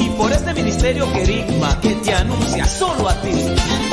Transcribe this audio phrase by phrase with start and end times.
[0.00, 3.89] y por este ministerio querigma que te anuncia solo a ti.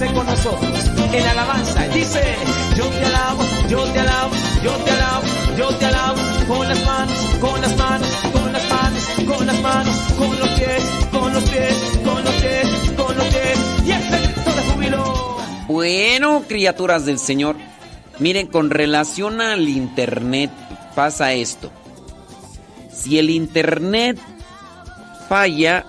[0.00, 1.86] Únanse con nosotros en alabanza.
[1.88, 2.22] Dice,
[2.74, 4.30] yo te alabo, yo te alabo,
[4.64, 5.26] yo te alabo,
[5.58, 6.16] yo te alabo.
[6.48, 10.84] Con las manos, con las manos, con las manos, con las manos, con los pies,
[11.12, 13.58] con los pies, con los pies, con los pies.
[13.84, 15.36] Y ese grito de júbilo.
[15.68, 17.56] Bueno, criaturas del Señor,
[18.18, 20.50] miren, con relación al Internet
[20.94, 21.70] pasa esto.
[22.90, 24.18] Si el Internet
[25.28, 25.84] falla,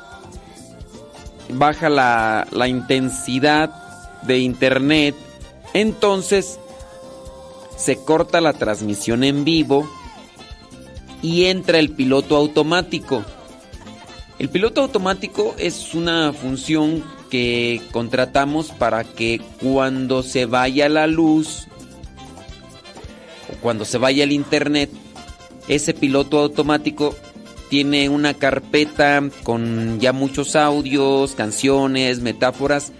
[1.50, 3.81] baja la, la intensidad
[4.24, 5.16] de Internet,
[5.74, 6.60] entonces
[7.78, 9.90] se corta la transmisión en vivo
[11.22, 13.24] y entra el piloto automático.
[14.40, 21.68] El piloto automático es una función que contratamos para que cuando se vaya la luz
[23.52, 24.90] o cuando se vaya el internet,
[25.68, 27.16] ese piloto automático
[27.70, 32.92] tiene una carpeta con ya muchos audios, canciones, metáforas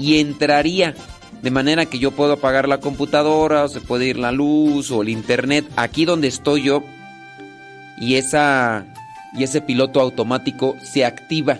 [0.00, 0.94] y entraría
[1.42, 5.02] de manera que yo puedo apagar la computadora, o se puede ir la luz o
[5.02, 6.82] el internet aquí donde estoy yo
[7.98, 8.86] y esa
[9.32, 11.58] y ese piloto automático se activa.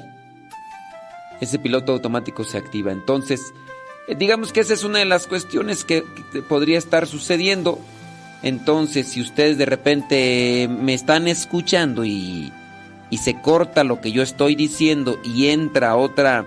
[1.41, 2.91] Ese piloto automático se activa.
[2.91, 3.41] Entonces,
[4.09, 6.03] eh, digamos que esa es una de las cuestiones que,
[6.49, 7.79] podría estar sucediendo.
[8.43, 12.53] Entonces, si ustedes de repente me están escuchando y,
[13.09, 16.47] y se corta lo que yo estoy diciendo y entra otra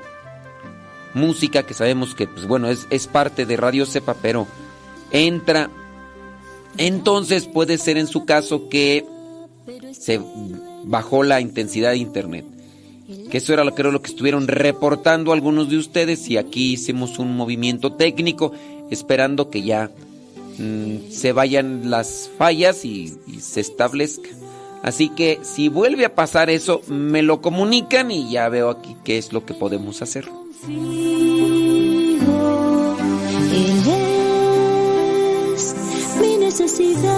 [1.13, 4.47] música que sabemos que, pues bueno, es, es parte de Radio Cepa, pero
[5.11, 5.69] entra.
[6.77, 9.05] Entonces puede ser en su caso que
[9.91, 10.19] se
[10.83, 12.45] bajó la intensidad de internet.
[13.29, 17.19] Que eso era lo, creo lo que estuvieron reportando algunos de ustedes y aquí hicimos
[17.19, 18.53] un movimiento técnico
[18.89, 19.91] esperando que ya
[20.57, 24.29] mm, se vayan las fallas y, y se establezca.
[24.81, 29.17] Así que si vuelve a pasar eso, me lo comunican y ya veo aquí qué
[29.17, 30.27] es lo que podemos hacer.
[30.65, 32.21] Él
[35.55, 35.75] es
[36.21, 37.11] mi necesidad,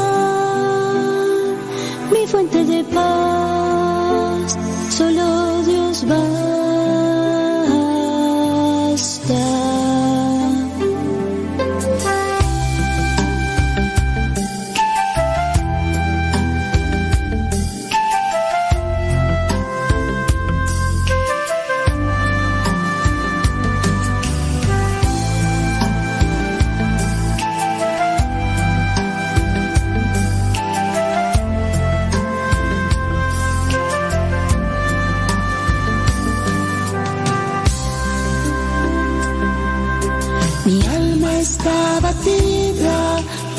[2.11, 4.57] mi fuente de paz.
[4.89, 6.44] Solo Dios basta.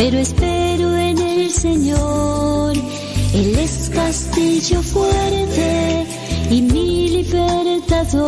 [0.08, 2.76] Pero espero en el Señor.
[3.34, 6.06] Él es castillo fuerte
[6.48, 8.26] y mi libertador.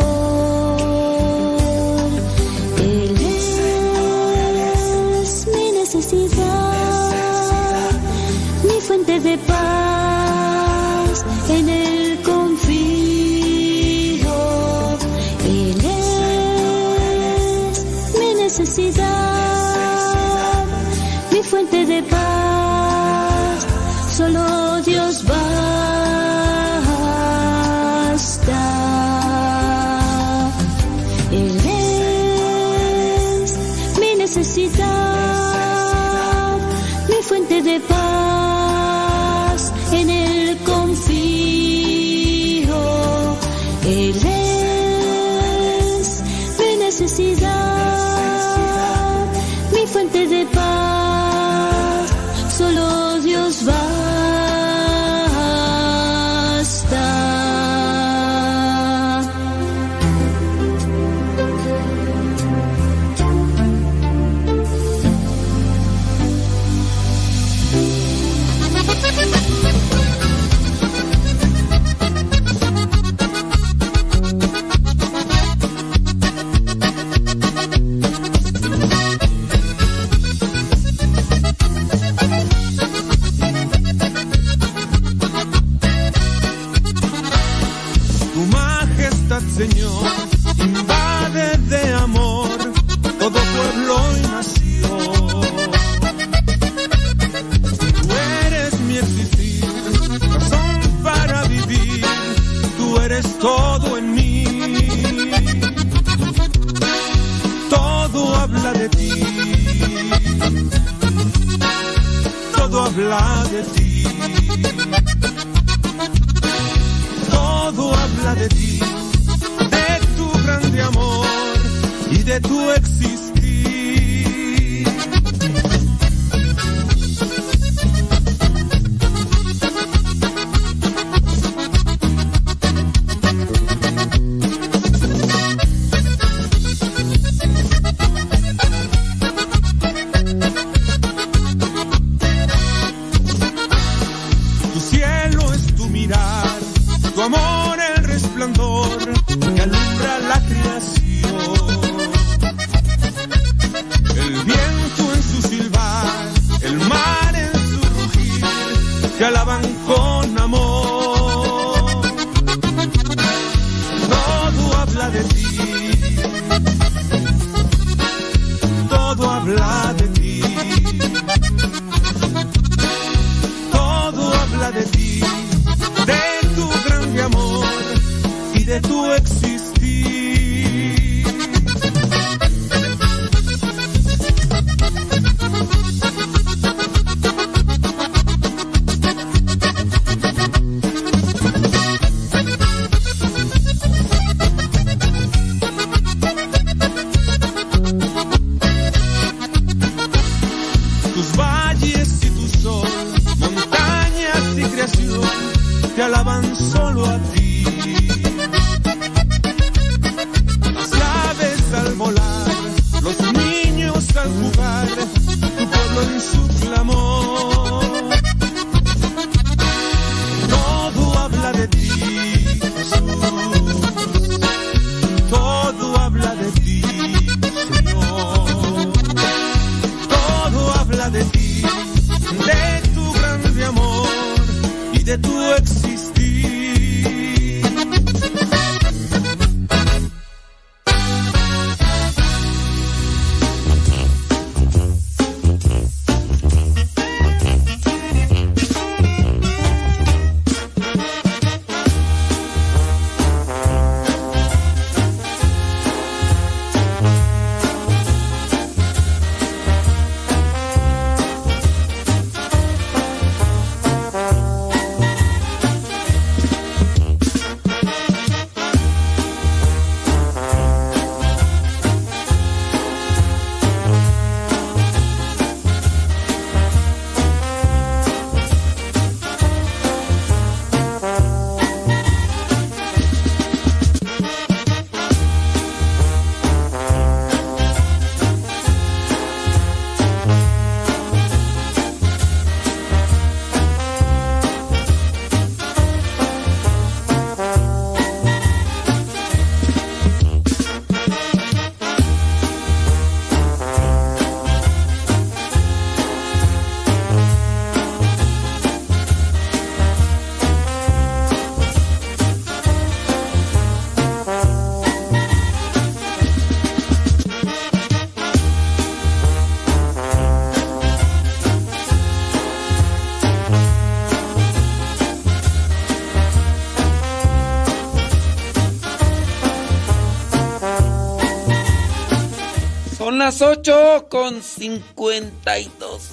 [333.19, 336.09] Las 8 con 52.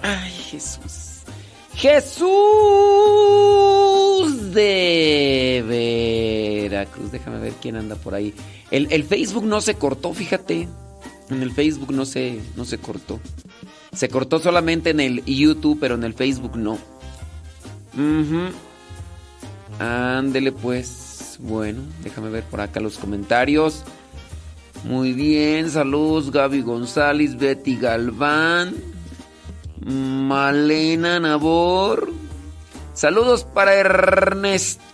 [0.00, 1.22] Ay, Jesús.
[1.74, 2.22] Jesús
[4.54, 5.64] de
[6.70, 7.10] Veracruz.
[7.10, 8.32] Déjame ver quién anda por ahí.
[8.70, 10.68] El, el Facebook no se cortó, fíjate.
[11.30, 13.18] En el Facebook no se, no se cortó.
[13.92, 16.78] Se cortó solamente en el YouTube, pero en el Facebook no.
[17.94, 18.52] Ujú.
[19.80, 21.38] Ándele pues.
[21.40, 23.82] Bueno, déjame ver por acá los comentarios.
[24.84, 28.74] Muy bien, saludos Gaby González, Betty Galván,
[29.80, 32.12] Malena Nabor.
[32.92, 34.84] Saludos para Ernestín.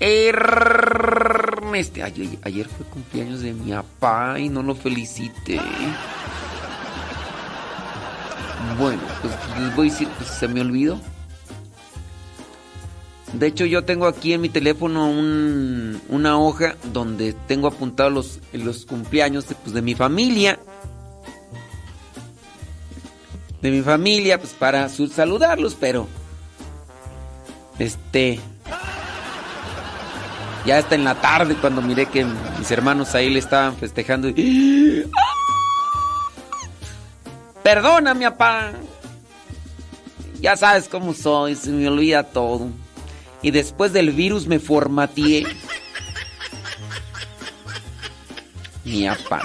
[0.00, 1.96] Ernest.
[1.98, 5.60] Ay, ayer fue cumpleaños de mi papá y no lo felicité.
[8.78, 11.00] Bueno, pues les voy a decir que se me olvidó.
[13.38, 18.86] De hecho, yo tengo aquí en mi teléfono un- una hoja donde tengo apuntados los,
[18.86, 20.58] cumpleaños de, pues, de mi familia.
[23.60, 26.06] De mi familia, pues para saludarlos, pero.
[27.78, 28.40] Este.
[30.64, 32.24] Ya hasta en la tarde cuando miré que
[32.58, 34.28] mis hermanos ahí le estaban festejando.
[34.28, 35.04] y-
[37.62, 38.72] Perdóname, papá.
[40.40, 42.68] Ya sabes cómo soy, se me olvida todo.
[43.46, 45.46] Y después del virus me formateé.
[48.84, 49.40] Mi papá.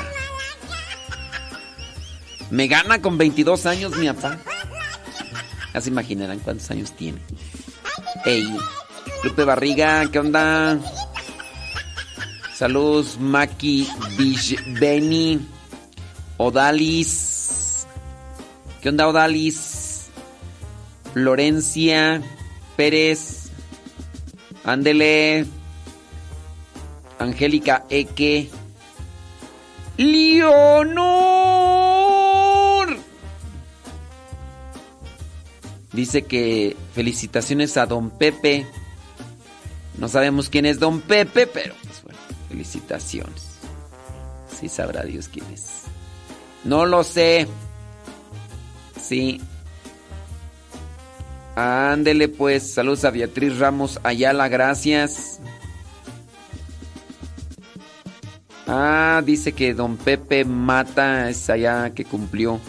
[2.50, 4.39] Me gana con 22 años mi papá.
[5.72, 7.20] Ya se imaginarán cuántos años tiene.
[8.25, 8.51] Ey,
[9.24, 10.79] Lupe Barriga, ¿qué onda?
[12.55, 13.88] Saludos, Maki
[14.79, 15.48] Benny.
[16.38, 17.86] Odalis.
[18.81, 20.10] ¿Qué onda, Odalis?
[21.13, 22.20] Florencia
[22.75, 23.40] Pérez.
[24.63, 25.46] Ándele.
[27.20, 28.50] Angélica Eke.
[29.98, 31.62] Leonor.
[35.94, 38.65] Dice que felicitaciones a don Pepe.
[39.98, 43.58] No sabemos quién es don Pepe, pero pues bueno, felicitaciones.
[44.60, 45.84] Sí sabrá Dios quién es.
[46.63, 47.48] No lo sé.
[49.01, 49.41] Sí.
[51.62, 55.39] Ándele pues, saludos a Beatriz Ramos Ayala, gracias.
[58.65, 62.60] Ah, dice que don Pepe Mata es allá que cumplió,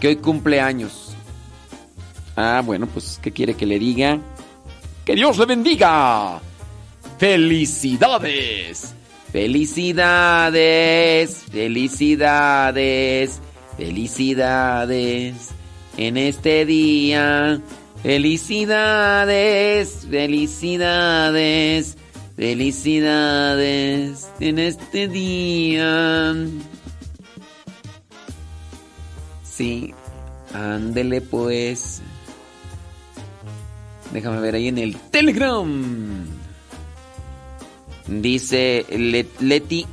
[0.00, 1.14] que hoy cumple años.
[2.36, 4.18] Ah, bueno, pues, ¿qué quiere que le diga?
[5.04, 6.40] ¡Que Dios le bendiga!
[7.18, 8.94] ¡Felicidades!
[9.30, 11.44] ¡Felicidades!
[11.52, 13.40] ¡Felicidades!
[13.76, 15.50] ¡Felicidades!
[15.98, 17.60] En este día,
[18.02, 21.96] felicidades, felicidades,
[22.36, 26.34] felicidades en este día.
[29.42, 29.92] Sí,
[30.54, 32.00] ándele pues.
[34.12, 36.26] Déjame ver ahí en el Telegram.
[38.08, 39.86] Dice Let- Leti,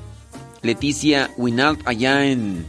[0.63, 2.65] Leticia Winalt allá en,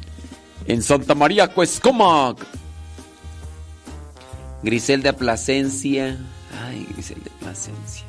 [0.67, 2.37] en Santa María Cuescomac.
[4.63, 6.19] Griselda Plasencia.
[6.65, 8.05] Ay, Griselda Plasencia.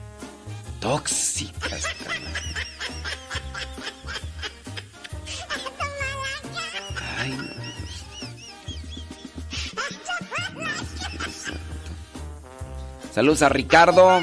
[0.79, 1.77] Tóxica.
[7.17, 7.59] Ay, no.
[13.13, 14.21] Saludos a Ricardo.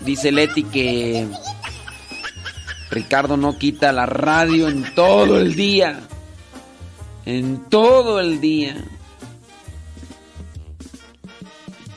[0.00, 1.28] Dice Leti que
[2.90, 6.00] Ricardo no quita la radio en todo el día.
[7.24, 8.76] En todo el día.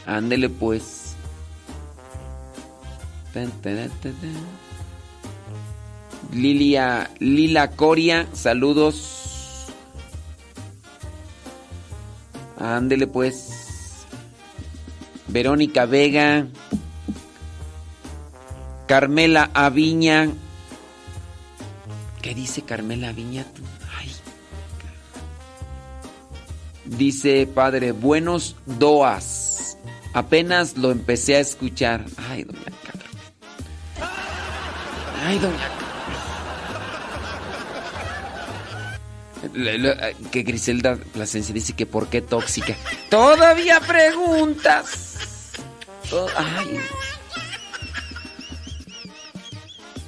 [0.05, 1.15] Ándele pues.
[6.31, 9.65] Lilia, Lila Coria, saludos.
[12.57, 14.05] Ándele pues.
[15.27, 16.47] Verónica Vega.
[18.87, 20.29] Carmela Aviña.
[22.21, 23.45] ¿Qué dice Carmela Aviña?
[23.99, 24.11] Ay.
[26.85, 29.54] Dice padre, buenos doas.
[30.15, 32.05] Apenas lo empecé a escuchar.
[32.29, 33.05] Ay, doña Carmen.
[35.25, 35.85] Ay, doña Carmen.
[39.53, 42.77] Eh, Que Griselda Plasencia dice que por qué tóxica.
[43.09, 45.17] Todavía preguntas.
[46.37, 46.79] Ay.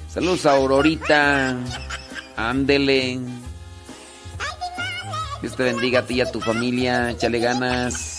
[0.08, 1.54] Saludos a Aurorita.
[2.34, 3.20] Ándele.
[5.42, 7.10] Dios te bendiga a ti y a tu familia.
[7.10, 8.17] Échale ganas.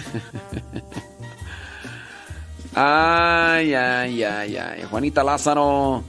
[2.78, 4.82] Ay, ay, ay, ay.
[4.90, 6.04] Juanita Lázaro,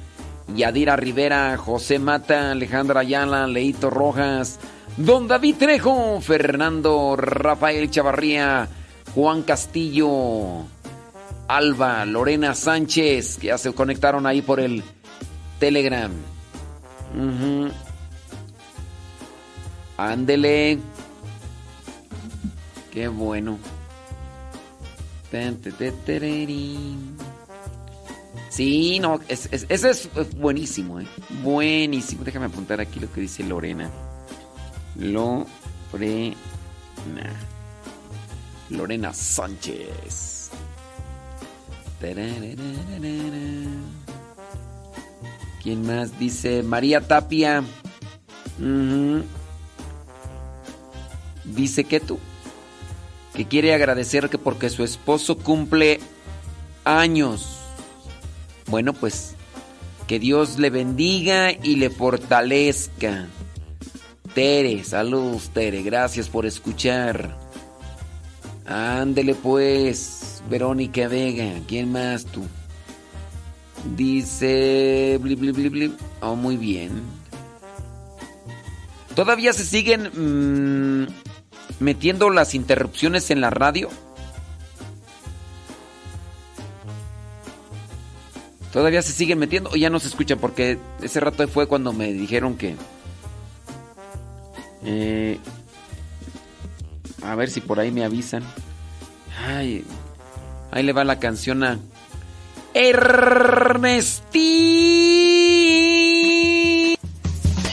[0.53, 4.59] Yadira Rivera, José Mata, Alejandra Ayala, Leito Rojas,
[4.97, 8.67] Don David Trejo, Fernando Rafael Chavarría,
[9.15, 10.65] Juan Castillo,
[11.47, 14.83] Alba, Lorena Sánchez, que ya se conectaron ahí por el
[15.59, 16.11] Telegram.
[19.95, 20.79] Ándele.
[22.91, 23.57] Qué bueno.
[28.49, 31.07] Sí, no, es, es- ese es buenísimo, ¿eh?
[31.43, 32.23] Buenísimo.
[32.23, 33.91] Déjame apuntar aquí lo que dice Lorena.
[34.95, 36.35] Lorena.
[38.69, 40.49] Lorena Sánchez.
[45.61, 46.17] ¿Quién más?
[46.19, 47.63] Dice María Tapia.
[51.43, 52.17] Dice que tú.
[53.37, 55.99] Que quiere agradecer que porque su esposo cumple
[56.83, 57.59] años.
[58.65, 59.35] Bueno, pues
[60.07, 63.27] que Dios le bendiga y le fortalezca.
[64.33, 67.37] Tere, saludos Tere, gracias por escuchar.
[68.65, 72.43] Ándele pues, Verónica Vega, ¿quién más tú?
[73.95, 75.19] Dice...
[75.21, 75.95] Bli, bli.
[76.21, 77.03] Oh, muy bien.
[79.13, 81.26] ¿Todavía se siguen mmm,
[81.79, 83.89] metiendo las interrupciones en la radio?
[88.71, 90.37] ¿Todavía se siguen metiendo o ya no se escuchan?
[90.39, 92.75] Porque ese rato fue cuando me dijeron que...
[94.83, 95.39] Eh,
[97.23, 98.43] a ver si por ahí me avisan.
[99.45, 99.83] Ay,
[100.71, 101.79] ahí le va la canción a
[102.73, 104.27] Ernestín.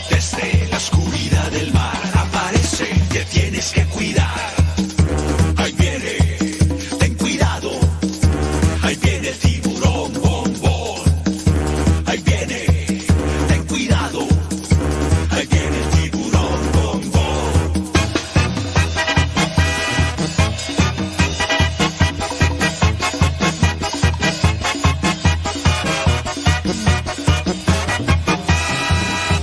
[0.09, 1.74] Desde la oscuridad del
[3.35, 4.55] tienes que cuidar.
[5.57, 6.15] Ahí viene,
[7.01, 7.71] ten cuidado.
[8.83, 11.03] Ahí viene el tiburón bombón.
[12.07, 12.61] Ahí viene,
[13.49, 14.21] ten cuidado.
[15.31, 17.53] Ahí viene el tiburón bombón.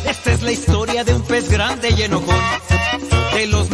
[0.08, 2.71] Esta es la historia de un pez grande y enojón.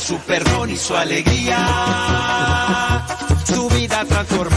[0.00, 1.56] su perdón y su alegría,
[3.44, 4.56] su vida transformó.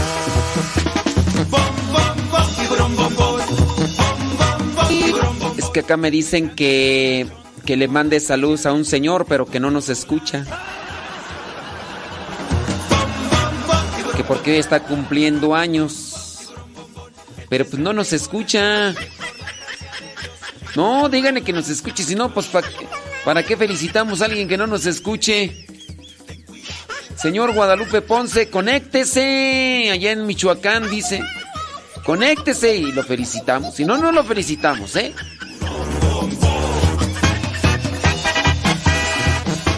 [5.56, 7.26] Es que acá me dicen que,
[7.64, 10.44] que le mande saludos a un señor, pero que no nos escucha.
[14.16, 16.52] Que porque hoy está cumpliendo años.
[17.48, 18.94] Pero pues no nos escucha.
[20.74, 22.02] No, díganle que nos escuche.
[22.02, 22.86] Si no, pues ¿para qué,
[23.26, 25.66] ¿para qué felicitamos a alguien que no nos escuche?
[27.16, 29.90] Señor Guadalupe Ponce, conéctese.
[29.92, 31.20] Allá en Michoacán dice.
[32.04, 33.74] Conéctese y lo felicitamos.
[33.74, 35.12] Si no, no lo felicitamos, ¿eh?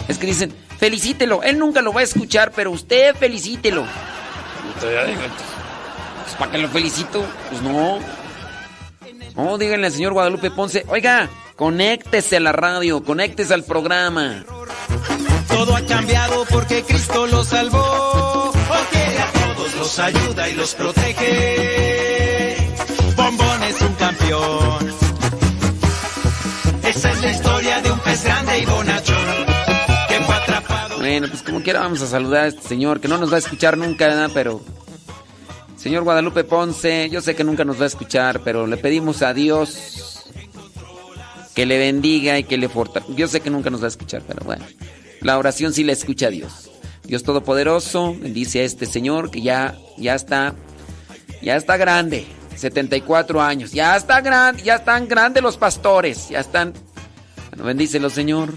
[0.07, 1.41] Es que dicen, felicítelo.
[1.41, 3.83] Él nunca lo va a escuchar, pero usted felicítelo.
[4.79, 7.25] Pues, ¿Para qué lo felicito?
[7.49, 7.97] Pues no.
[9.35, 11.29] No, díganle al señor Guadalupe Ponce, oiga,
[11.59, 14.45] conéctese a la radio, conéctese al programa.
[15.49, 18.53] Todo ha cambiado porque Cristo los salvó.
[18.53, 22.55] Porque a todos los ayuda y los protege.
[23.17, 24.95] Bombón es un campeón.
[26.81, 29.45] Esa es la historia de un pez grande y bonachón.
[30.07, 30.97] Que fue atrapado.
[30.99, 33.39] Bueno, pues como quiera vamos a saludar a este señor que no nos va a
[33.39, 34.31] escuchar nunca, ¿verdad?
[34.33, 34.61] pero...
[35.75, 39.33] Señor Guadalupe Ponce, yo sé que nunca nos va a escuchar, pero le pedimos a
[39.33, 40.08] Dios
[41.53, 43.13] que le bendiga y que le fortalezca.
[43.15, 44.65] Yo sé que nunca nos va a escuchar, pero bueno,
[45.21, 46.69] la oración sí la escucha a Dios.
[47.03, 50.53] Dios Todopoderoso bendice a este señor que ya, ya está,
[51.41, 56.73] ya está grande, 74 años, ya está grande, ya están grandes los pastores, ya están.
[57.49, 58.53] Bueno, bendícelo, Señor.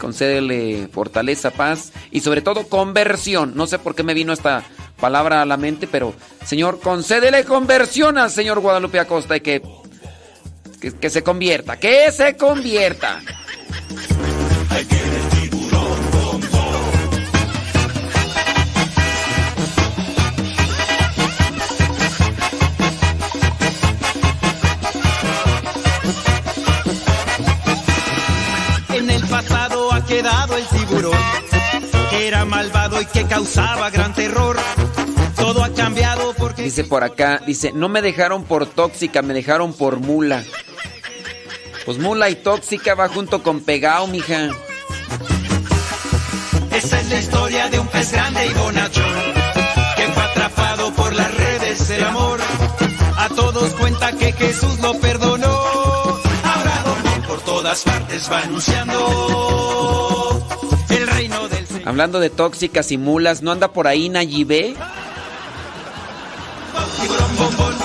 [0.00, 3.52] Concédele fortaleza, paz y sobre todo conversión.
[3.54, 4.64] No sé por qué me vino esta
[4.98, 6.12] palabra a la mente, pero
[6.44, 9.62] Señor, concédele conversión al señor Guadalupe Acosta y que,
[10.82, 13.20] que, que se convierta, que se convierta.
[30.08, 31.16] Quedado el tiburón,
[32.10, 34.58] que era malvado y que causaba gran terror.
[35.36, 36.11] Todo ha cambiado
[36.62, 40.44] Dice por acá, dice, no me dejaron por tóxica, me dejaron por mula.
[41.84, 44.50] Pues mula y tóxica va junto con pegao, mija.
[46.70, 49.14] esa es la historia de un pez grande y bonachón,
[49.96, 52.40] que fue atrapado por las redes del amor.
[53.16, 55.46] A todos cuenta que Jesús lo perdonó.
[55.46, 60.46] Ahora Bombón por todas partes va anunciando
[60.88, 61.88] el reino del Señor.
[61.88, 64.74] Hablando de tóxicas y mulas, ¿no anda por ahí Nayibé?
[67.02, 67.81] Tiburón bombón, el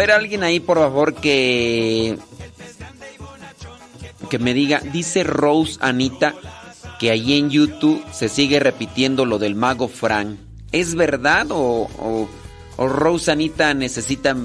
[0.00, 2.18] ver, alguien ahí, por favor, que.
[4.30, 4.80] Que me diga.
[4.80, 6.34] Dice Rose Anita
[6.98, 10.38] que ahí en YouTube se sigue repitiendo lo del mago Frank.
[10.70, 12.28] ¿Es verdad o, o,
[12.76, 14.36] o Rose Anita necesita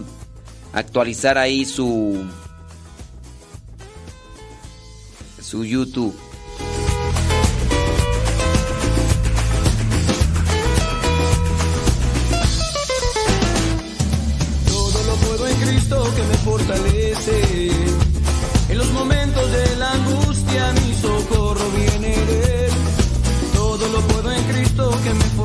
[0.74, 2.26] actualizar ahí su.
[5.40, 6.16] su YouTube?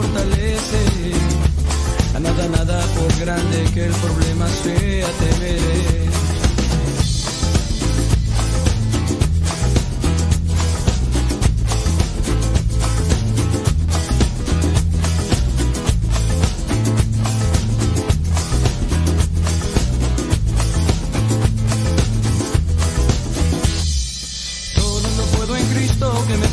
[0.01, 0.83] Fortalece.
[2.15, 6.01] A nada, nada por grande que el problema sea, temeré.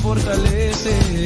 [0.08, 1.17] Fortalece.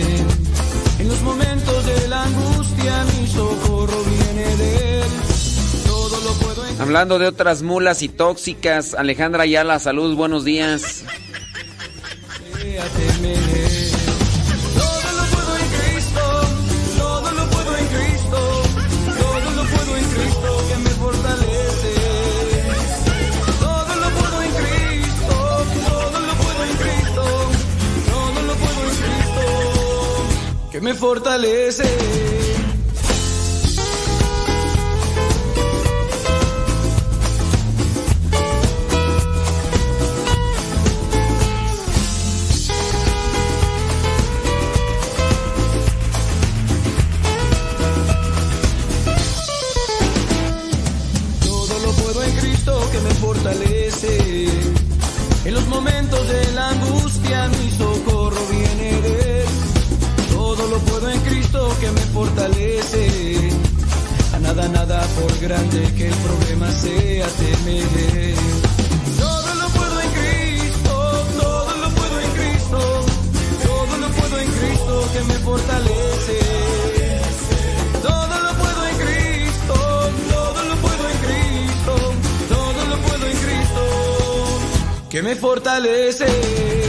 [6.82, 11.04] Hablando de otras mulas y tóxicas, Alejandra Ayala, salud, buenos días.
[12.60, 13.92] sea, temeré.
[14.74, 15.12] Todo
[61.82, 63.50] que me fortalece.
[64.36, 68.36] A nada, nada por grande que el problema sea, temeré.
[69.20, 70.94] Todo lo puedo en Cristo,
[71.42, 72.80] todo lo puedo en Cristo,
[73.68, 76.38] todo lo puedo en Cristo que me fortalece.
[78.08, 79.76] Todo lo puedo en Cristo,
[80.36, 81.94] todo lo puedo en Cristo,
[82.56, 83.84] todo lo puedo en Cristo,
[85.10, 86.81] que me fortalece.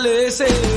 [0.00, 0.67] Me fortalece.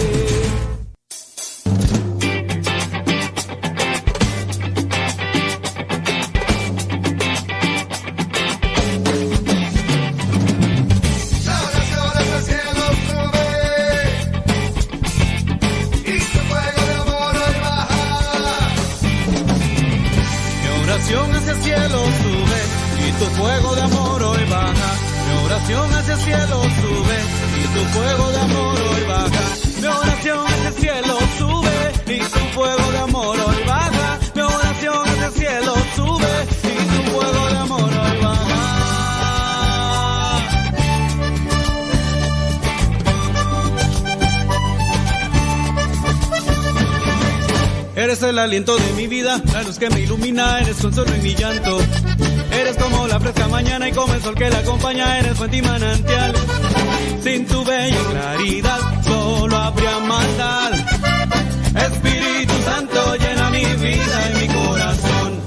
[48.52, 51.80] Aliento de mi vida, la luz que me ilumina, eres consuelo en mi llanto.
[52.52, 55.62] Eres como la fresca mañana y como el sol que la acompaña, eres fuente y
[55.62, 56.34] manantial.
[57.24, 60.74] Sin tu bella claridad, solo habría maldad.
[61.78, 65.40] Espíritu Santo llena mi vida y mi corazón.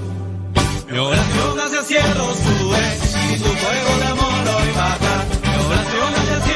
[0.91, 2.85] Mi oración hacia el cielo sube
[3.35, 5.25] y tu fuego de amor hoy baja.
[5.43, 6.54] Mi oración hacia el cielo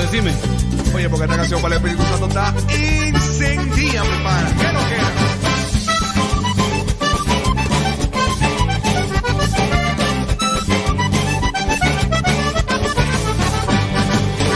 [0.00, 0.32] Decime.
[0.94, 4.56] Oye, porque esta canción para el Espíritu Santo está incendia, mi pana.
[4.58, 5.10] ¿Qué no queda?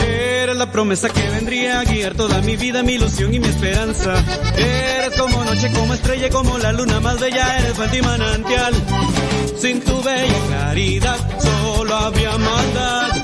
[0.07, 4.15] Eres la promesa que vendría a guiar toda mi vida, mi ilusión y mi esperanza.
[4.57, 8.75] Eres como noche, como estrella, como la luna más bella, eres fuente y manantial.
[9.59, 13.24] Sin tu bella claridad solo había maldad.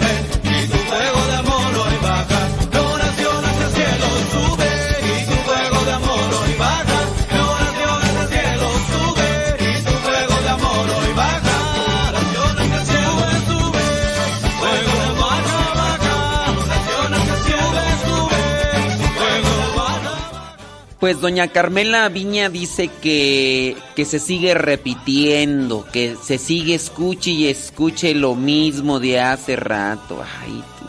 [21.01, 27.47] Pues doña Carmela Viña dice que, que se sigue repitiendo, que se sigue escuche y
[27.47, 30.23] escuche lo mismo de hace rato.
[30.43, 30.85] Ay, tú.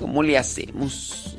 [0.00, 1.36] ¿Cómo le hacemos?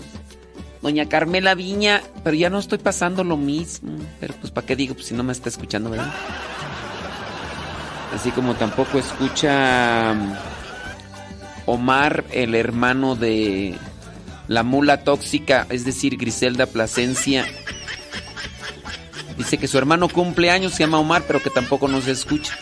[0.81, 3.97] Doña Carmela Viña, pero ya no estoy pasando lo mismo.
[4.21, 4.93] Pero pues ¿para qué digo?
[4.93, 6.13] Pues si no me está escuchando, ¿verdad?
[8.15, 10.33] Así como tampoco escucha um,
[11.65, 13.75] Omar, el hermano de
[14.47, 17.45] la mula tóxica, es decir, Griselda Plasencia.
[19.37, 22.57] Dice que su hermano cumple años, se llama Omar, pero que tampoco nos escucha.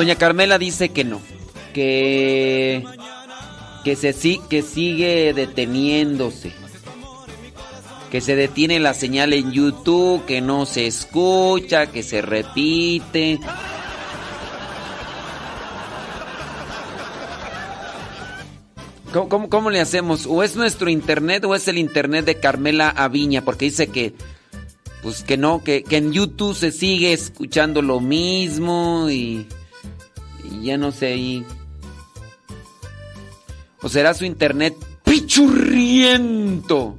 [0.00, 1.20] Doña Carmela dice que no,
[1.74, 2.82] que
[3.84, 4.14] que se
[4.48, 6.52] que sigue deteniéndose.
[8.10, 13.40] Que se detiene la señal en YouTube, que no se escucha, que se repite.
[19.12, 20.24] ¿Cómo, cómo, cómo le hacemos?
[20.26, 23.44] ¿O es nuestro internet o es el internet de Carmela Aviña?
[23.44, 24.14] Porque dice que,
[25.02, 29.46] pues que no, que, que en YouTube se sigue escuchando lo mismo y,
[30.62, 31.16] ya no sé.
[31.16, 31.44] Y,
[33.82, 36.96] ¿O será su internet pichurriento?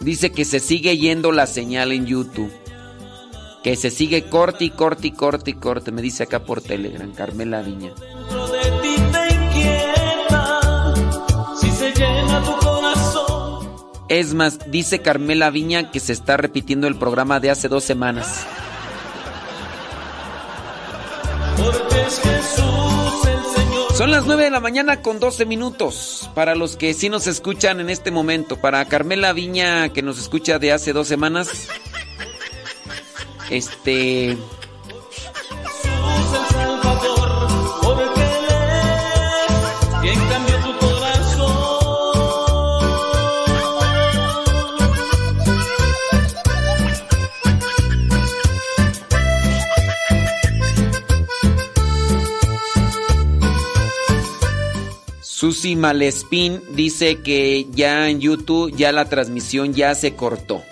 [0.00, 2.50] Dice que se sigue yendo la señal en YouTube.
[3.62, 5.92] Que se sigue corte y corte y corte y corte.
[5.92, 7.92] Me dice acá por Telegram, Carmela Viña.
[14.10, 18.44] Es más, dice Carmela Viña que se está repitiendo el programa de hace dos semanas.
[23.96, 26.28] Son las 9 de la mañana con 12 minutos.
[26.34, 28.56] Para los que sí nos escuchan en este momento.
[28.60, 31.68] Para Carmela Viña que nos escucha de hace dos semanas.
[33.48, 34.36] Este...
[55.40, 60.62] Susi Malespín dice que ya en YouTube ya la transmisión ya se cortó.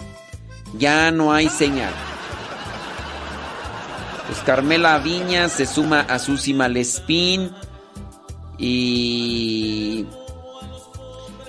[0.76, 1.94] Ya no hay señal.
[4.26, 7.50] Pues Carmela Viña se suma a Susi Malespín
[8.59, 10.04] y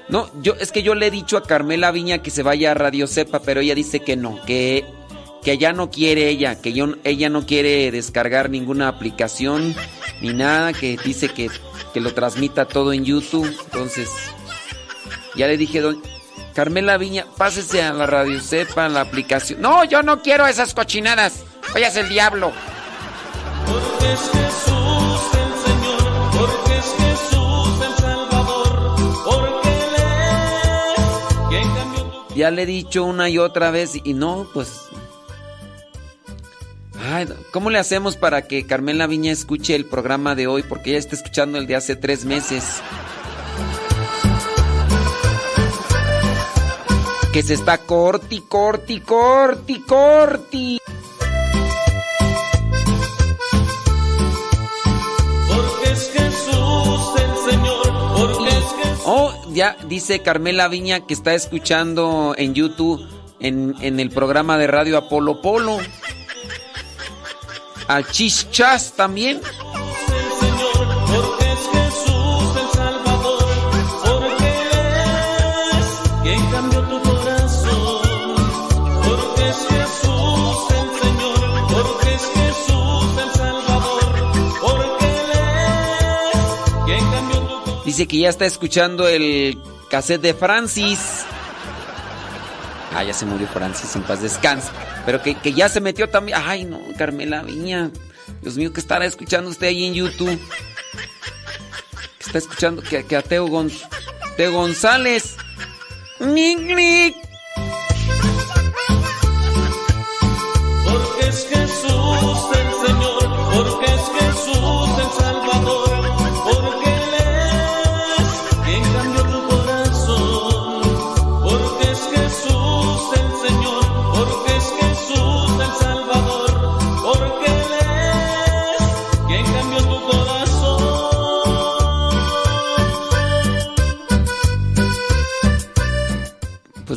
[0.08, 2.76] no, yo es que yo le he dicho a Carmela Viña que se vaya a
[2.76, 4.86] Radio Cepa, pero ella dice que no, que
[5.44, 6.70] que ya no quiere ella, que
[7.04, 9.76] ella no quiere descargar ninguna aplicación
[10.22, 11.50] ni nada, que dice que,
[11.94, 13.56] que lo transmita todo en YouTube.
[13.66, 14.10] Entonces,
[15.36, 16.02] ya le dije, don
[16.54, 19.62] Carmela Viña, pásese a la Radio Cepa, la aplicación.
[19.62, 21.44] No, yo no quiero esas cochinadas.
[21.74, 22.52] Vayas el diablo.
[23.66, 26.32] Porque es Jesús el Señor.
[26.32, 28.96] Porque es Jesús el Salvador.
[29.24, 34.14] Porque Él es quien cambió tu Ya le he dicho una y otra vez y
[34.14, 34.90] no, pues...
[37.52, 40.64] ¿Cómo le hacemos para que Carmela Viña escuche el programa de hoy?
[40.64, 42.82] Porque ella está escuchando el de hace tres meses.
[47.34, 50.80] Que se está corti, corti, corti, corti.
[59.06, 63.08] Oh, ya dice Carmela Viña que está escuchando en YouTube,
[63.40, 65.80] en, en el programa de radio Apolo Polo.
[67.92, 69.42] A Chichas también.
[87.86, 89.58] Dice que ya está escuchando el
[89.90, 91.26] cassette de Francis.
[92.94, 94.72] Ah, ya se murió Francis, en paz descansa.
[95.06, 96.40] Pero que, que ya se metió también.
[96.44, 97.92] Ay, no, Carmela Viña.
[98.42, 100.40] Dios mío, ¿qué estará escuchando usted ahí en YouTube?
[102.18, 102.82] ¿Qué está escuchando?
[102.82, 103.48] Que, que a Teo,
[104.38, 105.36] Teo González.
[106.20, 107.29] Nic.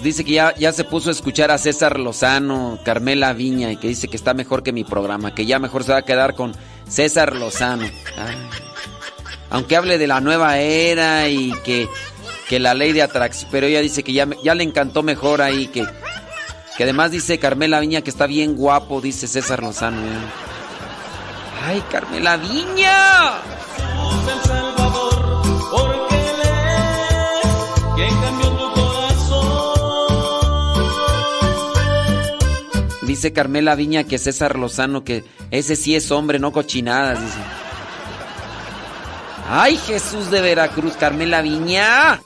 [0.03, 3.89] Dice que ya, ya se puso a escuchar a César Lozano, Carmela Viña, y que
[3.89, 6.57] dice que está mejor que mi programa, que ya mejor se va a quedar con
[6.89, 7.89] César Lozano.
[9.51, 11.89] Aunque hable de la nueva era y que,
[12.49, 15.69] que la ley de atracción, pero ella dice que ya, ya le encantó mejor ahí,
[15.69, 15.87] que,
[16.77, 20.03] que además dice Carmela Viña que está bien guapo, dice César Lozano.
[20.05, 21.69] ya.
[21.69, 23.35] Ay, Carmela Viña.
[33.13, 37.37] Dice Carmela Viña que César Lozano, que ese sí es hombre, no cochinadas, dice.
[39.51, 42.23] ¡Ay, Jesús de Veracruz, Carmela Viña!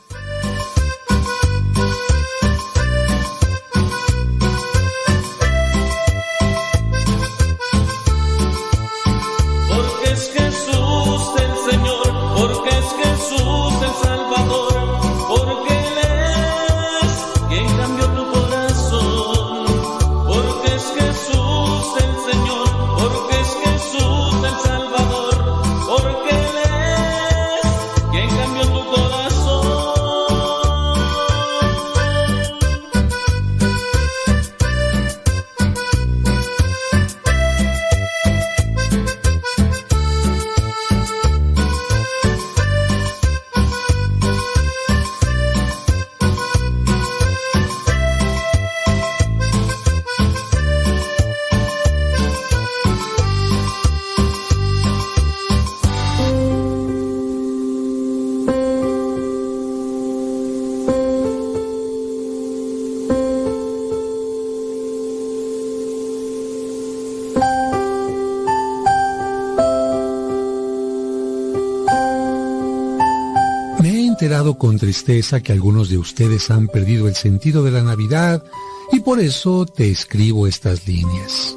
[74.59, 78.45] Con tristeza que algunos de ustedes han perdido el sentido de la Navidad
[78.93, 81.57] y por eso te escribo estas líneas.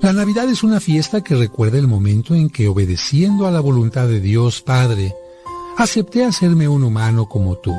[0.00, 4.06] La Navidad es una fiesta que recuerda el momento en que obedeciendo a la voluntad
[4.06, 5.14] de Dios Padre,
[5.76, 7.74] acepté hacerme un humano como tú.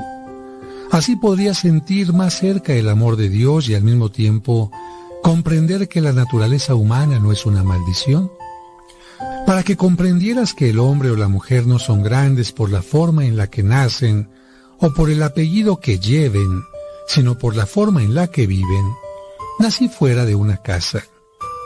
[0.92, 4.72] Así podría sentir más cerca el amor de Dios y al mismo tiempo
[5.22, 8.32] comprender que la naturaleza humana no es una maldición.
[9.50, 13.26] Para que comprendieras que el hombre o la mujer no son grandes por la forma
[13.26, 14.30] en la que nacen
[14.78, 16.62] o por el apellido que lleven,
[17.08, 18.94] sino por la forma en la que viven,
[19.58, 21.04] nací fuera de una casa,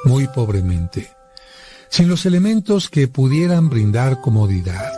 [0.05, 1.09] muy pobremente,
[1.89, 4.93] sin los elementos que pudieran brindar comodidad.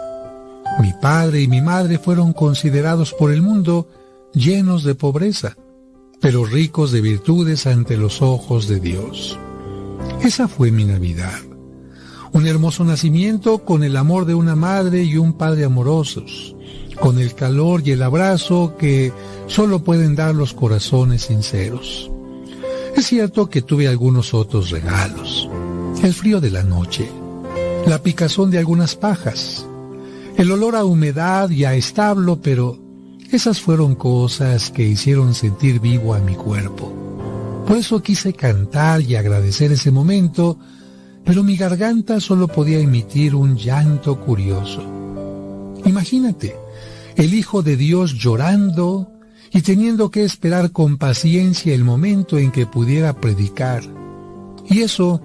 [0.79, 3.89] Mi padre y mi madre fueron considerados por el mundo
[4.31, 5.57] llenos de pobreza,
[6.21, 9.39] pero ricos de virtudes ante los ojos de Dios.
[10.21, 11.44] Esa fue mi Navidad.
[12.35, 16.53] Un hermoso nacimiento con el amor de una madre y un padre amorosos,
[16.99, 19.13] con el calor y el abrazo que
[19.47, 22.11] solo pueden dar los corazones sinceros.
[22.93, 25.49] Es cierto que tuve algunos otros regalos.
[26.03, 27.09] El frío de la noche,
[27.87, 29.65] la picazón de algunas pajas,
[30.35, 32.77] el olor a humedad y a establo, pero
[33.31, 36.91] esas fueron cosas que hicieron sentir vivo a mi cuerpo.
[37.65, 40.59] Por eso quise cantar y agradecer ese momento,
[41.25, 44.83] pero mi garganta solo podía emitir un llanto curioso.
[45.83, 46.55] Imagínate,
[47.15, 49.11] el Hijo de Dios llorando
[49.51, 53.83] y teniendo que esperar con paciencia el momento en que pudiera predicar.
[54.69, 55.21] Y eso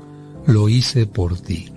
[0.46, 1.68] lo hice por ti.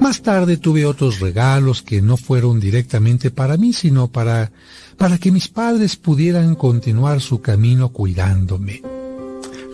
[0.00, 4.52] Más tarde tuve otros regalos que no fueron directamente para mí, sino para,
[4.98, 8.82] para que mis padres pudieran continuar su camino cuidándome.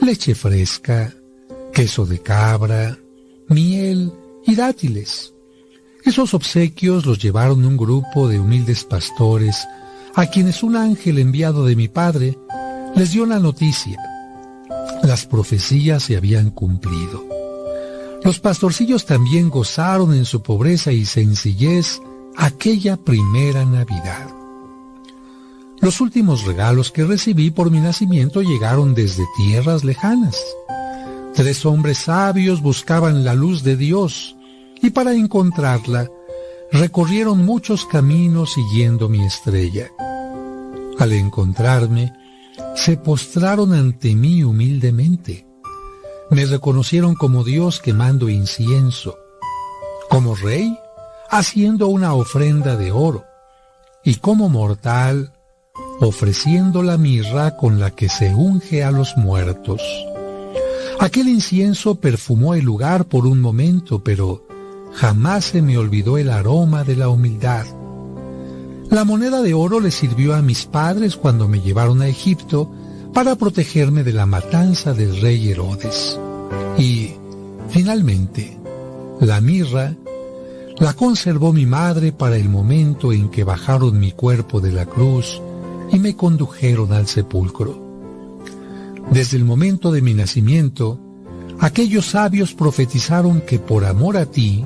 [0.00, 1.12] Leche fresca,
[1.72, 2.98] queso de cabra,
[3.52, 4.12] miel
[4.46, 5.34] y dátiles.
[6.04, 9.66] Esos obsequios los llevaron un grupo de humildes pastores
[10.14, 12.38] a quienes un ángel enviado de mi padre
[12.94, 13.98] les dio la noticia.
[15.02, 17.24] Las profecías se habían cumplido.
[18.24, 22.00] Los pastorcillos también gozaron en su pobreza y sencillez
[22.36, 24.28] aquella primera Navidad.
[25.80, 30.36] Los últimos regalos que recibí por mi nacimiento llegaron desde tierras lejanas.
[31.34, 34.36] Tres hombres sabios buscaban la luz de Dios
[34.82, 36.10] y para encontrarla
[36.70, 39.90] recorrieron muchos caminos siguiendo mi estrella.
[40.98, 42.12] Al encontrarme,
[42.74, 45.46] se postraron ante mí humildemente.
[46.30, 49.16] Me reconocieron como Dios quemando incienso,
[50.10, 50.78] como rey
[51.30, 53.24] haciendo una ofrenda de oro,
[54.04, 55.32] y como mortal
[56.00, 59.80] ofreciendo la mirra con la que se unge a los muertos.
[61.02, 64.46] Aquel incienso perfumó el lugar por un momento, pero
[64.94, 67.66] jamás se me olvidó el aroma de la humildad.
[68.88, 72.70] La moneda de oro le sirvió a mis padres cuando me llevaron a Egipto
[73.12, 76.20] para protegerme de la matanza del rey Herodes.
[76.78, 77.14] Y,
[77.68, 78.56] finalmente,
[79.20, 79.96] la mirra
[80.78, 85.42] la conservó mi madre para el momento en que bajaron mi cuerpo de la cruz
[85.90, 87.81] y me condujeron al sepulcro.
[89.12, 90.98] Desde el momento de mi nacimiento,
[91.60, 94.64] aquellos sabios profetizaron que por amor a ti,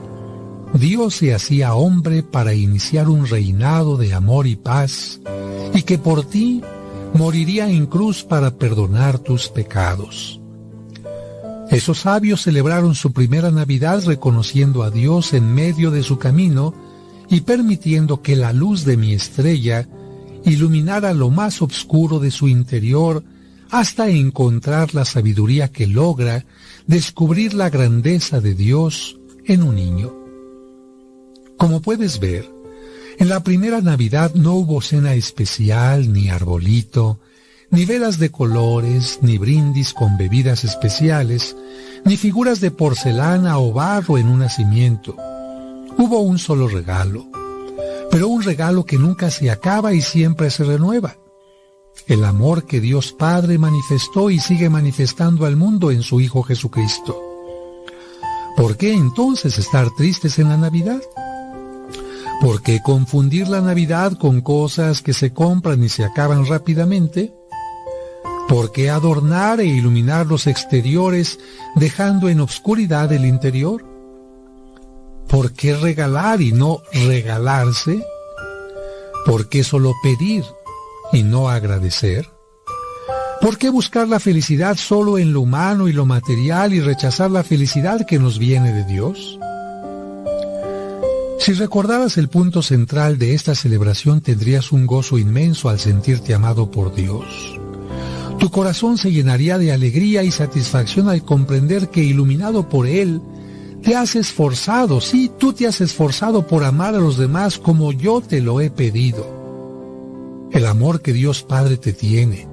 [0.72, 5.20] Dios se hacía hombre para iniciar un reinado de amor y paz,
[5.74, 6.62] y que por ti
[7.12, 10.40] moriría en cruz para perdonar tus pecados.
[11.68, 16.72] Esos sabios celebraron su primera Navidad reconociendo a Dios en medio de su camino
[17.28, 19.88] y permitiendo que la luz de mi estrella
[20.44, 23.24] iluminara lo más oscuro de su interior
[23.70, 26.46] hasta encontrar la sabiduría que logra
[26.86, 30.14] descubrir la grandeza de Dios en un niño.
[31.56, 32.50] Como puedes ver,
[33.18, 37.18] en la primera Navidad no hubo cena especial, ni arbolito,
[37.70, 41.56] ni velas de colores, ni brindis con bebidas especiales,
[42.04, 45.16] ni figuras de porcelana o barro en un nacimiento.
[45.98, 47.26] Hubo un solo regalo,
[48.10, 51.16] pero un regalo que nunca se acaba y siempre se renueva.
[52.06, 57.20] El amor que Dios Padre manifestó y sigue manifestando al mundo en su Hijo Jesucristo.
[58.56, 61.00] ¿Por qué entonces estar tristes en la Navidad?
[62.40, 67.34] ¿Por qué confundir la Navidad con cosas que se compran y se acaban rápidamente?
[68.48, 71.40] ¿Por qué adornar e iluminar los exteriores
[71.74, 73.84] dejando en obscuridad el interior?
[75.28, 78.04] ¿Por qué regalar y no regalarse?
[79.24, 80.44] ¿Por qué solo pedir
[81.12, 82.28] y no agradecer?
[83.40, 87.44] ¿Por qué buscar la felicidad solo en lo humano y lo material y rechazar la
[87.44, 89.38] felicidad que nos viene de Dios?
[91.38, 96.70] Si recordaras el punto central de esta celebración tendrías un gozo inmenso al sentirte amado
[96.70, 97.24] por Dios.
[98.38, 103.20] Tu corazón se llenaría de alegría y satisfacción al comprender que iluminado por Él,
[103.82, 108.20] te has esforzado, sí, tú te has esforzado por amar a los demás como yo
[108.20, 109.35] te lo he pedido.
[110.56, 112.48] El amor que Dios Padre te tiene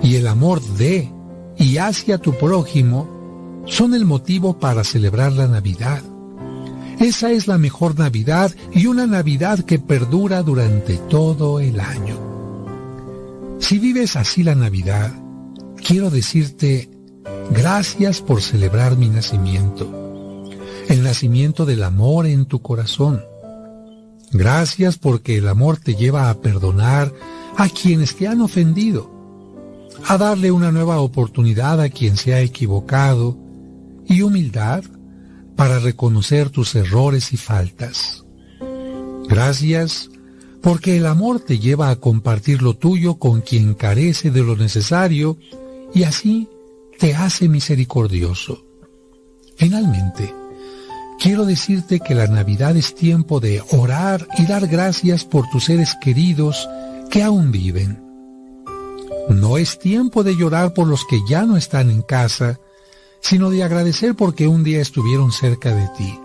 [0.00, 1.10] y el amor de
[1.58, 6.04] y hacia tu prójimo son el motivo para celebrar la Navidad.
[7.00, 12.16] Esa es la mejor Navidad y una Navidad que perdura durante todo el año.
[13.58, 15.12] Si vives así la Navidad,
[15.84, 16.90] quiero decirte
[17.50, 20.44] gracias por celebrar mi nacimiento,
[20.88, 23.20] el nacimiento del amor en tu corazón.
[24.30, 27.12] Gracias porque el amor te lleva a perdonar
[27.56, 29.10] a quienes te han ofendido,
[30.06, 33.36] a darle una nueva oportunidad a quien se ha equivocado
[34.06, 34.84] y humildad
[35.56, 38.24] para reconocer tus errores y faltas.
[39.28, 40.10] Gracias
[40.62, 45.36] porque el amor te lleva a compartir lo tuyo con quien carece de lo necesario
[45.92, 46.48] y así
[46.98, 48.64] te hace misericordioso.
[49.56, 50.32] Finalmente,
[51.18, 55.96] quiero decirte que la Navidad es tiempo de orar y dar gracias por tus seres
[56.00, 56.68] queridos
[57.12, 58.02] que aún viven.
[59.28, 62.58] No es tiempo de llorar por los que ya no están en casa,
[63.20, 66.18] sino de agradecer porque un día estuvieron cerca de ti.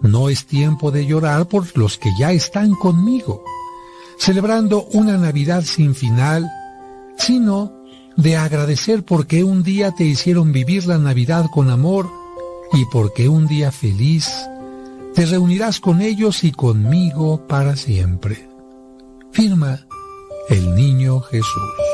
[0.00, 3.42] No es tiempo de llorar por los que ya están conmigo,
[4.16, 6.48] celebrando una Navidad sin final,
[7.18, 7.72] sino
[8.16, 12.08] de agradecer porque un día te hicieron vivir la Navidad con amor
[12.72, 14.30] y porque un día feliz
[15.16, 18.47] te reunirás con ellos y conmigo para siempre.
[19.32, 19.86] Firma
[20.48, 21.87] el Niño Jesús.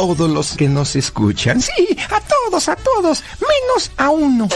[0.00, 1.60] Todos los que nos escuchan.
[1.60, 4.48] Sí, a todos, a todos, menos a uno.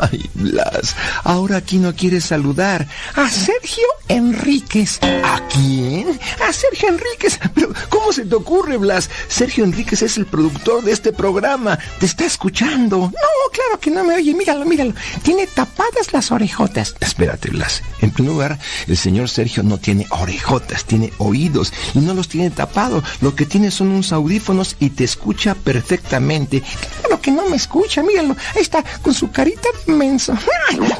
[0.00, 2.86] Ay, Blas, ahora aquí no quieres saludar
[3.16, 5.00] a Sergio Enríquez.
[5.02, 6.20] ¿A quién?
[6.48, 7.40] A Sergio Enríquez.
[7.56, 9.10] Pero, ¿cómo se te ocurre, Blas?
[9.26, 11.76] Sergio Enríquez es el productor de este programa.
[11.98, 12.98] Te está escuchando.
[12.98, 14.32] No, claro que no me oye.
[14.32, 14.94] Míralo, míralo.
[15.24, 16.94] Tiene tapadas las orejotas.
[17.00, 17.82] Espérate, Blas.
[18.00, 22.50] En primer lugar, el señor Sergio no tiene orejotas, tiene oídos y no los tiene
[22.50, 23.02] tapados.
[23.20, 26.62] Lo que tiene son unos audífonos y te escucha perfectamente.
[27.00, 28.36] Claro que no me escucha, míralo.
[28.54, 30.36] Ahí está, con su carita de menso.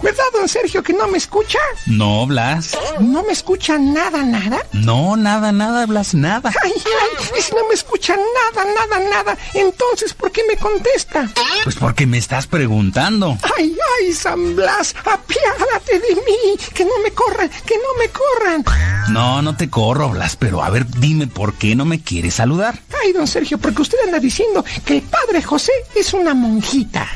[0.02, 1.58] ¿Verdad, don Sergio, que no me escucha?
[1.86, 2.76] No, Blas.
[3.00, 4.58] ¿No me escucha nada, nada?
[4.72, 6.52] No, nada, nada, Blas, nada.
[6.62, 11.30] Ay, ay, y si no me escucha nada, nada, nada, entonces, ¿por qué me contesta?
[11.62, 13.38] Pues porque me estás preguntando.
[13.56, 18.64] Ay, ay, San Blas, apiádate de mí, que no me corran, que no me corran.
[19.08, 22.78] No, no te corro, Blas, pero a ver, dime por qué no me quieres saludar.
[23.02, 27.08] Ay, don Sergio, porque usted anda diciendo que el padre José es una monjita.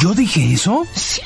[0.00, 0.86] ¿Yo dije eso?
[0.94, 1.22] Sí,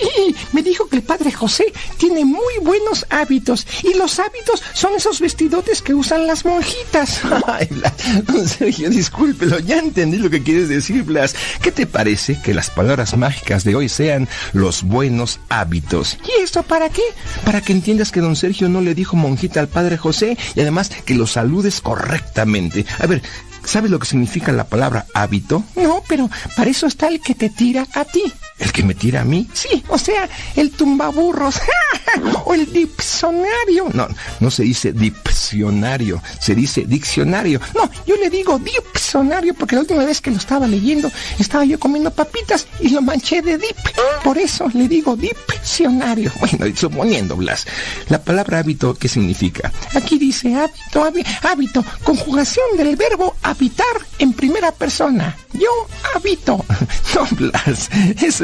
[0.52, 5.18] me dijo que el padre José tiene muy buenos hábitos y los hábitos son esos
[5.20, 7.20] vestidotes que usan las monjitas.
[7.46, 7.94] Ay, Blas,
[8.26, 11.34] don Sergio, discúlpelo, ya entendí lo que quieres decir, Blas.
[11.62, 16.18] ¿Qué te parece que las palabras mágicas de hoy sean los buenos hábitos?
[16.24, 17.02] ¿Y esto para qué?
[17.44, 20.90] Para que entiendas que don Sergio no le dijo monjita al padre José y además
[20.90, 22.84] que lo saludes correctamente.
[22.98, 23.22] A ver,
[23.66, 25.64] ¿Sabes lo que significa la palabra hábito?
[25.74, 28.22] No, pero para eso está el que te tira a ti.
[28.58, 29.48] ¿El que me tira a mí?
[29.52, 31.56] Sí, o sea, el tumbaburros.
[32.46, 33.88] o el diccionario.
[33.92, 34.08] No,
[34.40, 37.60] no se dice diccionario, se dice diccionario.
[37.74, 41.78] No, yo le digo diccionario porque la última vez que lo estaba leyendo estaba yo
[41.78, 43.76] comiendo papitas y lo manché de dip.
[44.24, 46.32] Por eso le digo diccionario.
[46.40, 47.66] Bueno, suponiendo, Blas,
[48.08, 49.72] la palabra hábito, ¿qué significa?
[49.94, 53.86] Aquí dice hábito, hábi- hábito, conjugación del verbo habitar
[54.18, 55.36] en primera persona.
[55.52, 55.68] Yo
[56.14, 56.64] habito.
[57.14, 57.88] No, Blas,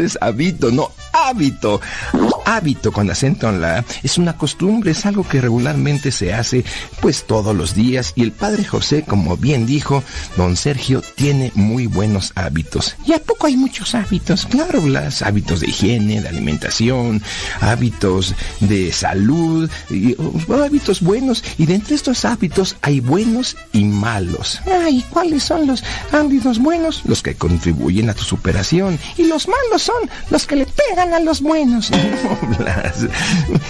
[0.04, 1.80] es habito, no hábito.
[2.44, 6.64] Hábito con acento en la es una costumbre, es algo que regularmente se hace
[7.00, 10.02] pues todos los días y el padre José, como bien dijo,
[10.36, 12.96] don Sergio tiene muy buenos hábitos.
[13.06, 14.46] ¿Y a poco hay muchos hábitos?
[14.46, 17.22] Claro, Blas, hábitos de higiene, de alimentación,
[17.60, 20.16] hábitos de salud, y,
[20.52, 24.60] hábitos buenos y de entre estos hábitos hay buenos y malos.
[24.84, 27.02] Ay, ¿cuáles son los hábitos buenos?
[27.04, 29.91] Los que contribuyen a tu superación y los malos son
[30.30, 31.90] los que le pegan a los buenos.
[32.22, 33.06] No, Blas.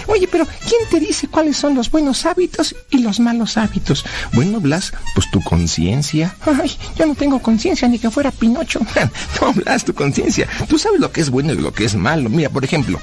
[0.07, 4.05] Oye, pero ¿quién te dice cuáles son los buenos hábitos y los malos hábitos?
[4.33, 6.35] Bueno, Blas, pues tu conciencia.
[6.45, 8.81] Ay, yo no tengo conciencia ni que fuera Pinocho.
[9.41, 10.49] No, Blas, tu conciencia.
[10.68, 12.29] Tú sabes lo que es bueno y lo que es malo.
[12.29, 13.01] Mira, por ejemplo,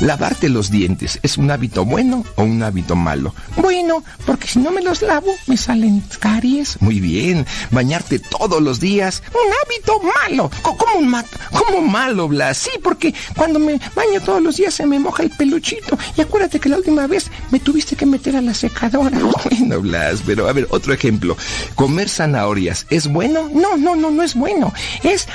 [0.00, 3.34] lavarte los dientes, ¿es un hábito bueno o un hábito malo?
[3.56, 6.80] Bueno, porque si no me los lavo, me salen caries.
[6.80, 7.46] Muy bien.
[7.70, 10.50] Bañarte todos los días, un hábito malo.
[10.62, 12.57] ¿Cómo, un ma- cómo malo, Blas?
[12.58, 15.96] Sí, porque cuando me baño todos los días se me moja el peluchito.
[16.16, 19.18] Y acuérdate que la última vez me tuviste que meter a la secadora.
[19.48, 21.36] Bueno, Blas, pero a ver, otro ejemplo.
[21.74, 23.48] ¿Comer zanahorias es bueno?
[23.52, 24.72] No, no, no, no es bueno.
[25.02, 25.28] Es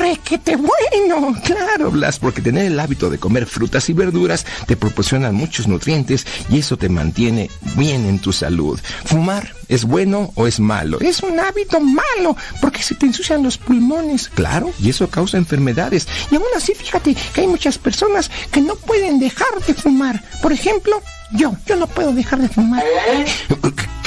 [0.00, 1.36] requete bueno.
[1.44, 6.26] Claro, Blas, porque tener el hábito de comer frutas y verduras te proporcionan muchos nutrientes
[6.48, 8.78] y eso te mantiene bien en tu salud.
[9.04, 10.98] ¿Fumar es bueno o es malo?
[11.00, 14.28] Es un hábito malo porque se te ensucian los pulmones.
[14.28, 16.06] Claro, y eso causa enfermedades.
[16.30, 20.22] Y aún así, fíjate que hay muchas personas que no pueden dejar de fumar.
[20.42, 21.02] Por ejemplo,
[21.32, 22.82] yo, yo no puedo dejar de fumar.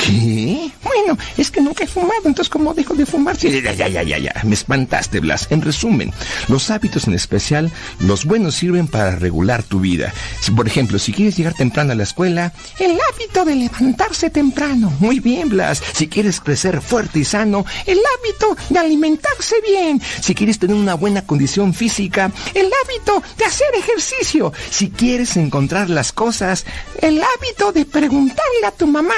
[0.06, 0.72] ¿Qué?
[0.84, 3.36] Bueno, es que nunca he fumado, entonces ¿cómo dejo de fumar?
[3.38, 5.48] Sí, ya, ya, ya, ya, ya, me espantaste, Blas.
[5.50, 6.14] En resumen,
[6.48, 10.14] los hábitos en especial, los buenos sirven para regular tu vida.
[10.42, 14.94] Si, por ejemplo, si quieres llegar temprano a la escuela, el hábito de levantarse temprano.
[15.00, 15.82] Muy bien, Blas.
[15.94, 20.00] Si quieres crecer fuerte y sano, el hábito de alimentarse bien.
[20.22, 24.54] Si quieres tener una buena condición física, el hábito de hacer ejercicio.
[24.70, 26.64] Si quieres encontrar las cosas,
[27.02, 29.16] el hábito de preguntarle a tu mamá.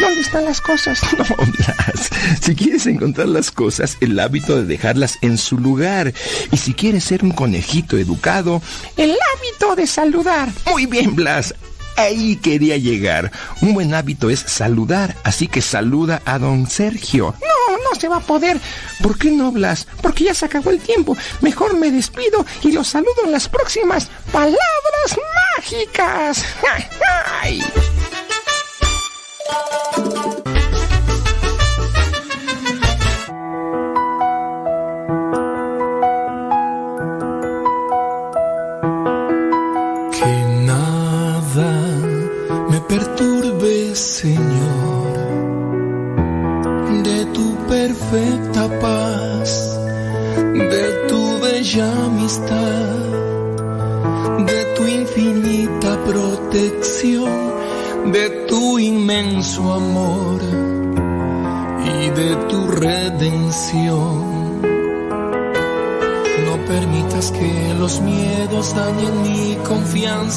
[0.00, 1.00] ¿Dónde están las cosas?
[1.18, 2.10] No, Blas.
[2.42, 6.12] Si quieres encontrar las cosas, el hábito de dejarlas en su lugar.
[6.50, 8.60] Y si quieres ser un conejito educado,
[8.96, 10.48] el hábito de saludar.
[10.70, 11.54] Muy bien, Blas.
[11.96, 13.30] Ahí quería llegar.
[13.60, 17.34] Un buen hábito es saludar, así que saluda a don Sergio.
[17.40, 18.60] No, no se va a poder.
[19.00, 19.86] ¿Por qué no hablas?
[20.02, 21.16] Porque ya se acabó el tiempo.
[21.40, 24.58] Mejor me despido y los saludo en las próximas palabras
[25.56, 26.44] mágicas.
[27.42, 27.62] ¡Ay!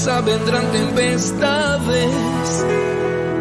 [0.07, 2.65] Vendrán tempestades.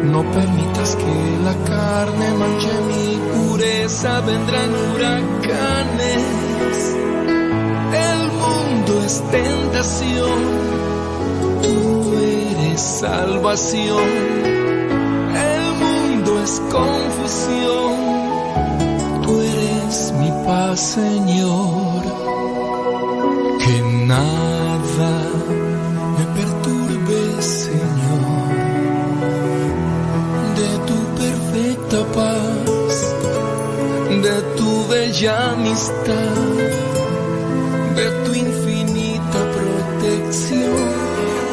[0.03, 6.23] No permitas que la carne manche mi pureza, vendrán huracanes.
[8.09, 10.39] El mundo es tentación,
[11.63, 14.09] tú eres salvación.
[15.51, 17.95] El mundo es confusión,
[19.23, 22.03] tú eres mi paz, Señor
[23.67, 24.56] que nada
[35.17, 36.35] bella amistad,
[37.95, 40.89] de tu infinita protección,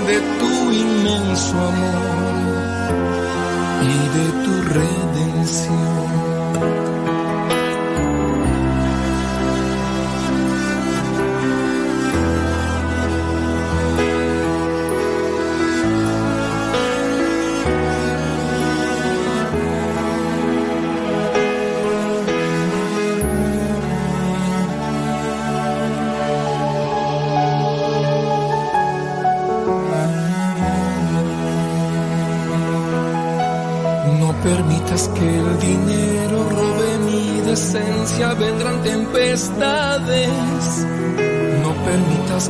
[0.07, 2.14] de tu inmenso amor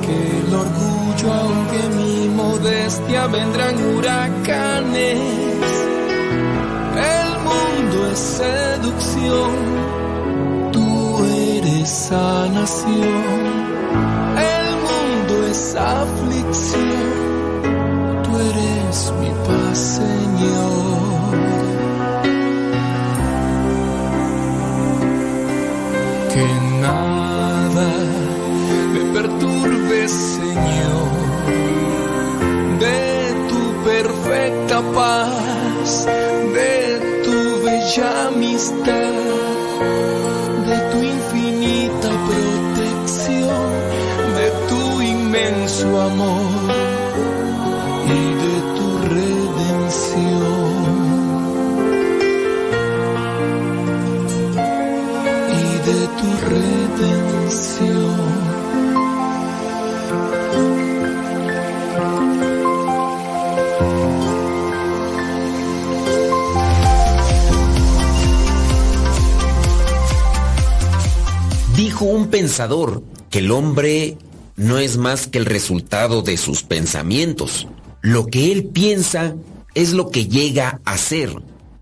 [0.04, 5.18] que el orgullo, aunque mi modestia, vendrán huracanes.
[7.14, 9.50] El mundo es seducción,
[10.72, 13.42] tú eres sanación.
[14.54, 17.02] El mundo es aflicción,
[18.24, 20.83] tú eres mi paz, Señor.
[40.66, 43.68] De tu infinita protección,
[44.38, 46.33] de tu inmenso amor
[72.34, 74.18] pensador que el hombre
[74.56, 77.68] no es más que el resultado de sus pensamientos.
[78.00, 79.36] Lo que él piensa
[79.76, 81.30] es lo que llega a ser.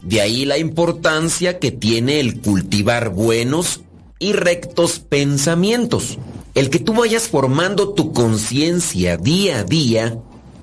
[0.03, 3.81] De ahí la importancia que tiene el cultivar buenos
[4.19, 6.19] y rectos pensamientos.
[6.55, 10.19] El que tú vayas formando tu conciencia día a día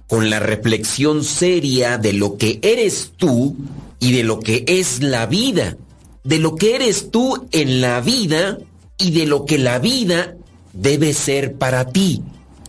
[0.06, 3.56] con la reflexión seria de lo que eres tú
[4.00, 5.78] y de lo que es la vida.
[6.24, 8.60] De lo que eres tú en la vida
[9.00, 10.36] y de lo que la vida
[10.74, 12.22] debe ser para ti.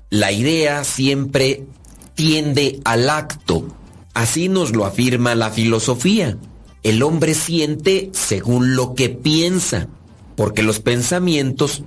[0.09, 1.67] La idea siempre
[2.15, 3.67] tiende al acto.
[4.15, 6.39] Así nos lo afirma la filosofía.
[6.83, 9.89] El hombre siente según lo que piensa,
[10.37, 11.83] porque los pensamientos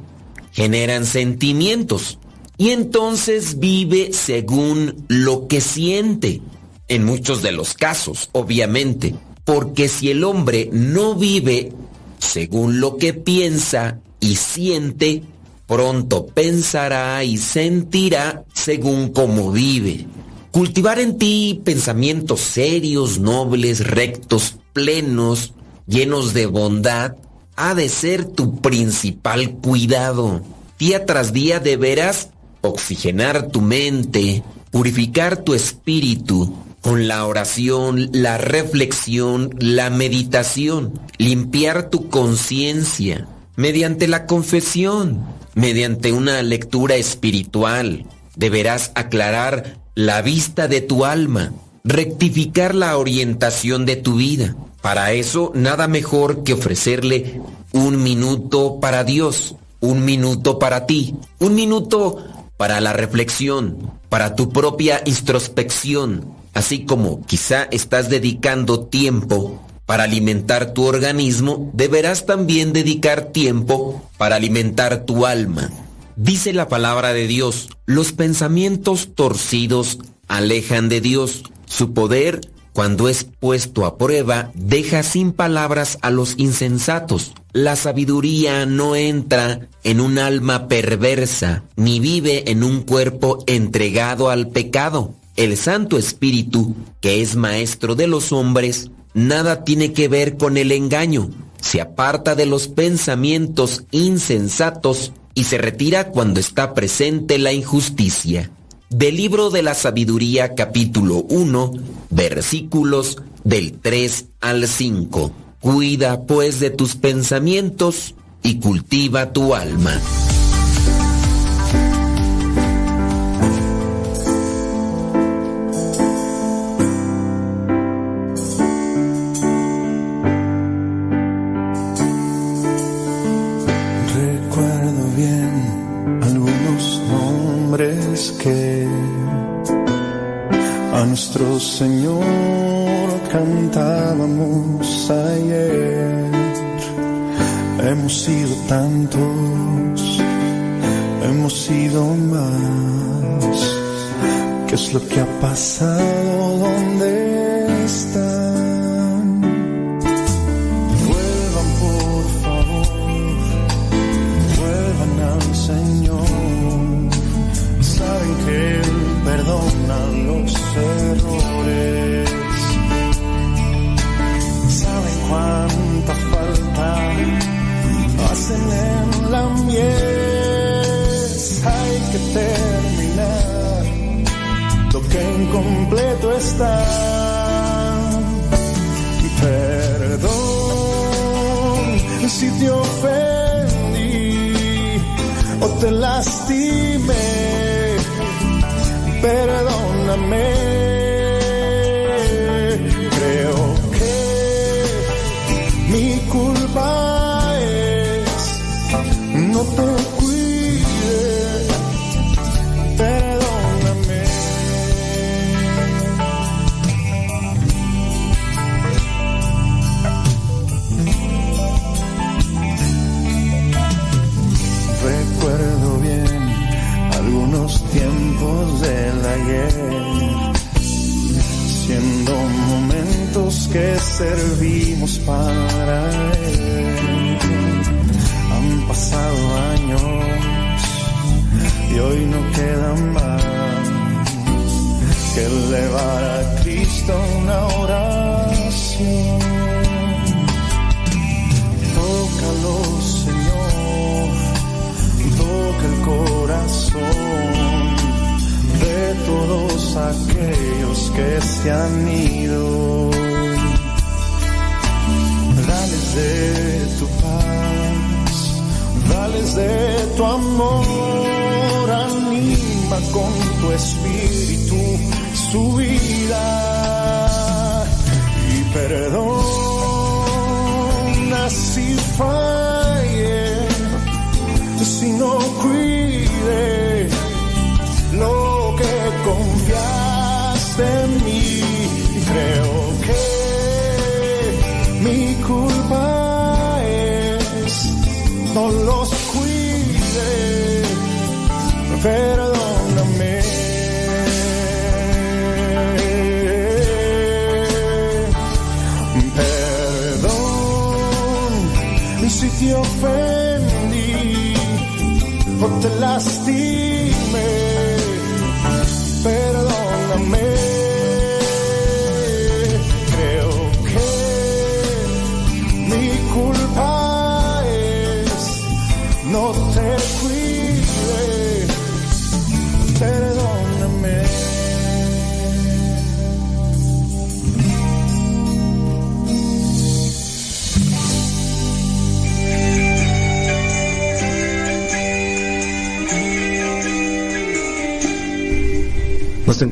[0.52, 2.20] generan sentimientos
[2.58, 6.41] y entonces vive según lo que siente.
[6.89, 9.16] En muchos de los casos, obviamente,
[9.46, 11.72] porque si el hombre no vive
[12.20, 15.21] según lo que piensa y siente,
[15.67, 20.07] pronto pensará y sentirá según como vive.
[20.51, 25.51] Cultivar en ti pensamientos serios, nobles, rectos, plenos,
[25.88, 27.17] llenos de bondad,
[27.57, 30.41] ha de ser tu principal cuidado.
[30.80, 32.30] Día tras día deberás
[32.61, 42.09] oxigenar tu mente, purificar tu espíritu, con la oración, la reflexión, la meditación, limpiar tu
[42.09, 45.24] conciencia mediante la confesión,
[45.56, 48.06] mediante una lectura espiritual.
[48.36, 54.56] Deberás aclarar la vista de tu alma, rectificar la orientación de tu vida.
[54.82, 57.41] Para eso, nada mejor que ofrecerle
[57.72, 62.26] un minuto para Dios, un minuto para ti, un minuto
[62.58, 70.73] para la reflexión, para tu propia introspección, así como quizá estás dedicando tiempo para alimentar
[70.73, 75.69] tu organismo, deberás también dedicar tiempo para alimentar tu alma.
[76.15, 81.43] Dice la palabra de Dios, los pensamientos torcidos alejan de Dios.
[81.65, 87.34] Su poder, cuando es puesto a prueba, deja sin palabras a los insensatos.
[87.51, 94.49] La sabiduría no entra en un alma perversa, ni vive en un cuerpo entregado al
[94.49, 95.15] pecado.
[95.36, 100.72] El Santo Espíritu, que es maestro de los hombres, nada tiene que ver con el
[100.72, 101.30] engaño.
[101.61, 108.51] Se aparta de los pensamientos insensatos y se retira cuando está presente la injusticia.
[108.89, 111.74] Del libro de la sabiduría capítulo 1,
[112.11, 115.32] versículos del 3 al 5.
[115.59, 119.99] Cuida pues de tus pensamientos y cultiva tu alma.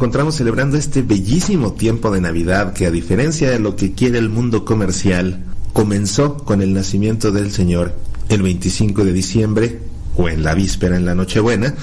[0.02, 4.30] Encontramos celebrando este bellísimo tiempo de Navidad que a diferencia de lo que quiere el
[4.30, 5.44] mundo comercial,
[5.74, 7.94] comenzó con el nacimiento del Señor
[8.28, 9.80] el 25 de diciembre
[10.18, 11.76] o en la víspera en la Nochebuena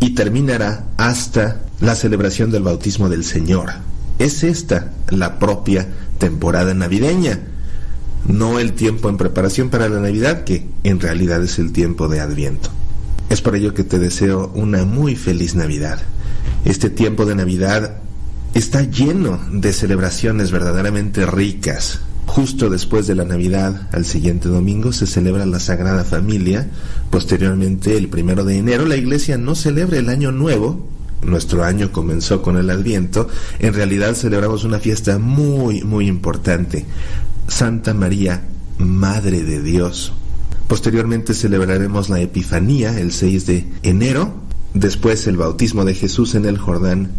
[0.00, 3.70] y terminará hasta la celebración del bautismo del Señor.
[4.18, 5.86] Es esta la propia
[6.18, 7.38] temporada navideña,
[8.26, 12.18] no el tiempo en preparación para la Navidad, que en realidad es el tiempo de
[12.18, 12.68] Adviento.
[13.28, 16.00] Es por ello que te deseo una muy feliz Navidad.
[16.64, 17.96] Este tiempo de Navidad
[18.54, 22.00] está lleno de celebraciones verdaderamente ricas.
[22.26, 26.68] Justo después de la Navidad, al siguiente domingo, se celebra la Sagrada Familia.
[27.10, 30.86] Posteriormente, el primero de enero, la iglesia no celebra el Año Nuevo.
[31.22, 33.28] Nuestro año comenzó con el Adviento.
[33.58, 36.84] En realidad celebramos una fiesta muy, muy importante.
[37.48, 38.42] Santa María,
[38.78, 40.12] Madre de Dios.
[40.68, 44.39] Posteriormente celebraremos la Epifanía el 6 de enero,
[44.74, 47.10] después el bautismo de Jesús en el Jordán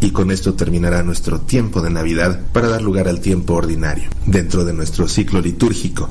[0.00, 4.64] y con esto terminará nuestro tiempo de Navidad para dar lugar al tiempo ordinario dentro
[4.64, 6.08] de nuestro ciclo litúrgico.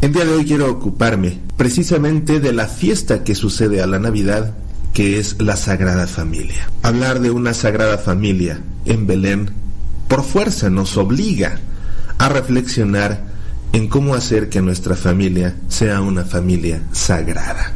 [0.00, 4.54] El día de hoy quiero ocuparme precisamente de la fiesta que sucede a la Navidad,
[4.92, 6.70] que es la Sagrada Familia.
[6.82, 9.50] Hablar de una Sagrada Familia en Belén
[10.08, 11.58] por fuerza nos obliga
[12.18, 13.26] a reflexionar
[13.72, 17.72] en cómo hacer que nuestra familia sea una familia sagrada.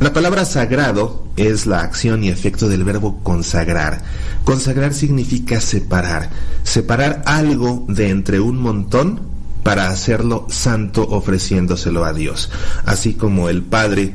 [0.00, 4.02] La palabra sagrado es la acción y efecto del verbo consagrar.
[4.44, 6.30] Consagrar significa separar,
[6.64, 9.20] separar algo de entre un montón
[9.62, 12.50] para hacerlo santo ofreciéndoselo a Dios.
[12.84, 14.14] Así como el Padre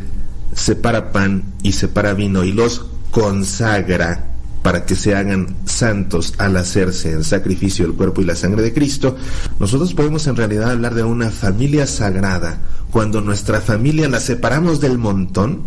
[0.54, 4.26] separa pan y separa vino y los consagra
[4.64, 8.74] para que se hagan santos al hacerse en sacrificio el cuerpo y la sangre de
[8.74, 9.16] Cristo,
[9.60, 12.60] nosotros podemos en realidad hablar de una familia sagrada
[12.98, 15.62] cuando nuestra familia la separamos del montón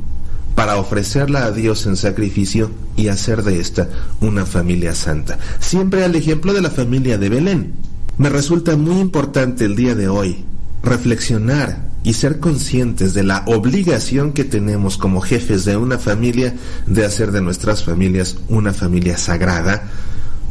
[0.57, 3.89] para ofrecerla a Dios en sacrificio y hacer de esta
[4.21, 5.39] una familia santa.
[5.61, 7.75] Siempre al ejemplo de la familia de Belén.
[8.19, 10.45] Me resulta muy importante el día de hoy
[10.83, 16.57] reflexionar y ser conscientes de la obligación que tenemos como jefes de una familia
[16.89, 19.89] de hacer de nuestras familias una familia sagrada,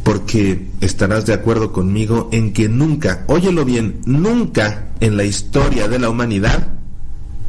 [0.04, 5.98] porque estarás de acuerdo conmigo en que nunca, óyelo bien, nunca en la historia de
[5.98, 6.68] la humanidad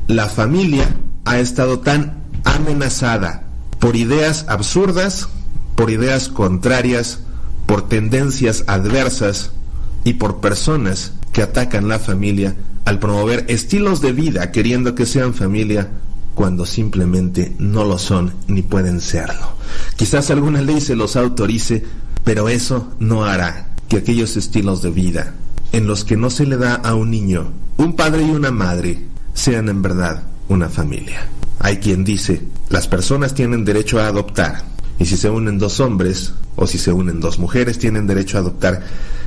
[0.08, 0.96] la familia
[1.26, 3.44] ha estado tan amenazada
[3.80, 5.30] por ideas absurdas,
[5.76, 7.20] por ideas contrarias,
[7.66, 9.52] por tendencias adversas
[10.04, 15.34] y por personas que atacan la familia al promover estilos de vida queriendo que sean
[15.34, 15.90] familia
[16.42, 19.54] cuando simplemente no lo son ni pueden serlo.
[19.96, 21.84] Quizás alguna ley se los autorice,
[22.24, 25.36] pero eso no hará que aquellos estilos de vida
[25.72, 29.06] en los que no se le da a un niño un padre y una madre
[29.36, 31.28] sean en verdad una familia.
[31.60, 34.64] Hay quien dice, las personas tienen derecho a adoptar,
[34.98, 38.42] y si se unen dos hombres o si se unen dos mujeres tienen derecho a
[38.42, 38.82] adoptar.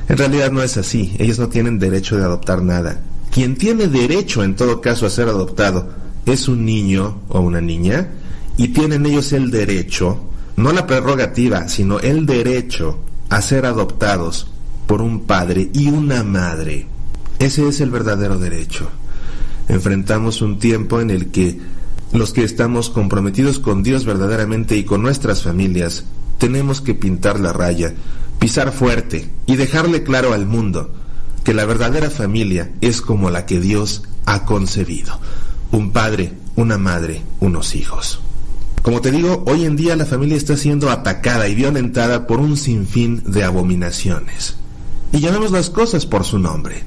[0.09, 2.99] En realidad no es así, ellos no tienen derecho de adoptar nada.
[3.31, 8.09] Quien tiene derecho en todo caso a ser adoptado es un niño o una niña
[8.57, 10.19] y tienen ellos el derecho,
[10.55, 12.99] no la prerrogativa, sino el derecho
[13.29, 14.47] a ser adoptados
[14.87, 16.87] por un padre y una madre.
[17.39, 18.89] Ese es el verdadero derecho.
[19.67, 21.59] Enfrentamos un tiempo en el que
[22.13, 26.05] los que estamos comprometidos con Dios verdaderamente y con nuestras familias,
[26.37, 27.93] tenemos que pintar la raya,
[28.39, 30.93] pisar fuerte y dejarle claro al mundo
[31.43, 35.19] que la verdadera familia es como la que Dios ha concebido.
[35.71, 38.19] Un padre, una madre, unos hijos.
[38.81, 42.55] Como te digo, hoy en día la familia está siendo atacada y violentada por un
[42.55, 44.57] sinfín de abominaciones.
[45.11, 46.83] Y llamemos las cosas por su nombre.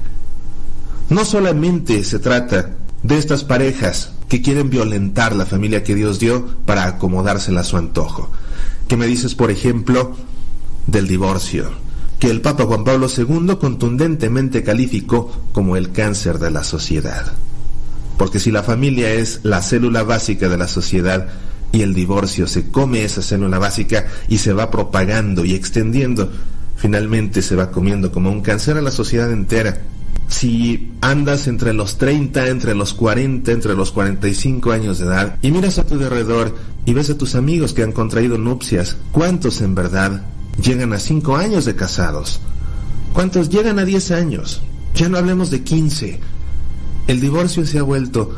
[1.09, 6.45] No solamente se trata de estas parejas que quieren violentar la familia que Dios dio
[6.65, 8.29] para acomodársela a su antojo.
[8.87, 10.15] ¿Qué me dices, por ejemplo,
[10.87, 11.69] del divorcio?
[12.19, 17.33] Que el Papa Juan Pablo II contundentemente calificó como el cáncer de la sociedad.
[18.19, 21.29] Porque si la familia es la célula básica de la sociedad
[21.71, 26.29] y el divorcio se come esa célula básica y se va propagando y extendiendo,
[26.75, 29.83] finalmente se va comiendo como un cáncer a la sociedad entera
[30.27, 35.51] si andas entre los 30, entre los 40, entre los 45 años de edad y
[35.51, 36.55] miras a tu alrededor
[36.85, 40.23] y ves a tus amigos que han contraído nupcias, ¿cuántos en verdad
[40.61, 42.41] llegan a 5 años de casados?
[43.13, 44.61] ¿Cuántos llegan a 10 años?
[44.93, 46.19] Ya no hablemos de 15.
[47.09, 48.35] El divorcio se ha vuelto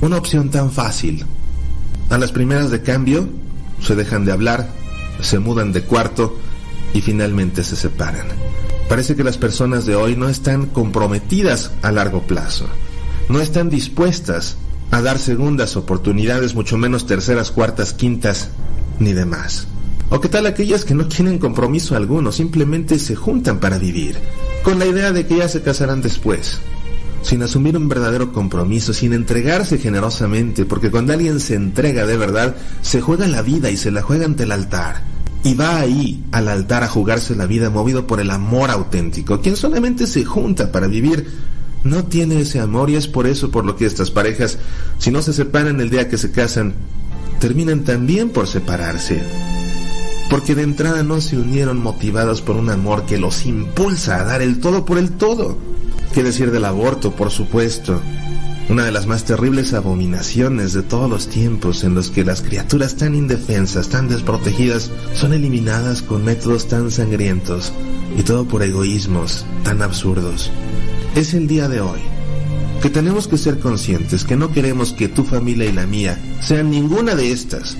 [0.00, 1.24] una opción tan fácil.
[2.10, 3.28] A las primeras de cambio
[3.80, 4.68] se dejan de hablar,
[5.20, 6.36] se mudan de cuarto
[6.92, 8.26] y finalmente se separan.
[8.88, 12.66] Parece que las personas de hoy no están comprometidas a largo plazo,
[13.28, 14.56] no están dispuestas
[14.90, 18.48] a dar segundas oportunidades, mucho menos terceras, cuartas, quintas,
[18.98, 19.68] ni demás.
[20.10, 24.16] ¿O qué tal aquellas que no tienen compromiso alguno, simplemente se juntan para vivir,
[24.64, 26.58] con la idea de que ya se casarán después?
[27.24, 32.54] Sin asumir un verdadero compromiso, sin entregarse generosamente, porque cuando alguien se entrega de verdad,
[32.82, 35.02] se juega la vida y se la juega ante el altar.
[35.42, 39.40] Y va ahí al altar a jugarse la vida movido por el amor auténtico.
[39.40, 41.26] Quien solamente se junta para vivir
[41.82, 44.58] no tiene ese amor y es por eso por lo que estas parejas,
[44.98, 46.74] si no se separan el día que se casan,
[47.40, 49.22] terminan también por separarse.
[50.28, 54.42] Porque de entrada no se unieron motivados por un amor que los impulsa a dar
[54.42, 55.58] el todo por el todo.
[56.14, 58.00] ¿Qué decir del aborto, por supuesto?
[58.68, 62.94] Una de las más terribles abominaciones de todos los tiempos en los que las criaturas
[62.94, 67.72] tan indefensas, tan desprotegidas, son eliminadas con métodos tan sangrientos
[68.16, 70.52] y todo por egoísmos tan absurdos.
[71.16, 71.98] Es el día de hoy
[72.80, 76.70] que tenemos que ser conscientes que no queremos que tu familia y la mía sean
[76.70, 77.76] ninguna de estas.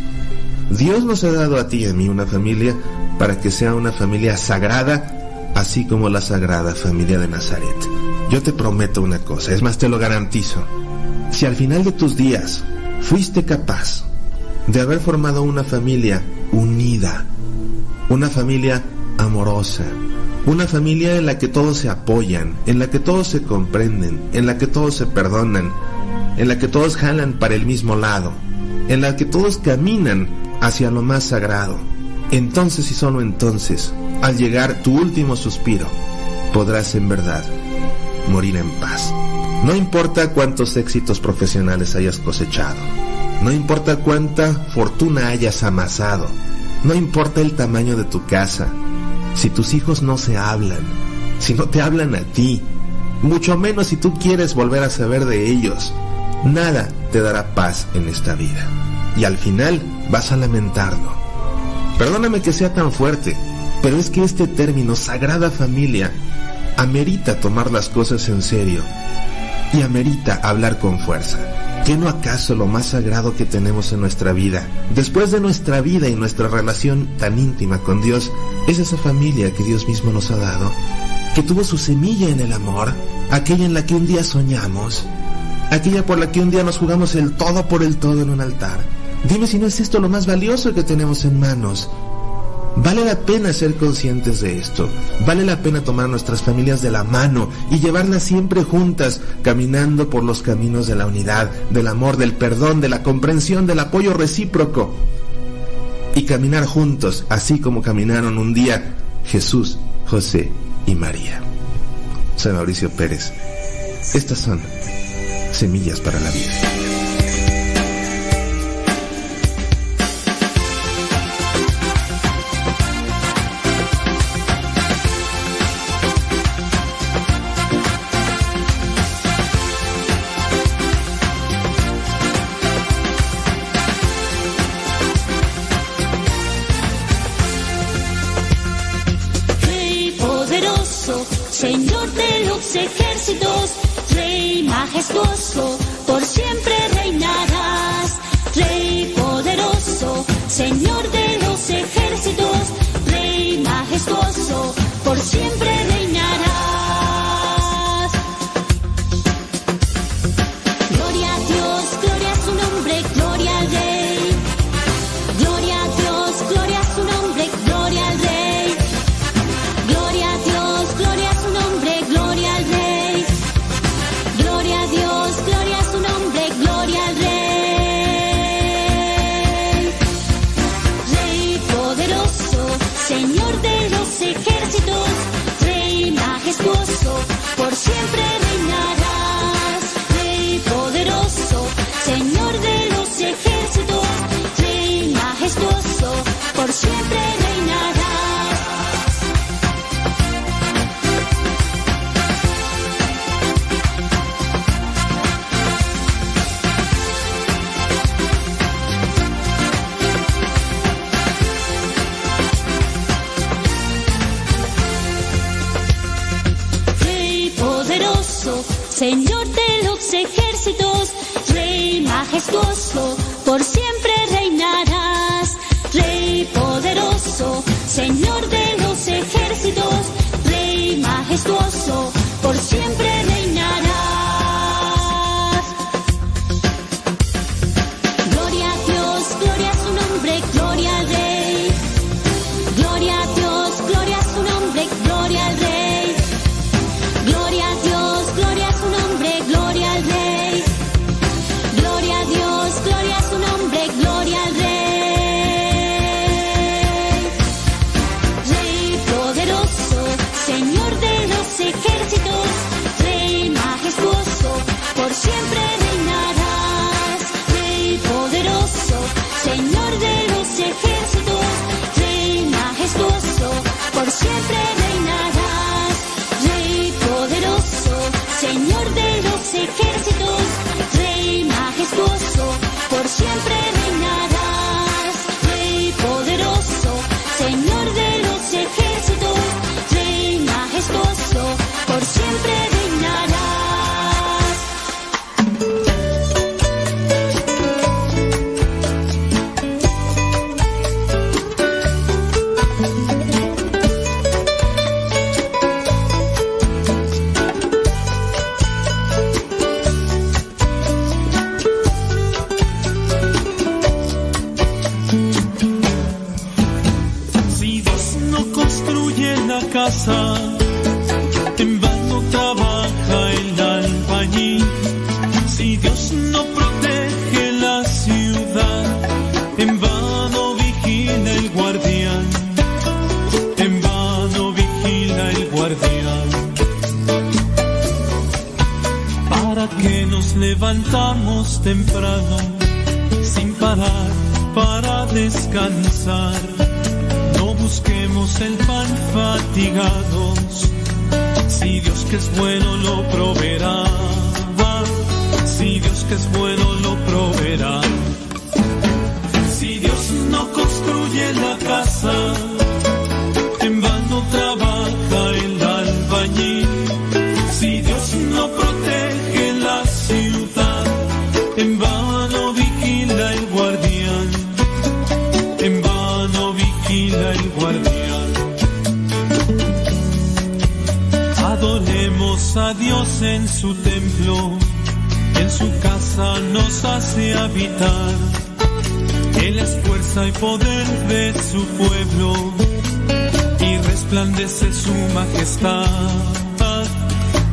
[0.70, 2.74] Dios nos ha dado a ti y a mí una familia
[3.16, 5.23] para que sea una familia sagrada,
[5.54, 7.76] así como la sagrada familia de Nazaret.
[8.30, 10.64] Yo te prometo una cosa, es más, te lo garantizo.
[11.30, 12.64] Si al final de tus días
[13.00, 14.04] fuiste capaz
[14.66, 17.24] de haber formado una familia unida,
[18.08, 18.82] una familia
[19.18, 19.84] amorosa,
[20.46, 24.46] una familia en la que todos se apoyan, en la que todos se comprenden, en
[24.46, 25.72] la que todos se perdonan,
[26.36, 28.32] en la que todos jalan para el mismo lado,
[28.88, 30.28] en la que todos caminan
[30.60, 31.78] hacia lo más sagrado.
[32.30, 35.86] Entonces y solo entonces, al llegar tu último suspiro,
[36.52, 37.44] podrás en verdad
[38.28, 39.12] morir en paz.
[39.64, 42.76] No importa cuántos éxitos profesionales hayas cosechado,
[43.42, 46.26] no importa cuánta fortuna hayas amasado,
[46.82, 48.68] no importa el tamaño de tu casa,
[49.34, 50.84] si tus hijos no se hablan,
[51.38, 52.62] si no te hablan a ti,
[53.22, 55.92] mucho menos si tú quieres volver a saber de ellos,
[56.44, 58.68] nada te dará paz en esta vida.
[59.16, 61.23] Y al final vas a lamentarlo.
[61.98, 63.36] Perdóname que sea tan fuerte,
[63.82, 66.10] pero es que este término sagrada familia
[66.76, 68.82] amerita tomar las cosas en serio
[69.72, 71.38] y amerita hablar con fuerza.
[71.84, 76.08] ¿Qué no acaso lo más sagrado que tenemos en nuestra vida, después de nuestra vida
[76.08, 78.32] y nuestra relación tan íntima con Dios,
[78.66, 80.72] es esa familia que Dios mismo nos ha dado,
[81.34, 82.92] que tuvo su semilla en el amor,
[83.30, 85.04] aquella en la que un día soñamos,
[85.70, 88.40] aquella por la que un día nos jugamos el todo por el todo en un
[88.40, 88.78] altar?
[89.28, 91.88] Dime si no es esto lo más valioso que tenemos en manos,
[92.76, 94.88] Vale la pena ser conscientes de esto.
[95.24, 100.24] Vale la pena tomar nuestras familias de la mano y llevarlas siempre juntas, caminando por
[100.24, 104.92] los caminos de la unidad, del amor, del perdón, de la comprensión, del apoyo recíproco.
[106.16, 110.50] Y caminar juntos, así como caminaron un día Jesús, José
[110.86, 111.40] y María.
[112.36, 113.32] Soy Mauricio Pérez.
[114.14, 114.60] Estas son
[115.52, 116.73] semillas para la vida.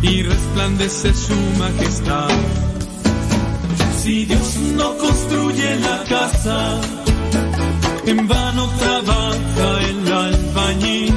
[0.02, 2.30] y resplandece su majestad.
[4.02, 6.82] Si Dios no construye la casa,
[8.06, 11.13] en vano trabaja el albañil.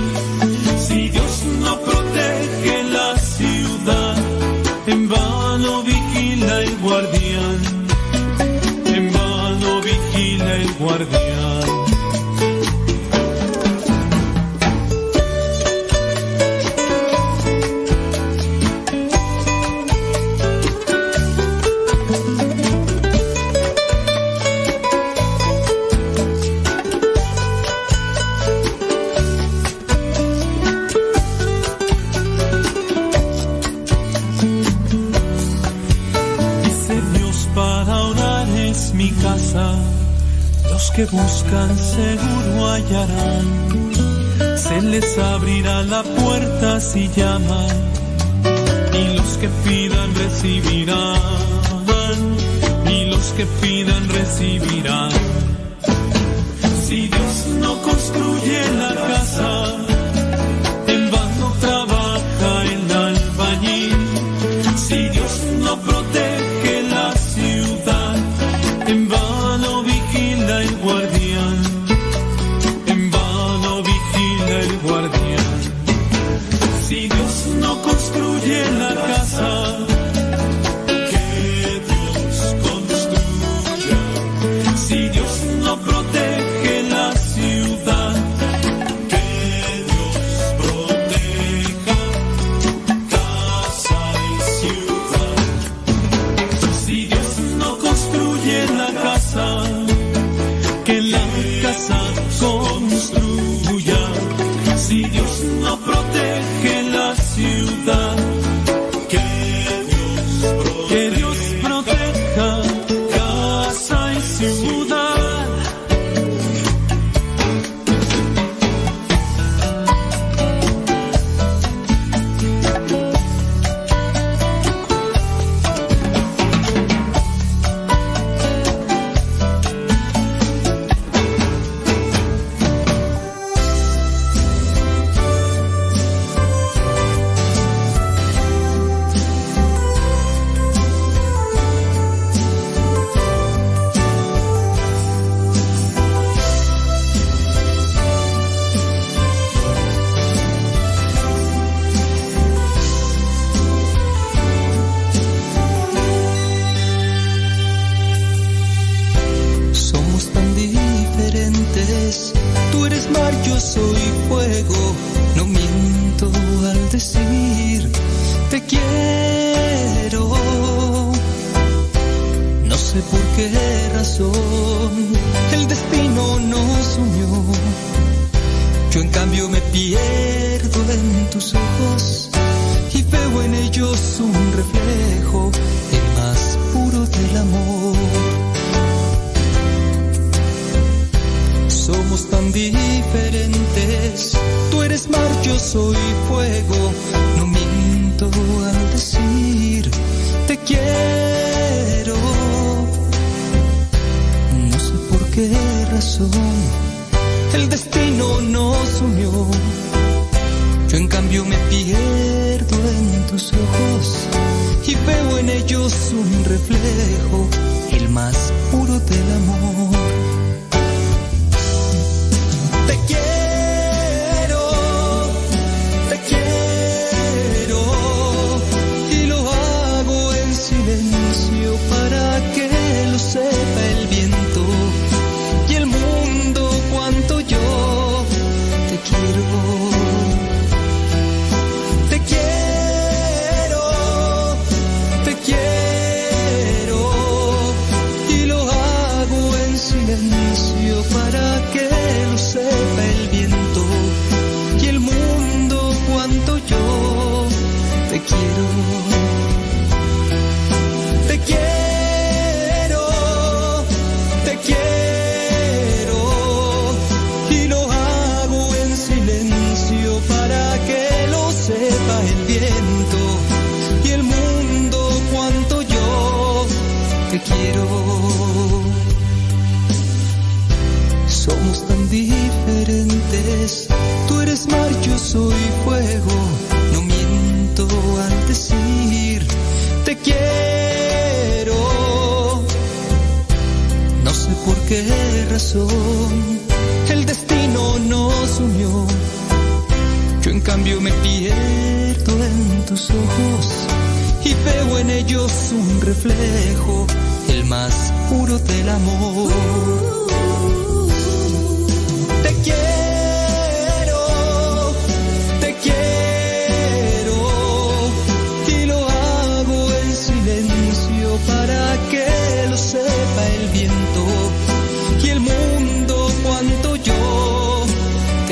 [41.55, 43.47] buscan seguro hallarán.
[44.57, 47.77] Se les abrirá la puerta si llaman
[48.93, 51.21] y los que pidan recibirán.
[52.91, 55.11] Y los que pidan recibirán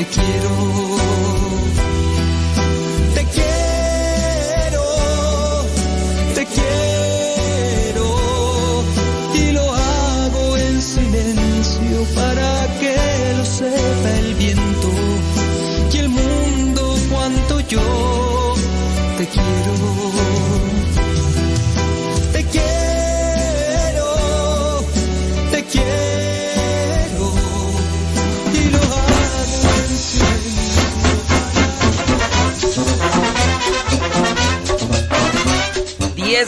[0.03, 0.92] te quiero.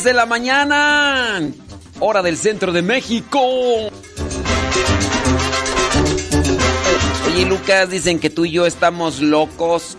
[0.03, 1.39] de la mañana,
[1.99, 3.39] hora del centro de México.
[7.27, 9.97] Oye, Lucas, dicen que tú y yo estamos locos.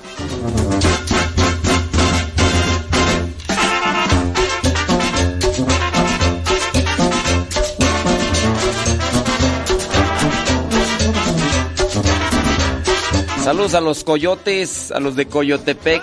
[13.43, 16.03] Saludos a los coyotes, a los de Coyotepec.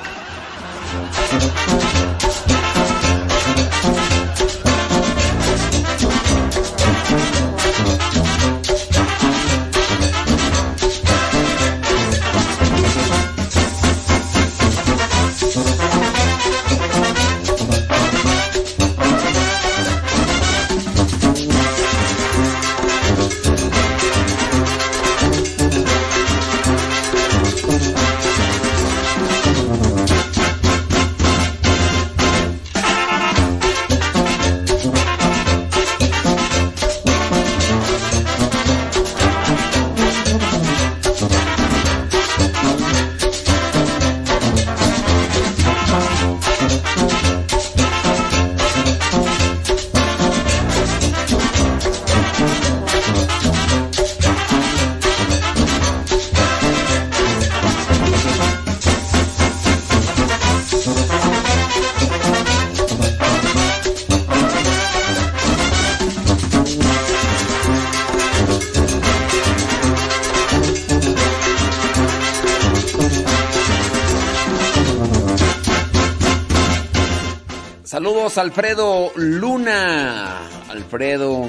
[78.38, 80.40] Alfredo Luna.
[80.70, 81.48] Alfredo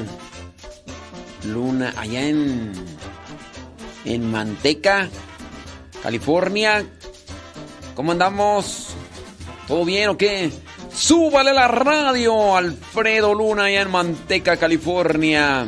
[1.45, 2.73] Luna, allá en
[4.05, 5.09] en Manteca,
[6.03, 6.85] California.
[7.95, 8.89] ¿Cómo andamos?
[9.67, 10.51] ¿Todo bien o qué?
[10.93, 15.67] Súbale la radio, Alfredo Luna, allá en Manteca, California.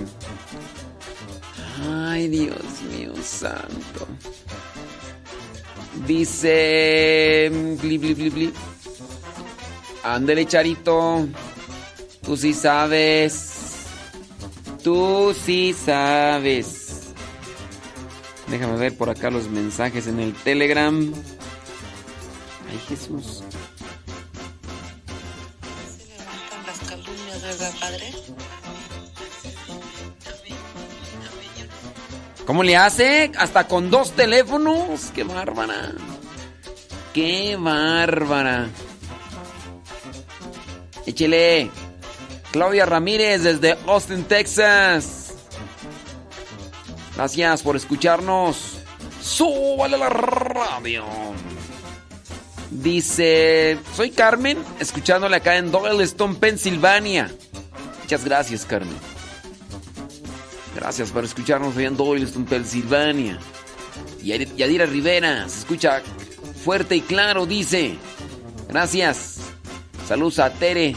[1.89, 4.07] Ay, Dios mío santo.
[6.07, 7.51] Dice...
[7.81, 8.53] Bli, bli, bli.
[10.07, 11.27] Ándele, Charito.
[12.23, 13.87] Tú sí sabes.
[14.85, 17.09] Tú sí sabes.
[18.47, 21.13] Déjame ver por acá los mensajes en el Telegram.
[22.71, 23.43] Ay, Jesús.
[32.47, 33.33] ¿Cómo le hace?
[33.37, 35.11] Hasta con dos teléfonos.
[35.13, 35.95] ¡Qué bárbara!
[37.13, 38.69] ¡Qué bárbara!
[41.07, 41.71] Échele.
[42.51, 45.35] Claudia Ramírez desde Austin, Texas.
[47.15, 48.79] Gracias por escucharnos.
[49.21, 51.05] Súbale la radio.
[52.71, 57.31] Dice, soy Carmen, escuchándole acá en Doylestown, Pensilvania.
[58.03, 58.97] Muchas gracias, Carmen.
[60.75, 63.39] Gracias por escucharnos allá en Doylestown, Pensilvania.
[64.23, 66.03] Y Yadira Rivera, se escucha
[66.65, 67.97] fuerte y claro, dice.
[68.69, 69.56] Gracias.
[70.07, 70.95] Saludos a Tere.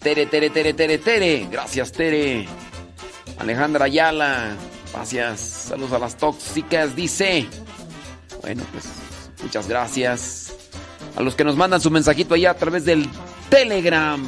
[0.00, 1.46] Tere, Tere, Tere, Tere, Tere.
[1.50, 2.46] Gracias, Tere.
[3.38, 4.56] Alejandra Ayala.
[4.92, 5.40] Gracias.
[5.40, 7.46] Saludos a las tóxicas, dice.
[8.42, 8.84] Bueno, pues
[9.42, 10.52] muchas gracias.
[11.16, 13.08] A los que nos mandan su mensajito allá a través del
[13.48, 14.20] Telegram.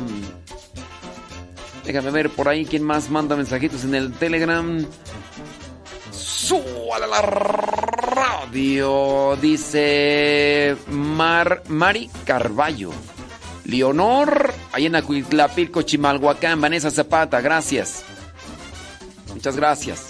[1.85, 4.87] Déjame ver por ahí quién más manda mensajitos en el Telegram.
[6.13, 7.21] Súbale la
[8.13, 9.37] radio.
[9.41, 12.93] Dice Mar, Mari Carballo.
[13.65, 16.61] Leonor, ahí en Acuitlapilco, Chimalhuacán.
[16.61, 18.05] Vanessa Zapata, gracias.
[19.33, 20.09] Muchas gracias.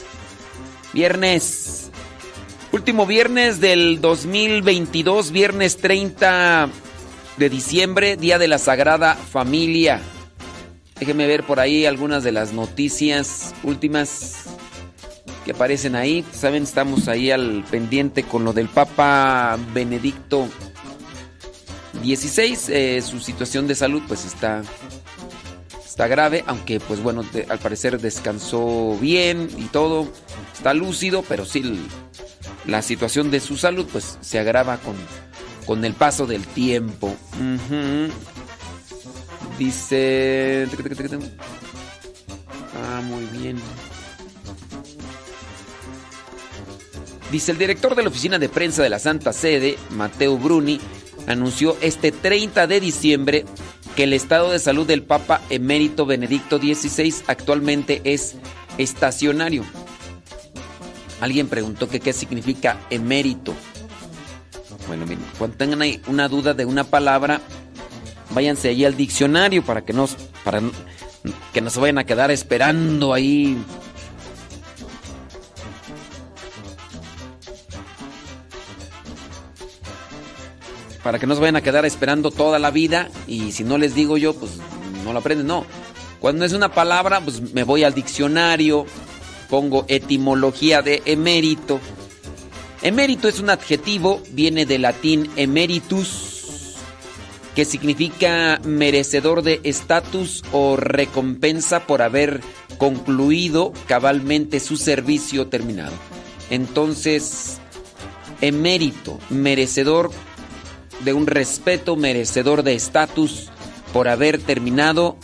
[0.93, 1.91] Viernes.
[2.73, 6.69] Último viernes del 2022, viernes 30
[7.37, 10.01] de diciembre, Día de la Sagrada Familia.
[11.01, 14.45] Déjenme ver por ahí algunas de las noticias últimas
[15.45, 16.25] que aparecen ahí.
[16.33, 20.49] Saben, estamos ahí al pendiente con lo del Papa Benedicto
[22.03, 22.59] XVI.
[22.69, 24.62] Eh, su situación de salud pues está,
[25.85, 30.09] está grave, aunque pues bueno, al parecer descansó bien y todo.
[30.55, 31.62] Está lúcido, pero sí
[32.67, 34.95] la situación de su salud pues se agrava con,
[35.67, 37.15] con el paso del tiempo.
[39.59, 40.67] Dice...
[42.83, 43.59] Ah, muy bien.
[47.31, 50.81] Dice el director de la oficina de prensa de la Santa Sede, Mateo Bruni,
[51.27, 53.45] anunció este 30 de diciembre
[53.97, 58.37] que el estado de salud del Papa emérito Benedicto XVI actualmente es
[58.79, 59.65] estacionario.
[61.21, 63.55] Alguien preguntó que qué significa emérito.
[64.87, 67.41] Bueno, miren, cuando tengan ahí una duda de una palabra,
[68.31, 70.61] váyanse allí al diccionario para que nos para
[71.53, 73.57] que no se vayan a quedar esperando ahí.
[81.03, 83.95] Para que no se vayan a quedar esperando toda la vida y si no les
[83.95, 84.53] digo yo, pues
[85.05, 85.47] no lo aprenden.
[85.47, 85.65] No.
[86.21, 88.85] Cuando es una palabra, pues me voy al diccionario,
[89.49, 91.81] pongo etimología de emérito.
[92.83, 96.77] Emérito es un adjetivo, viene del latín emeritus,
[97.55, 102.41] que significa merecedor de estatus o recompensa por haber
[102.79, 105.93] concluido cabalmente su servicio terminado.
[106.49, 107.59] Entonces,
[108.41, 110.11] emérito, merecedor
[111.05, 113.51] de un respeto, merecedor de estatus
[113.93, 115.17] por haber terminado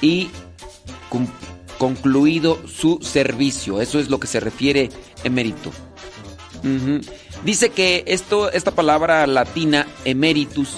[0.00, 0.30] y
[1.78, 3.80] concluido su servicio.
[3.80, 4.90] Eso es lo que se refiere
[5.24, 5.70] emérito.
[7.44, 10.76] Dice que esto, esta palabra latina, emeritus,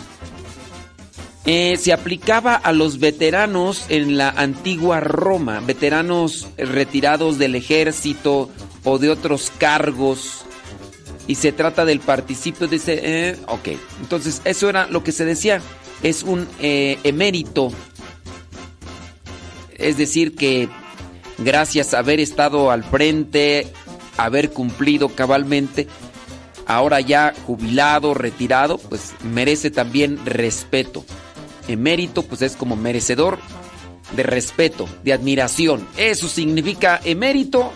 [1.45, 8.49] eh, se aplicaba a los veteranos en la antigua Roma, veteranos retirados del ejército
[8.85, 10.45] o de otros cargos.
[11.27, 13.01] Y se trata del participio de ese...
[13.03, 13.69] eh, ok,
[14.01, 15.61] entonces eso era lo que se decía.
[16.03, 17.73] Es un eh, emérito.
[19.77, 20.69] Es decir, que
[21.39, 23.69] gracias a haber estado al frente,
[24.17, 25.87] haber cumplido cabalmente,
[26.67, 31.05] ahora ya jubilado, retirado, pues merece también respeto.
[31.69, 33.39] Emérito, pues es como merecedor
[34.17, 35.87] de respeto, de admiración.
[35.97, 37.73] Eso significa emérito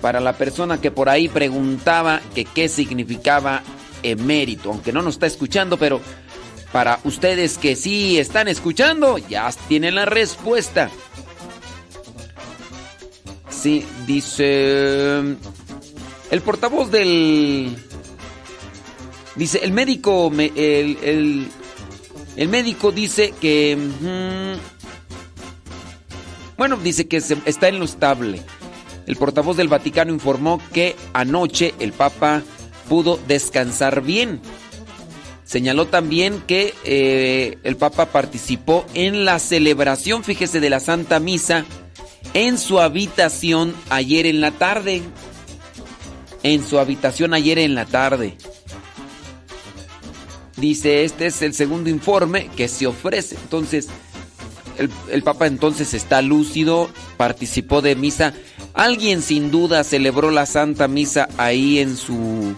[0.00, 3.62] para la persona que por ahí preguntaba que qué significaba
[4.02, 6.00] emérito, aunque no nos está escuchando, pero
[6.72, 10.90] para ustedes que sí están escuchando, ya tienen la respuesta.
[13.48, 15.18] Sí, dice
[16.30, 17.76] el portavoz del
[19.34, 21.48] dice el médico el,
[22.36, 24.58] el médico dice que mm,
[26.58, 28.42] bueno, dice que se- está en lo estable.
[29.06, 32.42] El portavoz del Vaticano informó que anoche el Papa
[32.88, 34.40] pudo descansar bien.
[35.44, 41.64] Señaló también que eh, el Papa participó en la celebración, fíjese, de la Santa Misa
[42.34, 45.02] en su habitación ayer en la tarde.
[46.42, 48.36] En su habitación ayer en la tarde.
[50.56, 53.36] Dice, este es el segundo informe que se ofrece.
[53.36, 53.88] Entonces,
[54.78, 58.34] el, el Papa entonces está lúcido, participó de misa.
[58.76, 62.54] Alguien sin duda celebró la Santa Misa ahí en su,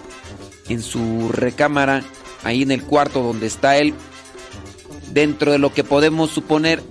[0.69, 2.03] en su recámara,
[2.43, 3.95] ahí en el cuarto donde está él.
[5.13, 6.83] Dentro de lo que podemos suponer,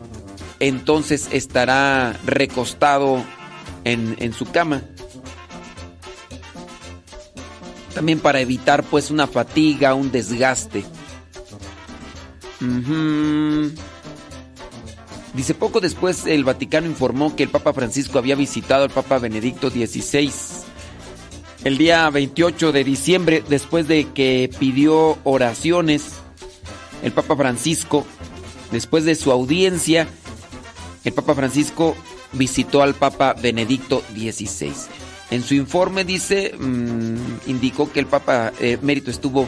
[0.61, 3.21] entonces estará recostado
[3.83, 4.81] en, en su cama.
[7.93, 10.85] También para evitar pues una fatiga, un desgaste.
[12.61, 13.71] Ujú.
[15.37, 19.69] Dice, poco después el Vaticano informó que el Papa Francisco había visitado al Papa Benedicto
[19.69, 20.31] XVI
[21.63, 26.13] el día 28 de diciembre, después de que pidió oraciones,
[27.03, 28.05] el Papa Francisco,
[28.71, 30.07] después de su audiencia,
[31.03, 31.95] el Papa Francisco
[32.33, 34.73] visitó al Papa Benedicto XVI.
[35.29, 39.47] En su informe dice, mm, indicó que el Papa eh, Mérito estuvo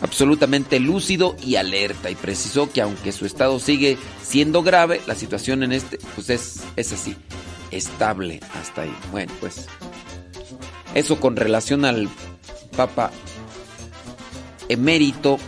[0.00, 5.62] absolutamente lúcido y alerta y precisó que aunque su estado sigue siendo grave, la situación
[5.62, 7.16] en este pues es, es así,
[7.70, 8.94] estable hasta ahí.
[9.10, 9.66] Bueno, pues
[10.94, 12.08] eso con relación al
[12.76, 13.10] Papa
[14.68, 15.38] emérito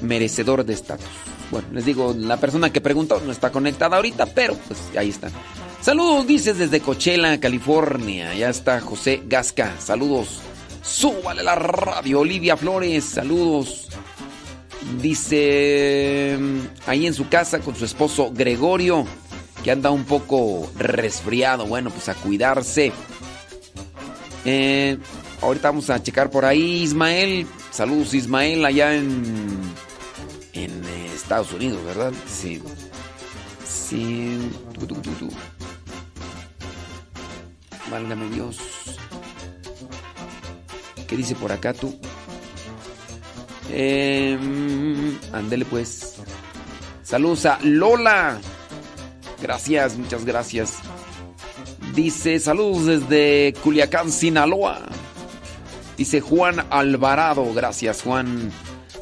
[0.00, 1.06] merecedor de estatus.
[1.50, 5.30] Bueno, les digo, la persona que preguntó no está conectada ahorita, pero pues ahí está.
[5.82, 8.34] Saludos, dices desde Coachella, California.
[8.34, 9.74] Ya está José Gasca.
[9.80, 10.40] Saludos.
[10.82, 13.04] Súbale la radio, Olivia Flores.
[13.04, 13.89] Saludos.
[15.00, 16.38] Dice
[16.86, 19.06] ahí en su casa con su esposo Gregorio,
[19.62, 21.66] que anda un poco resfriado.
[21.66, 22.92] Bueno, pues a cuidarse.
[24.44, 24.96] Eh,
[25.42, 27.46] ahorita vamos a checar por ahí, Ismael.
[27.70, 29.22] Saludos, Ismael, allá en,
[30.54, 32.12] en eh, Estados Unidos, ¿verdad?
[32.26, 32.62] Sí.
[33.66, 34.38] Sí.
[37.90, 38.58] Válgame Dios.
[41.06, 41.98] ¿Qué dice por acá tú?
[43.72, 44.38] Eh,
[45.32, 46.16] ándele pues.
[47.02, 48.38] Saludos a Lola.
[49.40, 50.78] Gracias, muchas gracias.
[51.94, 54.80] Dice, saludos desde Culiacán, Sinaloa.
[55.96, 57.52] Dice Juan Alvarado.
[57.52, 58.50] Gracias, Juan.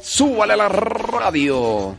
[0.01, 1.95] Súbale a la radio.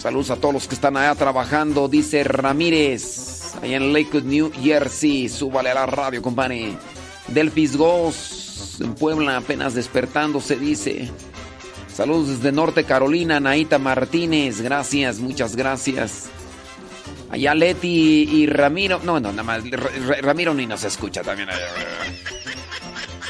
[0.00, 1.88] Saludos a todos los que están allá trabajando.
[1.88, 3.54] Dice Ramírez.
[3.62, 5.28] Allá en Lakewood, New Jersey.
[5.28, 6.76] Súbale a la radio, compadre.
[7.28, 8.41] Delfis Goss.
[8.80, 11.10] En Puebla, apenas despertando, se dice.
[11.92, 14.60] Saludos desde Norte Carolina, Naita Martínez.
[14.60, 16.30] Gracias, muchas gracias.
[17.30, 19.00] Allá Leti y Ramiro.
[19.04, 19.62] No, no, nada más.
[20.22, 21.48] Ramiro ni nos escucha también.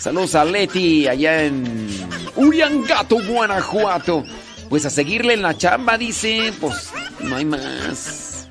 [0.01, 1.89] Saludos a Leti allá en
[2.37, 4.25] Uriangato, Guanajuato.
[4.69, 6.53] Pues a seguirle en la chamba, dice.
[6.61, 6.91] Pues
[7.21, 8.49] no hay más.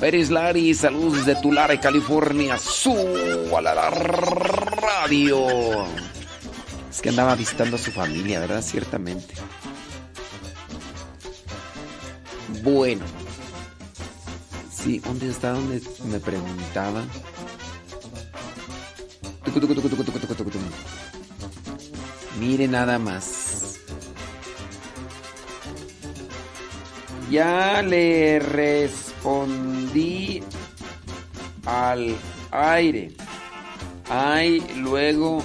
[0.00, 2.58] Pérez Lari, saludos desde Tulare, California.
[2.58, 5.86] Súbala a la radio.
[6.94, 8.62] Es que andaba visitando a su familia, ¿verdad?
[8.62, 9.34] Ciertamente.
[12.62, 13.04] Bueno.
[14.72, 15.50] Sí, ¿dónde está?
[15.50, 17.02] ¿Dónde me preguntaba?
[22.38, 23.80] Mire nada más.
[27.28, 30.44] Ya le respondí
[31.66, 32.14] al
[32.52, 33.16] aire.
[34.08, 35.42] Ay, luego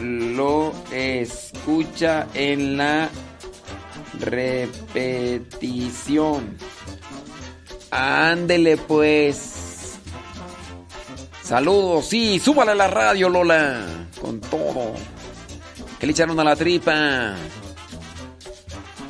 [0.00, 3.08] lo escucha en la
[4.20, 5.78] repetición.
[7.90, 9.98] Ándele pues.
[11.42, 13.86] Saludos, sí, súbale a la radio, Lola.
[14.20, 14.94] Con todo.
[15.98, 17.34] Que le echaron a la tripa.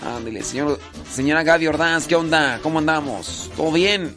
[0.07, 0.79] Ándele, señor,
[1.13, 2.61] señora Gaby Ordaz, ¿qué onda?
[2.63, 3.51] ¿Cómo andamos?
[3.57, 4.17] ¿Todo bien?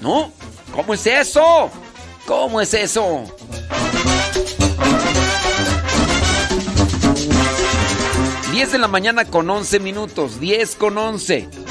[0.00, 0.30] ¿No?
[0.74, 1.70] ¿Cómo es eso?
[2.26, 3.24] ¿Cómo es eso?
[8.58, 10.40] Diez de la mañana con 11 minutos.
[10.40, 11.67] 10 con 11.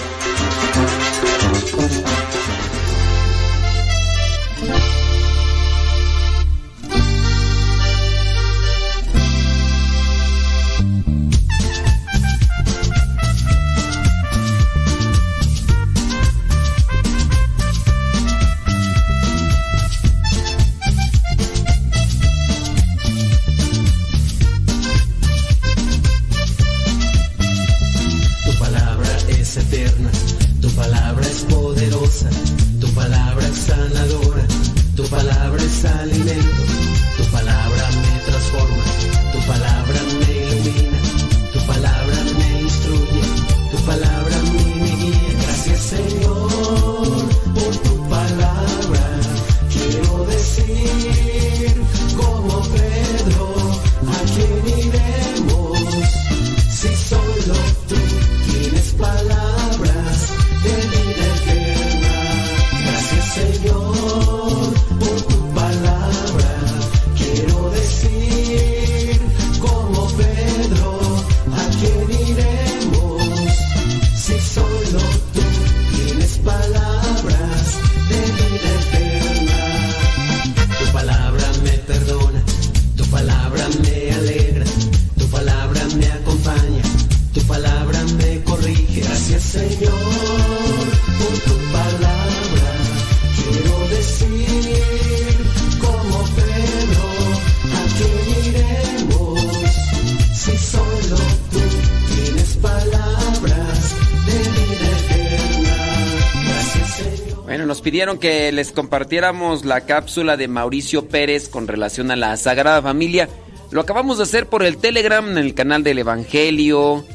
[108.16, 113.28] que les compartiéramos la cápsula de Mauricio Pérez con relación a la Sagrada Familia.
[113.70, 117.06] Lo acabamos de hacer por el Telegram, en el canal del Evangelio,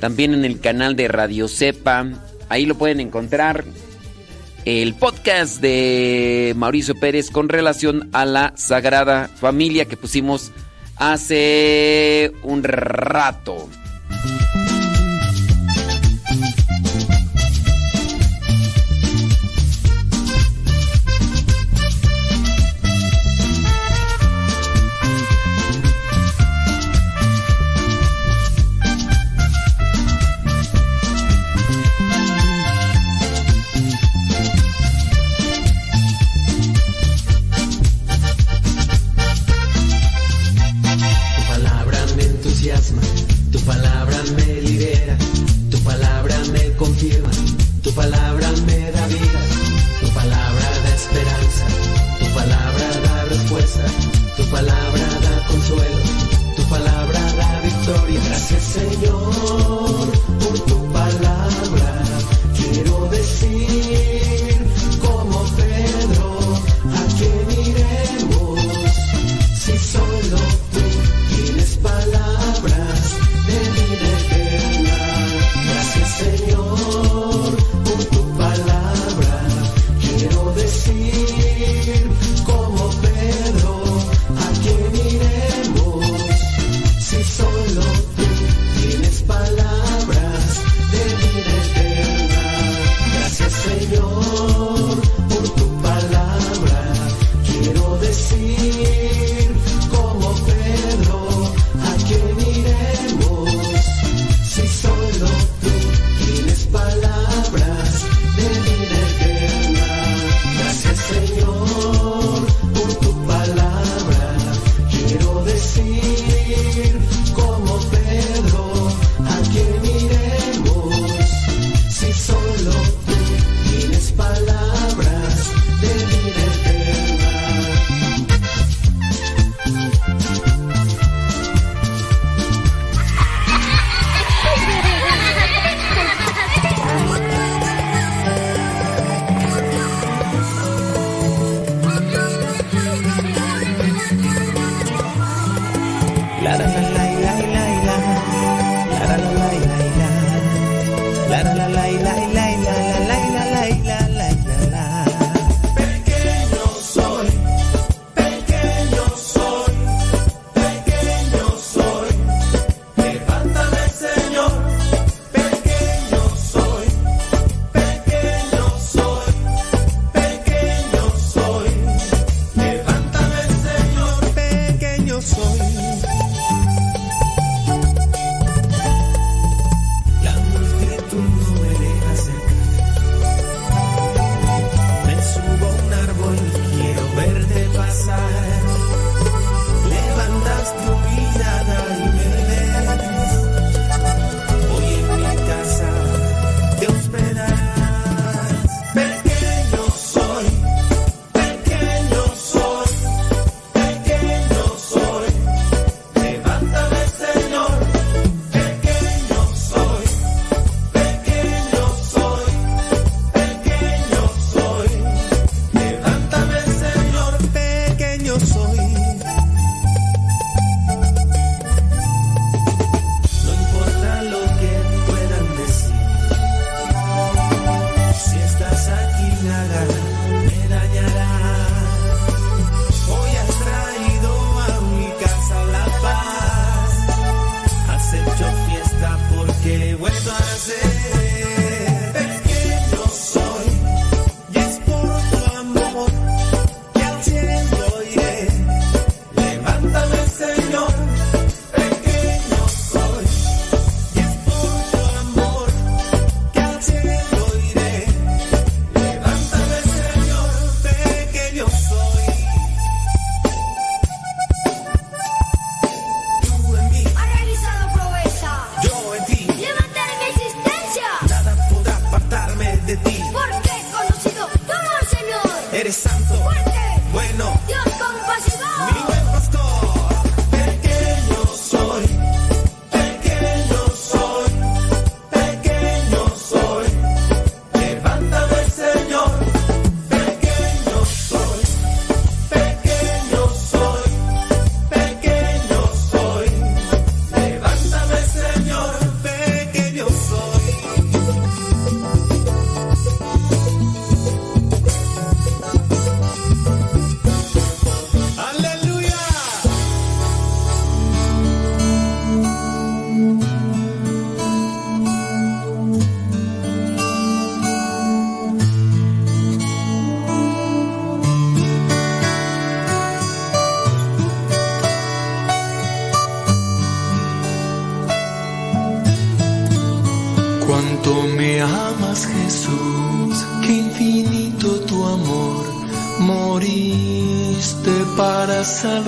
[0.00, 2.06] también en el canal de Radio Cepa.
[2.48, 3.64] Ahí lo pueden encontrar
[4.64, 10.50] el podcast de Mauricio Pérez con relación a la Sagrada Familia que pusimos
[10.96, 13.68] hace un rato.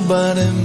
[0.09, 0.62] Para salvarme.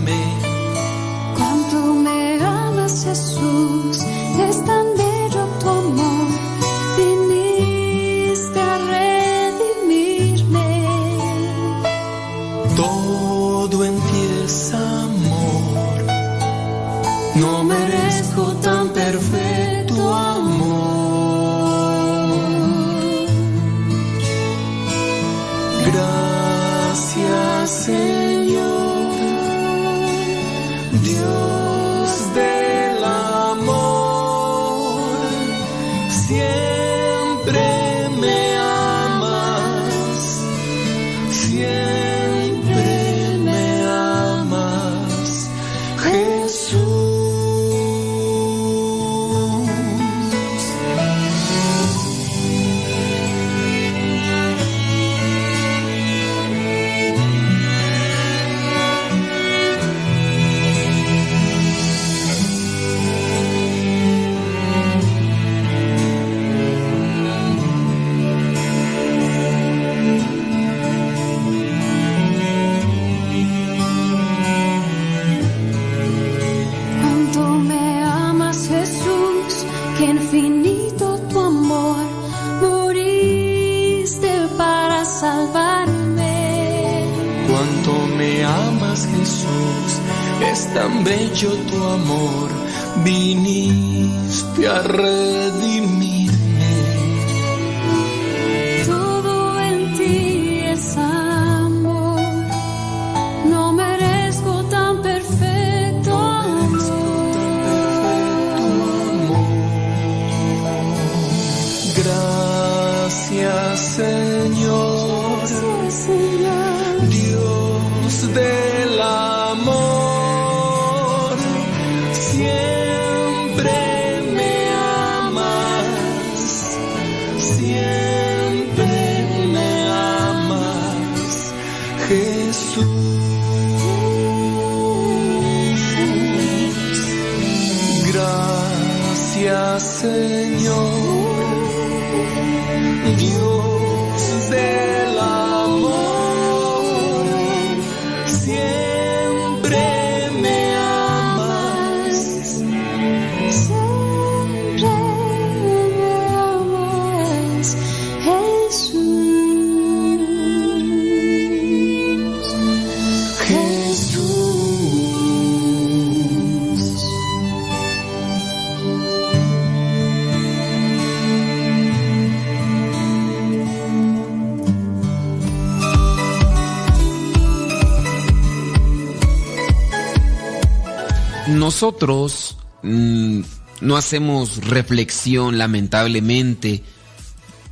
[181.49, 183.41] Nosotros mm,
[183.82, 186.84] no hacemos reflexión, lamentablemente,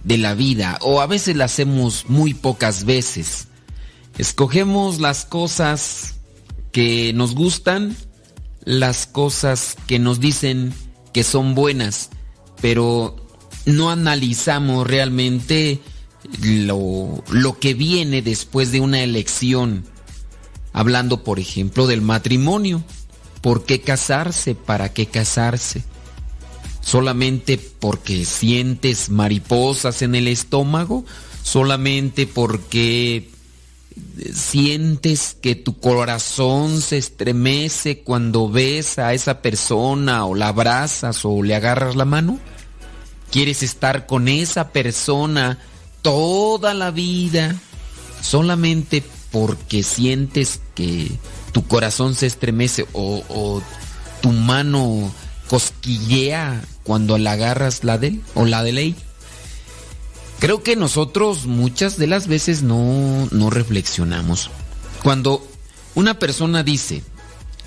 [0.04, 3.48] de la vida, o a veces la hacemos muy pocas veces.
[4.18, 6.16] Escogemos las cosas
[6.72, 7.96] que nos gustan,
[8.64, 10.74] las cosas que nos dicen
[11.12, 12.12] que son buenas,
[12.62, 13.16] pero
[13.66, 15.82] no analizamos realmente
[16.42, 19.86] lo, lo que viene después de una elección.
[20.72, 22.84] Hablando, por ejemplo, del matrimonio.
[23.46, 24.56] ¿Por qué casarse?
[24.56, 25.84] ¿Para qué casarse?
[26.82, 31.06] ¿Solamente porque sientes mariposas en el estómago?
[31.44, 33.30] ¿Solamente porque
[34.34, 41.44] sientes que tu corazón se estremece cuando ves a esa persona o la abrazas o
[41.44, 42.40] le agarras la mano?
[43.30, 45.60] ¿Quieres estar con esa persona
[46.02, 47.56] toda la vida
[48.24, 51.12] solamente porque sientes que
[51.56, 53.62] tu corazón se estremece o,
[54.22, 55.10] tu mano
[55.48, 58.96] cosquillea cuando la agarras la de él o la de ley?
[60.40, 64.50] Creo que nosotros muchas de las veces no, no reflexionamos.
[65.02, 65.48] Cuando
[65.96, 67.04] una persona dice,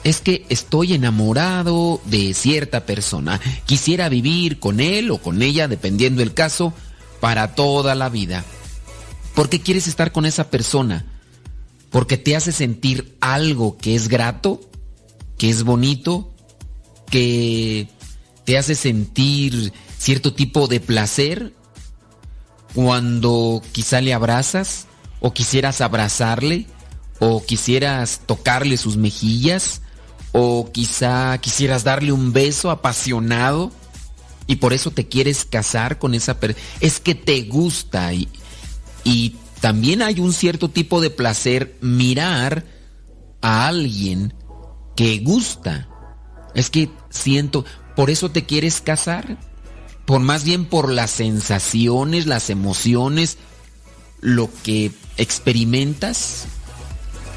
[0.04, 6.22] es que estoy enamorado de cierta persona, quisiera vivir con él o con ella, dependiendo
[6.22, 6.74] el caso,
[7.20, 8.44] para toda la vida.
[9.34, 11.06] ¿Por qué quieres estar con esa persona?
[11.90, 14.60] ¿Porque te hace sentir algo que es grato,
[15.38, 16.34] que es bonito,
[17.10, 17.88] que
[18.44, 21.54] te hace sentir cierto tipo de placer?
[22.74, 24.86] cuando quizá le abrazas
[25.20, 26.66] o quisieras abrazarle
[27.18, 29.82] o quisieras tocarle sus mejillas
[30.32, 33.72] o quizá quisieras darle un beso apasionado
[34.46, 36.64] y por eso te quieres casar con esa persona.
[36.80, 38.28] Es que te gusta y,
[39.04, 42.64] y también hay un cierto tipo de placer mirar
[43.40, 44.34] a alguien
[44.96, 45.88] que gusta.
[46.54, 47.64] Es que siento,
[47.96, 49.38] por eso te quieres casar,
[50.06, 53.38] por más bien por las sensaciones, las emociones,
[54.20, 56.46] lo que experimentas.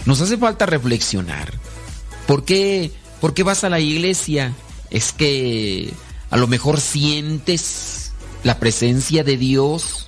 [0.05, 1.53] Nos hace falta reflexionar.
[2.27, 4.53] ¿Por qué, ¿Por qué vas a la iglesia?
[4.89, 5.93] Es que
[6.29, 10.07] a lo mejor sientes la presencia de Dios,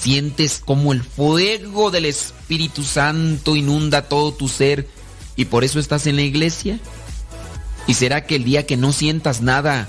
[0.00, 4.88] sientes como el fuego del Espíritu Santo inunda todo tu ser
[5.36, 6.78] y por eso estás en la iglesia.
[7.86, 9.88] ¿Y será que el día que no sientas nada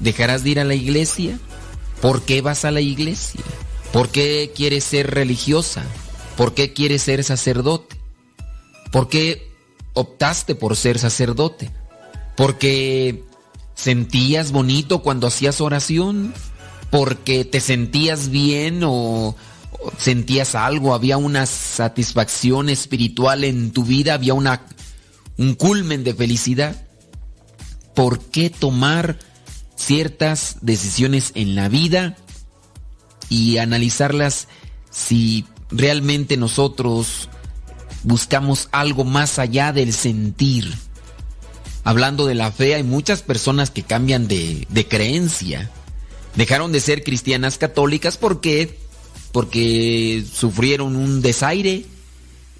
[0.00, 1.38] dejarás de ir a la iglesia?
[2.00, 3.40] ¿Por qué vas a la iglesia?
[3.92, 5.84] ¿Por qué quieres ser religiosa?
[6.36, 7.96] ¿Por qué quieres ser sacerdote?
[8.92, 9.50] ¿Por qué
[9.94, 11.70] optaste por ser sacerdote?
[12.36, 13.24] ¿Porque
[13.74, 16.32] sentías bonito cuando hacías oración?
[16.90, 19.36] ¿Porque te sentías bien o,
[19.98, 20.94] sentías algo?
[20.94, 24.14] ¿Había una satisfacción espiritual en tu vida?
[24.14, 24.62] ¿Había una,
[25.36, 26.86] un culmen de felicidad?
[27.94, 29.18] ¿Por qué tomar
[29.76, 32.16] ciertas decisiones en la vida
[33.28, 34.48] y analizarlas
[34.90, 37.28] si realmente nosotros
[38.02, 40.72] buscamos algo más allá del sentir.
[41.84, 45.70] Hablando de la fe, hay muchas personas que cambian de, de creencia.
[46.36, 48.78] Dejaron de ser cristianas católicas porque
[49.32, 51.84] porque sufrieron un desaire,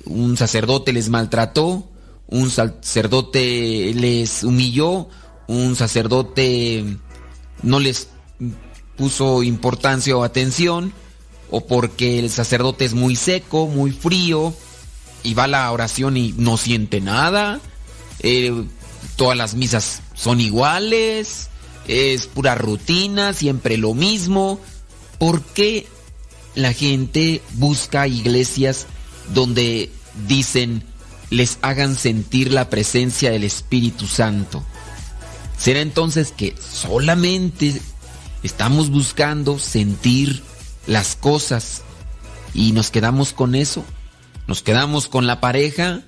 [0.04, 1.88] un sacerdote les maltrató,
[2.26, 5.08] un sacerdote les humilló,
[5.46, 6.84] un sacerdote
[7.62, 8.08] no les
[8.96, 10.92] puso importancia o atención,
[11.50, 14.52] o porque el sacerdote es muy seco, muy frío,
[15.22, 17.60] y va a la oración y no siente nada,
[18.20, 18.52] eh,
[19.16, 21.47] todas las misas son iguales,
[21.88, 24.60] es pura rutina, siempre lo mismo.
[25.18, 25.86] ¿Por qué
[26.54, 28.86] la gente busca iglesias
[29.34, 29.90] donde
[30.26, 30.84] dicen
[31.30, 34.62] les hagan sentir la presencia del Espíritu Santo?
[35.58, 37.80] ¿Será entonces que solamente
[38.42, 40.42] estamos buscando sentir
[40.86, 41.82] las cosas
[42.54, 43.84] y nos quedamos con eso?
[44.46, 46.02] ¿Nos quedamos con la pareja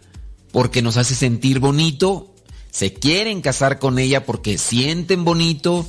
[0.52, 2.29] porque nos hace sentir bonito?
[2.70, 5.86] ¿Se quieren casar con ella porque sienten bonito?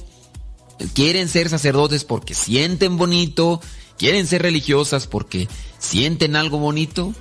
[0.93, 3.61] ¿Quieren ser sacerdotes porque sienten bonito?
[3.97, 5.47] ¿Quieren ser religiosas porque
[5.77, 7.13] sienten algo bonito?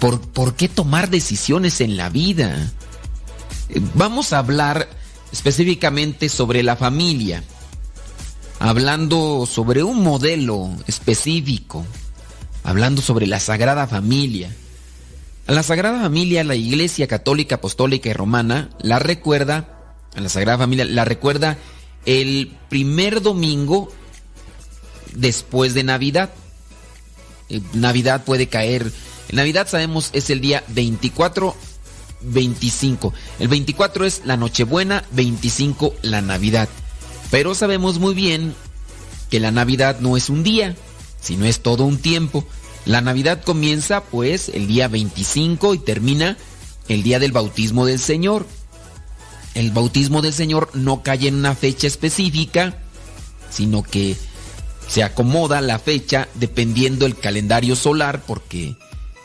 [0.00, 2.72] ¿Por, ¿Por qué tomar decisiones en la vida?
[3.94, 4.88] Vamos a hablar
[5.32, 7.44] específicamente sobre la familia,
[8.58, 11.84] hablando sobre un modelo específico,
[12.64, 14.54] hablando sobre la Sagrada Familia.
[15.46, 20.58] A la Sagrada Familia, la Iglesia Católica, Apostólica y Romana la recuerda, a la Sagrada
[20.58, 21.56] Familia la recuerda
[22.04, 23.92] el primer domingo
[25.14, 26.30] después de Navidad.
[27.48, 28.90] Eh, Navidad puede caer.
[29.32, 31.54] Navidad sabemos es el día 24
[32.22, 33.12] 25.
[33.38, 36.68] El 24 es la Nochebuena, 25 la Navidad.
[37.30, 38.54] Pero sabemos muy bien
[39.30, 40.76] que la Navidad no es un día,
[41.20, 42.46] sino es todo un tiempo.
[42.86, 46.36] La Navidad comienza pues el día 25 y termina
[46.88, 48.46] el día del bautismo del Señor.
[49.54, 52.78] El bautismo del Señor no cae en una fecha específica,
[53.50, 54.16] sino que
[54.86, 58.76] se acomoda la fecha dependiendo el calendario solar porque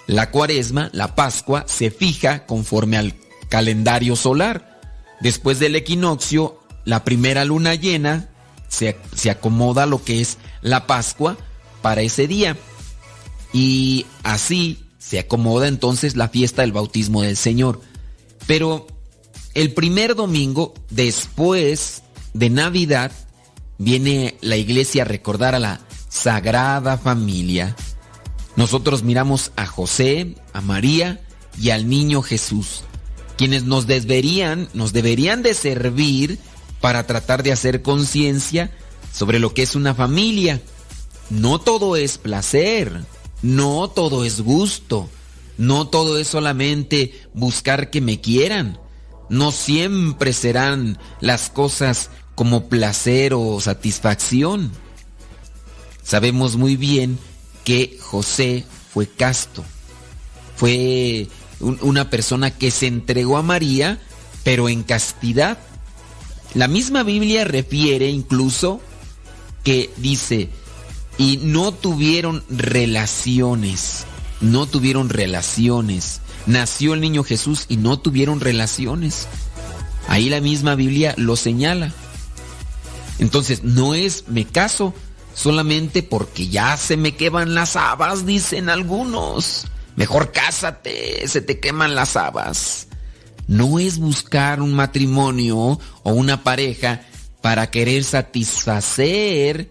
[0.07, 3.13] la cuaresma, la Pascua, se fija conforme al
[3.47, 4.81] calendario solar.
[5.19, 8.29] Después del equinoccio, la primera luna llena,
[8.67, 11.38] se, se acomoda lo que es la Pascua
[11.83, 12.57] para ese día.
[13.53, 17.81] Y así se acomoda entonces la fiesta del bautismo del Señor.
[18.47, 18.87] Pero
[19.53, 22.03] el primer domingo, después
[22.33, 23.11] de Navidad,
[23.77, 27.75] viene la iglesia a recordar a la Sagrada Familia.
[28.55, 31.21] Nosotros miramos a José, a María
[31.59, 32.83] y al niño Jesús,
[33.37, 36.39] quienes nos deberían, nos deberían de servir
[36.79, 38.71] para tratar de hacer conciencia
[39.13, 40.61] sobre lo que es una familia.
[41.29, 43.01] No todo es placer,
[43.41, 45.09] no todo es gusto,
[45.57, 48.80] no todo es solamente buscar que me quieran.
[49.30, 54.72] No siempre serán las cosas como placer o satisfacción.
[56.03, 57.18] Sabemos muy bien
[57.63, 59.63] que José fue casto.
[60.55, 61.27] Fue
[61.59, 63.99] una persona que se entregó a María,
[64.43, 65.57] pero en castidad.
[66.53, 68.81] La misma Biblia refiere incluso
[69.63, 70.49] que dice,
[71.22, 74.07] y no tuvieron relaciones,
[74.39, 76.19] no tuvieron relaciones.
[76.48, 79.27] Nació el niño Jesús y no tuvieron relaciones.
[80.07, 81.93] Ahí la misma Biblia lo señala.
[83.19, 84.95] Entonces, no es me caso
[85.35, 89.68] solamente porque ya se me queman las habas, dicen algunos.
[89.95, 92.88] Mejor cásate, se te queman las habas.
[93.45, 97.03] No es buscar un matrimonio o una pareja
[97.41, 99.69] para querer satisfacer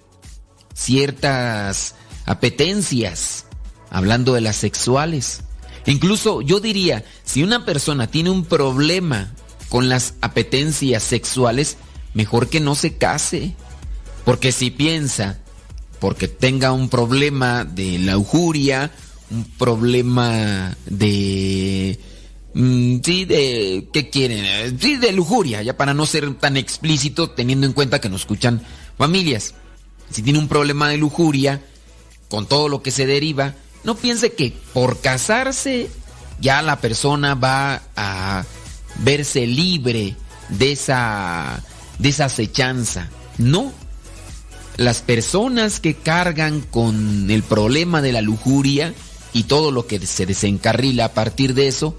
[0.80, 1.94] ciertas
[2.24, 3.44] apetencias,
[3.90, 5.42] hablando de las sexuales.
[5.86, 9.32] Incluso yo diría, si una persona tiene un problema
[9.68, 11.76] con las apetencias sexuales,
[12.14, 13.54] mejor que no se case.
[14.24, 15.38] Porque si piensa,
[15.98, 18.90] porque tenga un problema de la lujuria,
[19.30, 21.98] un problema de...
[22.54, 23.88] mm, sí, de...
[23.92, 24.78] ¿Qué quieren?
[24.78, 28.62] Sí, de lujuria, ya para no ser tan explícito, teniendo en cuenta que nos escuchan
[28.98, 29.54] familias.
[30.10, 31.62] Si tiene un problema de lujuria,
[32.28, 33.54] con todo lo que se deriva,
[33.84, 35.90] no piense que por casarse
[36.40, 38.44] ya la persona va a
[38.98, 40.16] verse libre
[40.48, 41.62] de esa,
[41.98, 43.08] de esa acechanza.
[43.38, 43.72] No.
[44.76, 48.94] Las personas que cargan con el problema de la lujuria
[49.32, 51.96] y todo lo que se desencarrila a partir de eso,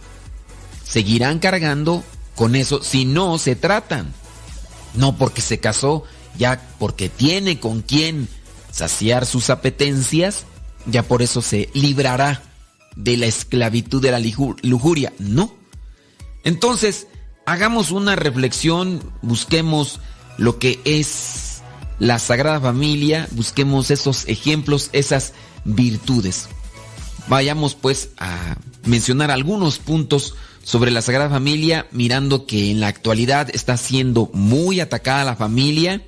[0.84, 2.04] seguirán cargando
[2.36, 4.14] con eso si no se tratan.
[4.94, 6.04] No porque se casó,
[6.38, 8.28] ya porque tiene con quien
[8.72, 10.46] saciar sus apetencias,
[10.86, 12.42] ya por eso se librará
[12.96, 14.20] de la esclavitud de la
[14.64, 15.14] lujuria.
[15.20, 15.54] No.
[16.44, 17.08] Entonces,
[17.46, 20.00] hagamos una reflexión, busquemos
[20.38, 21.62] lo que es
[22.00, 25.34] la Sagrada Familia, busquemos esos ejemplos, esas
[25.66, 26.48] virtudes.
[27.28, 33.50] Vayamos pues a mencionar algunos puntos sobre la Sagrada Familia, mirando que en la actualidad
[33.54, 36.02] está siendo muy atacada la familia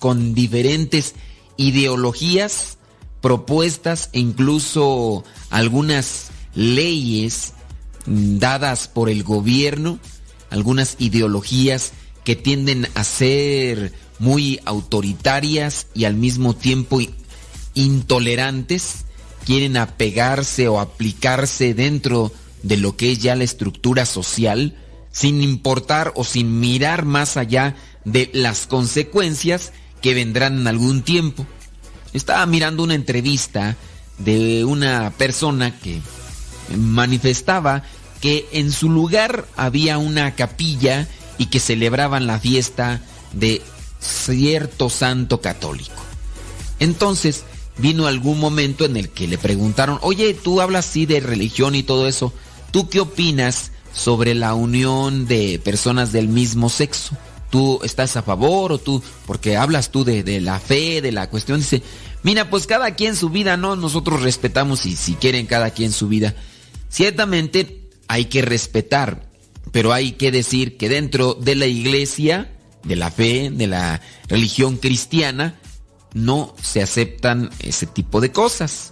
[0.00, 1.14] con diferentes
[1.56, 2.78] ideologías,
[3.20, 7.52] propuestas e incluso algunas leyes
[8.06, 10.00] mm, dadas por el gobierno,
[10.48, 11.92] algunas ideologías
[12.24, 16.98] que tienden a ser muy autoritarias y al mismo tiempo
[17.74, 19.04] intolerantes,
[19.44, 22.32] quieren apegarse o aplicarse dentro
[22.62, 24.76] de lo que es ya la estructura social,
[25.12, 31.46] sin importar o sin mirar más allá de las consecuencias que vendrán en algún tiempo.
[32.12, 33.76] Estaba mirando una entrevista
[34.18, 36.00] de una persona que
[36.76, 37.82] manifestaba
[38.20, 41.08] que en su lugar había una capilla
[41.38, 43.00] y que celebraban la fiesta
[43.32, 43.62] de
[43.98, 45.92] cierto santo católico.
[46.78, 47.44] Entonces
[47.78, 51.82] vino algún momento en el que le preguntaron, oye, tú hablas así de religión y
[51.82, 52.32] todo eso,
[52.70, 57.16] ¿tú qué opinas sobre la unión de personas del mismo sexo?
[57.50, 61.58] ¿Tú estás a favor o tú, porque hablas tú de, la fe, de la cuestión?
[61.58, 61.82] Dice,
[62.22, 63.76] mira, pues cada quien su vida, ¿no?
[63.76, 66.34] Nosotros respetamos y si quieren cada quien su vida.
[66.88, 69.28] Ciertamente hay que respetar,
[69.72, 72.52] pero hay que decir que dentro de la iglesia,
[72.84, 75.58] de la fe, de la religión cristiana,
[76.14, 78.90] no se aceptan ese tipo de cosas.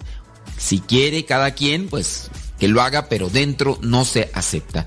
[0.56, 4.86] Si quiere cada quien, pues que lo haga, pero dentro no se acepta.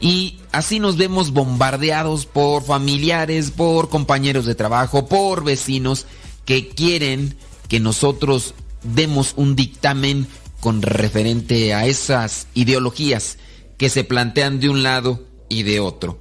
[0.00, 6.06] Y así nos vemos bombardeados por familiares, por compañeros de trabajo, por vecinos
[6.44, 7.36] que quieren
[7.68, 10.26] que nosotros demos un dictamen
[10.60, 13.38] con referente a esas ideologías
[13.76, 16.18] que se plantean de un lado y de otro.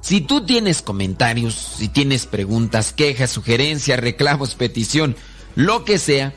[0.00, 5.16] Si tú tienes comentarios, si tienes preguntas, quejas, sugerencias, reclamos, petición,
[5.54, 6.34] lo que sea,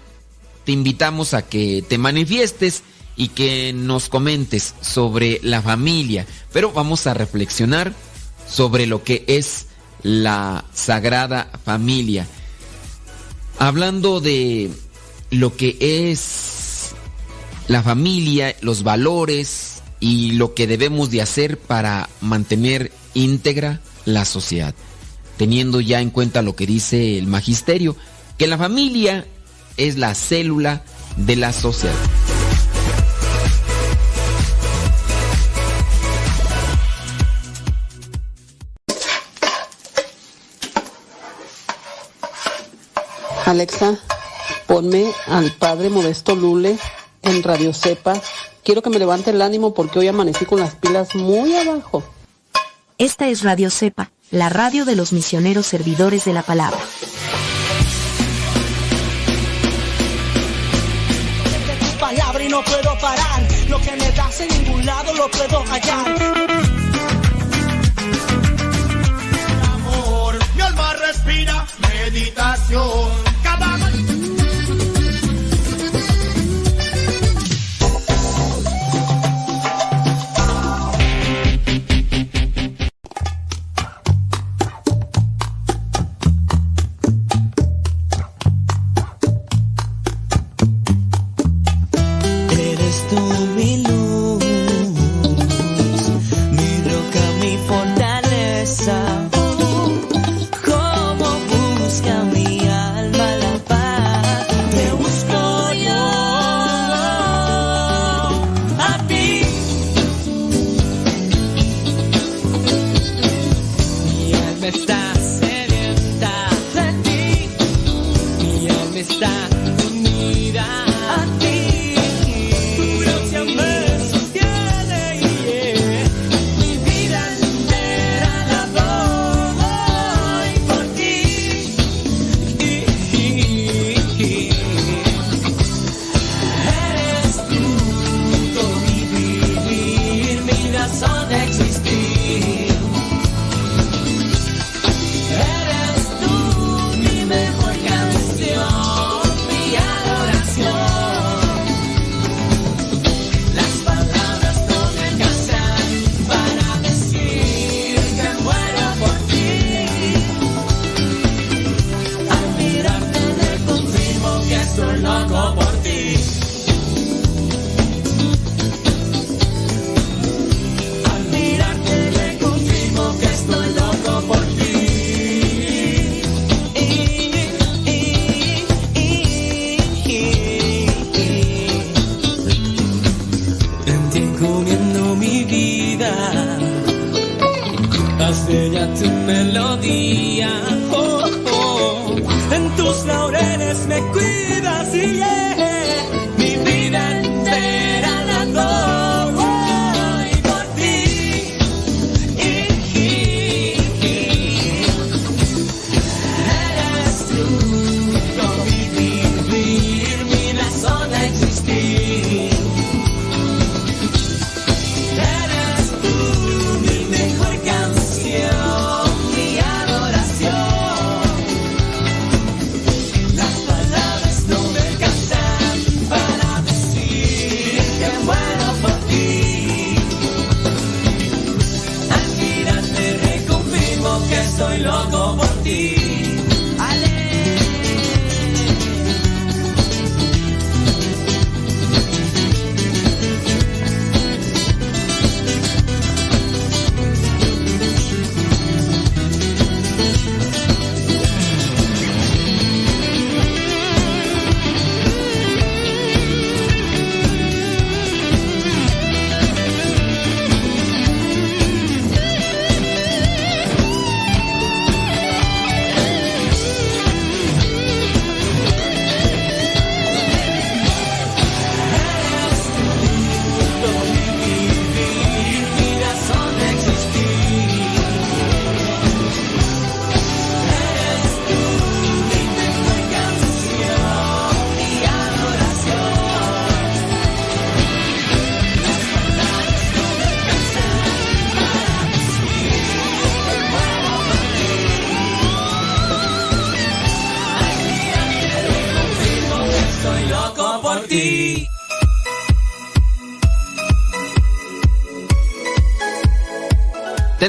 [0.66, 2.84] te invitamos a que te manifiestes
[3.22, 6.26] y que nos comentes sobre la familia.
[6.52, 7.93] Pero vamos a reflexionar
[8.49, 9.68] sobre lo que es
[10.02, 12.26] la Sagrada Familia.
[13.60, 14.72] Hablando de
[15.30, 16.95] lo que es
[17.68, 24.73] la familia, los valores y lo que debemos de hacer para mantener íntegra la sociedad,
[25.38, 27.95] teniendo ya en cuenta lo que dice el magisterio,
[28.39, 29.27] que la familia
[29.77, 30.84] es la célula
[31.18, 31.93] de la sociedad.
[43.45, 43.97] Alexa,
[44.68, 46.77] ponme al padre Modesto Lule
[47.23, 48.13] en Radio Cepa.
[48.63, 52.03] Quiero que me levante el ánimo porque hoy amanecí con las pilas muy abajo.
[52.97, 56.80] Esta es Radio Cepa, la radio de los misioneros servidores de la palabra.
[61.80, 63.47] tu palabra y no puedo parar.
[63.69, 66.15] Lo que me das en ningún lado lo puedo hallar.
[69.73, 70.39] amor.
[70.55, 73.31] Mi alma respira meditación.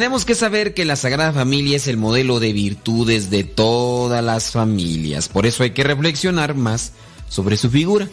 [0.03, 4.51] Tenemos que saber que la Sagrada Familia es el modelo de virtudes de todas las
[4.51, 5.29] familias.
[5.29, 6.93] Por eso hay que reflexionar más
[7.29, 8.09] sobre su figura.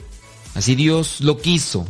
[0.53, 1.87] Así Dios lo quiso.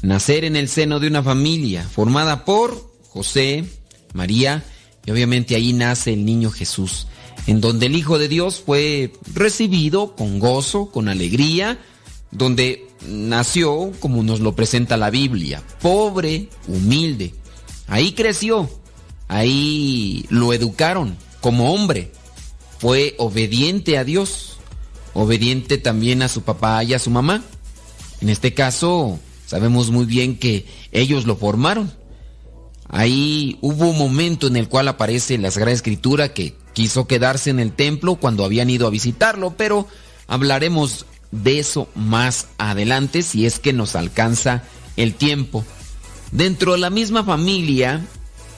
[0.00, 3.66] Nacer en el seno de una familia formada por José,
[4.14, 4.64] María
[5.04, 7.06] y obviamente ahí nace el niño Jesús,
[7.46, 11.78] en donde el Hijo de Dios fue recibido con gozo, con alegría,
[12.30, 17.34] donde nació como nos lo presenta la Biblia, pobre, humilde.
[17.88, 18.70] Ahí creció,
[19.34, 22.12] ahí lo educaron como hombre.
[22.78, 24.58] Fue obediente a Dios,
[25.12, 27.42] obediente también a su papá y a su mamá.
[28.20, 31.92] En este caso, sabemos muy bien que ellos lo formaron.
[32.88, 37.58] Ahí hubo un momento en el cual aparece la Sagrada Escritura que quiso quedarse en
[37.58, 39.88] el templo cuando habían ido a visitarlo, pero
[40.28, 44.62] hablaremos de eso más adelante si es que nos alcanza
[44.96, 45.64] el tiempo.
[46.30, 48.06] Dentro de la misma familia,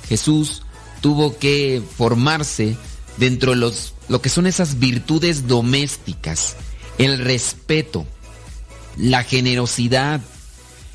[0.09, 0.63] Jesús
[1.01, 2.77] tuvo que formarse
[3.17, 6.57] dentro de los, lo que son esas virtudes domésticas,
[6.99, 8.07] el respeto,
[8.97, 10.21] la generosidad,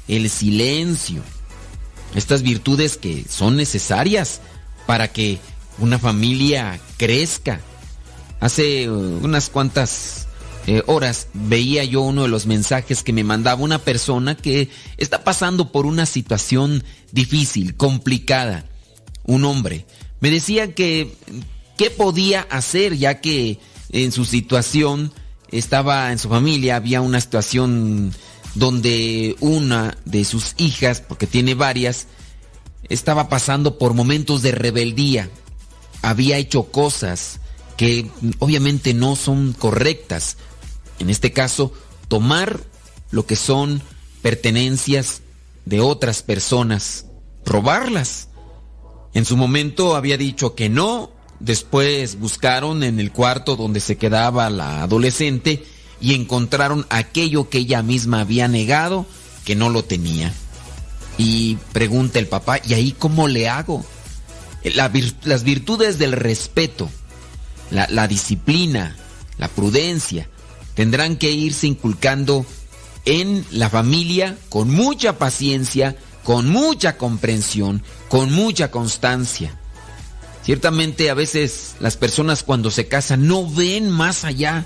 [0.08, 1.22] el silencio,
[2.16, 4.42] estas virtudes que son necesarias
[4.86, 5.40] para que
[5.80, 7.62] una familia crezca.
[8.40, 10.28] Hace uh, unas cuantas
[10.68, 15.24] eh, horas veía yo uno de los mensajes que me mandaba una persona que está
[15.24, 18.66] pasando por una situación difícil, complicada.
[19.32, 19.86] Un hombre.
[20.20, 21.16] Me decía que
[21.78, 23.60] qué podía hacer ya que
[23.94, 25.14] en su situación
[25.52, 28.14] estaba en su familia, había una situación
[28.56, 32.08] donde una de sus hijas, porque tiene varias,
[32.90, 35.30] estaba pasando por momentos de rebeldía.
[36.02, 37.40] había hecho cosas
[37.78, 40.36] que obviamente no son correctas.
[41.00, 41.72] En este caso,
[42.10, 42.60] tomar
[43.12, 43.82] lo que son
[44.22, 45.22] pertenencias
[45.64, 47.06] de otras personas,
[47.46, 48.28] robarlas.
[49.14, 54.50] En su momento había dicho que no, después buscaron en el cuarto donde se quedaba
[54.50, 55.66] la adolescente
[56.00, 59.06] y encontraron aquello que ella misma había negado
[59.46, 60.34] que no lo tenía.
[61.18, 63.86] Y pregunta el papá, ¿y ahí cómo le hago?
[64.64, 66.90] las virtudes del respeto,
[67.72, 68.96] la, disciplina,
[69.40, 70.30] la prudencia,
[70.76, 72.46] tendrán que irse inculcando
[73.06, 79.58] en la familia con mucha paciencia, con mucha comprensión, con mucha constancia.
[80.44, 84.66] Ciertamente a veces las personas cuando se casan no ven más allá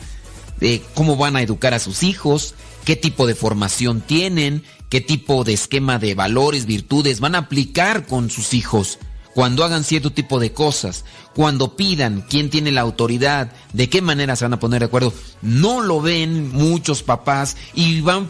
[0.59, 2.55] de cómo van a educar a sus hijos,
[2.85, 8.05] qué tipo de formación tienen, qué tipo de esquema de valores, virtudes van a aplicar
[8.05, 8.99] con sus hijos
[9.33, 11.03] cuando hagan cierto tipo de cosas,
[11.33, 15.13] cuando pidan quién tiene la autoridad, de qué manera se van a poner de acuerdo,
[15.41, 18.29] no lo ven muchos papás y van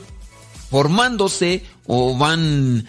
[0.69, 2.87] formándose o van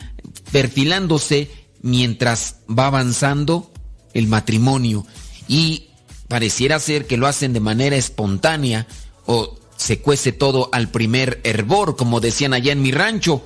[0.52, 1.50] perfilándose
[1.82, 3.70] mientras va avanzando
[4.14, 5.06] el matrimonio
[5.48, 5.88] y
[6.28, 8.86] pareciera ser que lo hacen de manera espontánea
[9.26, 13.44] o se cuece todo al primer hervor, como decían allá en mi rancho.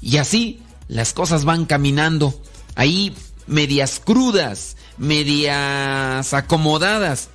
[0.00, 2.40] Y así las cosas van caminando.
[2.76, 3.14] Ahí
[3.46, 7.30] medias crudas, medias acomodadas.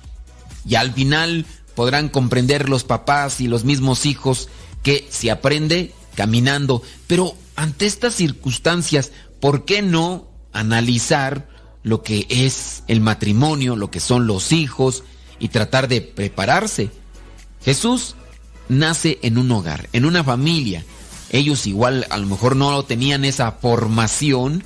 [0.66, 1.44] Y al final
[1.74, 4.48] podrán comprender los papás y los mismos hijos
[4.82, 6.82] que se aprende caminando.
[7.06, 11.48] Pero ante estas circunstancias, ¿por qué no analizar
[11.82, 15.04] lo que es el matrimonio, lo que son los hijos
[15.38, 16.90] y tratar de prepararse?
[17.64, 18.14] Jesús
[18.68, 20.84] nace en un hogar, en una familia.
[21.30, 24.62] Ellos igual a lo mejor no tenían esa formación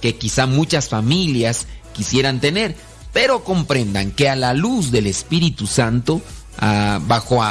[0.00, 2.76] que quizá muchas familias quisieran tener,
[3.12, 6.20] pero comprendan que a la luz del Espíritu Santo,
[6.58, 7.42] ah, bajo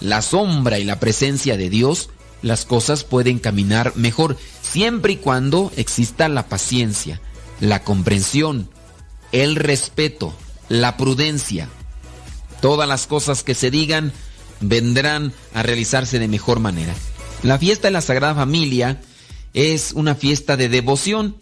[0.00, 2.10] la sombra y la presencia de Dios,
[2.42, 7.20] las cosas pueden caminar mejor, siempre y cuando exista la paciencia,
[7.60, 8.68] la comprensión,
[9.32, 10.34] el respeto,
[10.68, 11.68] la prudencia.
[12.60, 14.12] Todas las cosas que se digan
[14.60, 16.94] vendrán a realizarse de mejor manera.
[17.42, 19.00] La fiesta de la Sagrada Familia
[19.54, 21.36] es una fiesta de devoción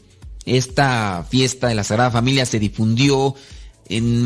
[0.46, 3.34] esta fiesta de la Sagrada Familia se difundió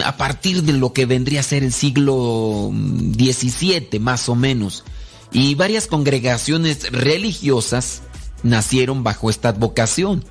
[0.05, 4.85] a partir de lo que vendría a ser el siglo XVII más o menos.
[5.35, 8.03] Y varias congregaciones religiosas
[8.45, 10.25] nacieron bajo esta advocación.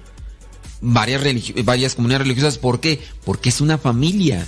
[0.80, 1.22] Varias,
[1.66, 3.04] varias comunidades religiosas, ¿por qué?
[3.26, 4.48] Porque es una familia.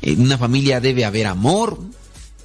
[0.00, 1.80] En una familia debe haber amor,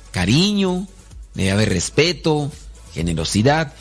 [0.10, 0.88] cariño,
[1.36, 2.52] debe haber respeto,
[2.92, 3.76] generosidad.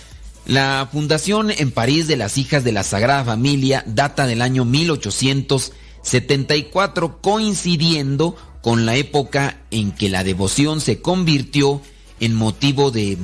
[0.45, 7.23] La fundación en París de las Hijas de la Sagrada Familia data del año 1874,
[7.23, 11.81] coincidiendo con la época en que la devoción se convirtió
[12.21, 13.17] en motivo de,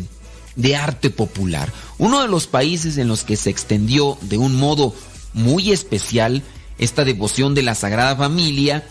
[0.59, 1.73] de arte popular.
[1.97, 4.95] Uno de los países en los que se extendió de un modo
[5.33, 6.43] muy especial
[6.79, 8.87] esta devoción de la Sagrada Familia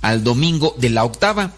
[0.00, 1.52] al domingo de la octava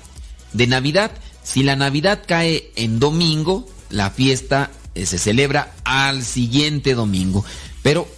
[0.53, 1.11] de Navidad.
[1.43, 7.45] Si la Navidad cae en domingo, la fiesta eh, se celebra al siguiente domingo.
[7.83, 8.09] Pero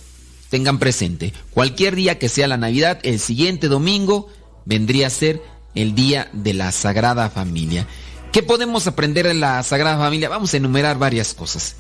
[0.50, 4.28] tengan presente, cualquier día que sea la Navidad, el siguiente domingo
[4.64, 5.42] vendría a ser
[5.74, 7.88] el día de la Sagrada Familia.
[8.36, 10.28] ¿Qué podemos aprender de la Sagrada Familia?
[10.28, 11.74] Vamos a enumerar varias cosas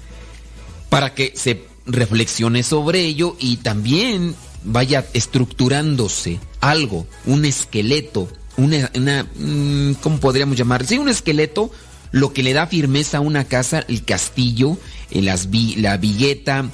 [0.88, 4.34] para que se reflexione sobre ello y también
[4.64, 8.90] vaya estructurándose algo, un esqueleto, una,
[9.34, 10.86] mm, ¿cómo podríamos llamar?
[10.86, 11.70] Sí, un esqueleto
[12.10, 14.78] lo que le da firmeza a una casa, el castillo,
[15.10, 16.70] eh, las la vigueta,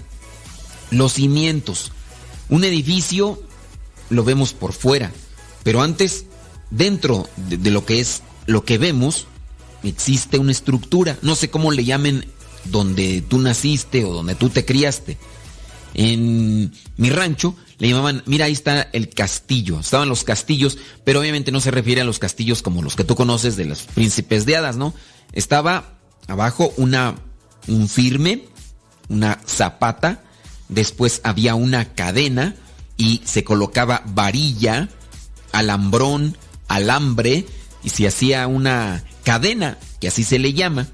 [0.92, 1.90] los cimientos.
[2.48, 3.42] Un edificio
[4.10, 5.10] lo vemos por fuera,
[5.64, 6.26] pero antes
[6.70, 9.26] dentro de, de lo que es lo que vemos,
[9.82, 11.18] existe una estructura.
[11.22, 12.24] No sé cómo le llamen
[12.64, 15.18] donde tú naciste o donde tú te criaste.
[15.94, 19.80] En mi rancho le llamaban, mira, ahí está el castillo.
[19.80, 23.14] Estaban los castillos, pero obviamente no se refiere a los castillos como los que tú
[23.14, 24.94] conoces de los príncipes de hadas, ¿no?
[25.32, 25.98] Estaba
[26.28, 27.16] abajo una,
[27.66, 28.44] un firme,
[29.09, 30.22] una zapata,
[30.68, 32.54] después había una cadena
[32.96, 34.88] y se colocaba varilla,
[35.50, 36.36] alambrón,
[36.68, 37.46] alambre
[37.82, 40.88] y se hacía una cadena, que así se le llama,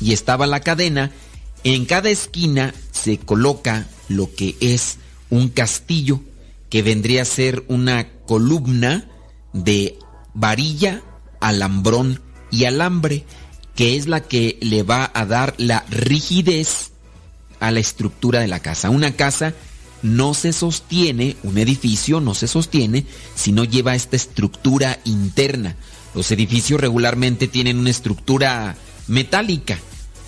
[0.00, 1.12] y estaba la cadena,
[1.64, 4.98] en cada esquina se coloca lo que es
[5.30, 6.20] un castillo,
[6.70, 9.08] que vendría a ser una columna
[9.52, 9.98] de
[10.34, 11.02] varilla,
[11.40, 12.20] alambrón
[12.50, 13.24] y alambre,
[13.74, 16.90] que es la que le va a dar la rigidez
[17.60, 18.90] a la estructura de la casa.
[18.90, 19.54] Una casa
[20.02, 25.76] no se sostiene, un edificio no se sostiene si no lleva esta estructura interna.
[26.16, 28.74] Los edificios regularmente tienen una estructura
[29.06, 29.78] metálica.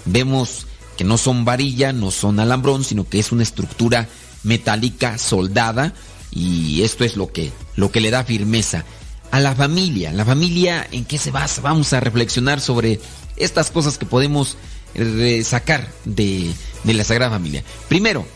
[0.05, 0.67] Vemos
[0.99, 4.07] que no son varilla, no son alambrón, sino que es una estructura
[4.43, 5.95] metálica soldada
[6.31, 8.85] y esto es lo que, lo que le da firmeza
[9.31, 10.13] a la familia.
[10.13, 11.63] La familia, ¿en qué se basa?
[11.63, 13.01] Vamos a reflexionar sobre
[13.37, 14.59] estas cosas que podemos
[14.95, 16.53] eh, sacar de,
[16.85, 17.65] de la Sagrada Familia.
[17.89, 18.27] Primero,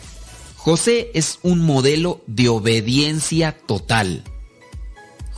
[0.55, 4.23] José es un modelo de obediencia total.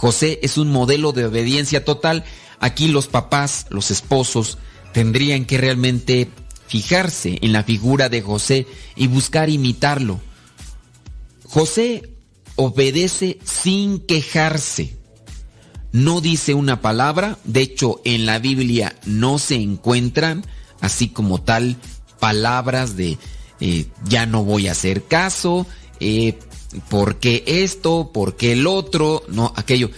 [0.06, 2.26] José es un modelo de obediencia total.
[2.60, 4.60] Aquí los papás, los esposos,
[4.94, 6.30] tendrían que realmente
[6.68, 10.22] fijarse en la figura de José y buscar imitarlo.
[11.46, 12.12] José
[12.56, 14.96] obedece sin quejarse.
[15.92, 20.46] No dice una palabra, de hecho en la Biblia no se encuentran
[20.82, 21.78] así como tal
[22.20, 23.18] palabras de
[23.60, 25.66] eh, ya no voy a hacer caso,
[26.00, 26.38] eh,
[26.90, 29.90] porque esto, porque el otro, no, aquello.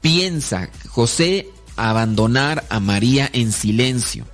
[0.00, 4.26] Piensa, José, abandonar a María en silencio.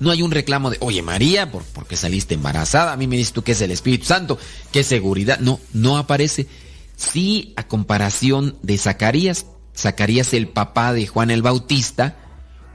[0.00, 3.32] No hay un reclamo de, oye María, por, porque saliste embarazada, a mí me dices
[3.32, 4.38] tú que es el Espíritu Santo,
[4.72, 5.38] qué seguridad.
[5.38, 6.48] No, no aparece.
[6.96, 9.46] Sí, a comparación de Zacarías,
[9.76, 12.16] Zacarías el papá de Juan el Bautista,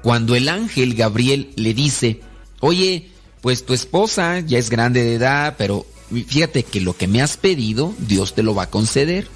[0.03, 2.21] cuando el ángel Gabriel le dice,
[2.59, 3.09] oye,
[3.41, 7.37] pues tu esposa ya es grande de edad, pero fíjate que lo que me has
[7.37, 9.27] pedido, Dios te lo va a conceder.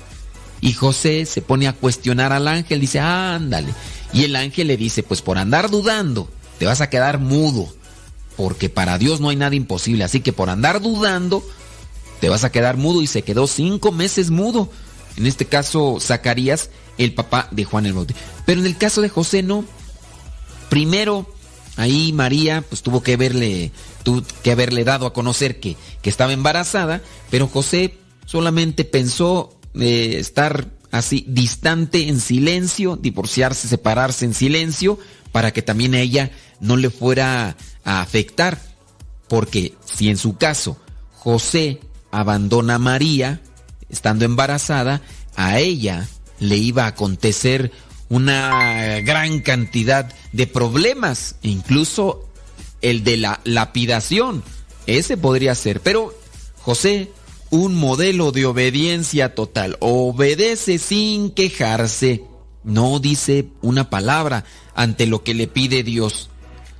[0.61, 3.73] Y José se pone a cuestionar al ángel, dice, ándale.
[4.13, 6.29] Y el ángel le dice, pues por andar dudando,
[6.59, 7.73] te vas a quedar mudo,
[8.37, 10.03] porque para Dios no hay nada imposible.
[10.03, 11.43] Así que por andar dudando,
[12.19, 13.01] te vas a quedar mudo.
[13.01, 14.69] Y se quedó cinco meses mudo.
[15.17, 18.21] En este caso, Zacarías, el papá de Juan el Bautista.
[18.45, 19.65] Pero en el caso de José no.
[20.69, 21.27] Primero,
[21.75, 23.71] ahí María, pues tuvo que verle,
[24.03, 30.15] tuvo que haberle dado a conocer que, que estaba embarazada, pero José solamente pensó eh,
[30.17, 34.99] estar así distante en silencio, divorciarse, separarse en silencio,
[35.31, 38.61] para que también a ella no le fuera a afectar.
[39.27, 40.77] Porque si en su caso
[41.13, 41.79] José
[42.11, 43.41] abandona a María,
[43.89, 45.01] estando embarazada,
[45.35, 46.07] a ella
[46.39, 47.71] le iba a acontecer
[48.09, 52.30] una gran cantidad de problemas, incluso
[52.81, 54.43] el de la lapidación.
[54.87, 56.13] Ese podría ser, pero
[56.61, 57.11] José,
[57.49, 62.23] un modelo de obediencia total, obedece sin quejarse,
[62.63, 64.45] no dice una palabra
[64.75, 66.29] ante lo que le pide Dios.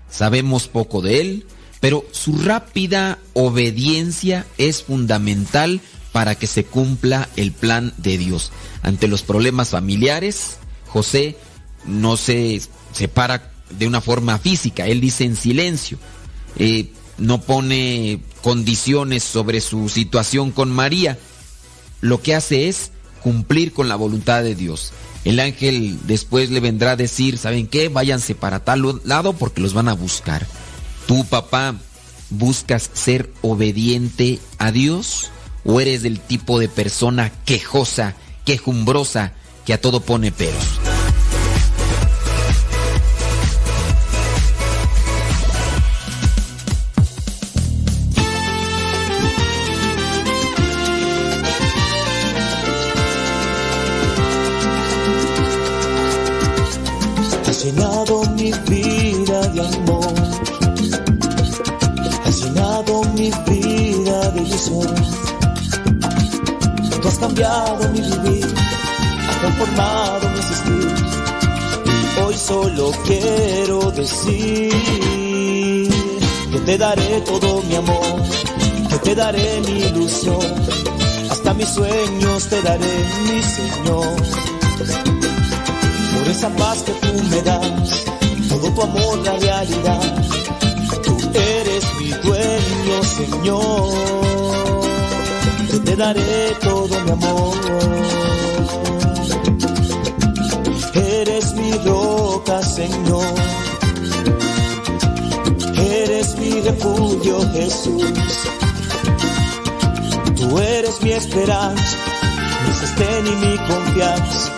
[0.10, 1.46] Sabemos poco de él,
[1.80, 8.52] pero su rápida obediencia es fundamental para que se cumpla el plan de Dios.
[8.84, 10.58] Ante los problemas familiares,
[10.88, 11.38] José
[11.86, 12.62] no se
[12.92, 15.98] separa de una forma física, él dice en silencio,
[16.58, 21.18] eh, no pone condiciones sobre su situación con María,
[22.02, 22.92] lo que hace es
[23.22, 24.92] cumplir con la voluntad de Dios.
[25.24, 27.90] El ángel después le vendrá a decir, ¿saben qué?
[27.90, 30.48] Váyanse para tal lado porque los van a buscar.
[31.06, 31.76] ¿Tú, papá,
[32.32, 35.30] buscas ser obediente a Dios?
[35.64, 38.16] ¿O eres del tipo de persona quejosa,
[38.46, 39.34] quejumbrosa,
[39.64, 40.80] que a todo pone peros?
[67.22, 68.48] Cambiado mi vivir,
[69.30, 70.88] has transformado mi existir.
[71.86, 74.74] Y hoy solo quiero decir
[76.52, 78.22] que te daré todo mi amor,
[78.90, 80.40] que te daré mi ilusión.
[81.30, 82.96] Hasta mis sueños te daré,
[83.28, 84.16] mi Señor.
[86.14, 88.04] Por esa paz que tú me das,
[88.50, 90.02] todo tu amor la realidad.
[91.04, 94.12] Tú eres mi dueño, Señor.
[95.72, 97.54] Yo te daré todo mi amor.
[100.94, 103.26] Eres mi roca, Señor.
[105.78, 108.04] Eres mi refugio, Jesús.
[110.36, 111.98] Tú eres mi esperanza,
[112.66, 114.52] mi sostén y mi confianza.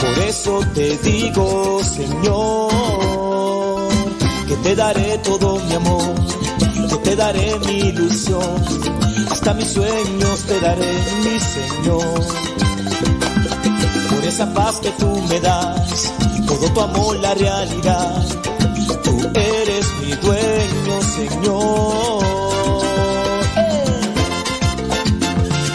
[0.00, 3.88] Por eso te digo, Señor,
[4.48, 6.14] que te daré todo mi amor,
[6.88, 8.64] que te daré mi ilusión,
[9.40, 10.92] hasta mis sueños te daré,
[11.24, 12.20] mi Señor.
[14.10, 16.12] Por esa paz que tú me das,
[16.46, 18.22] todo tu amor la realidad,
[19.02, 22.24] tú eres mi dueño, Señor.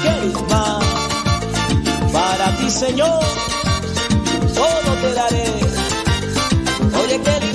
[0.03, 0.85] ¿Qué más
[2.13, 3.19] para ti, Señor?
[4.53, 5.45] todo te daré.
[7.01, 7.54] Oye, qué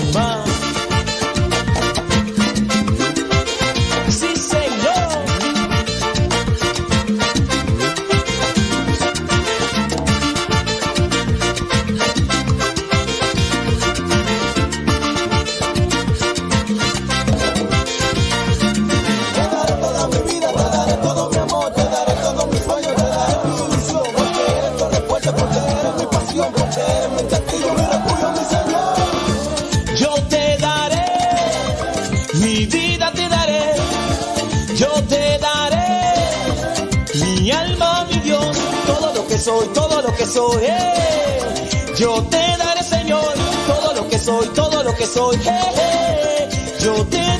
[40.61, 41.93] eh.
[41.97, 43.33] yo te daré, Señor,
[43.67, 46.49] todo lo que soy, todo lo que soy, eh, eh.
[46.79, 47.30] yo te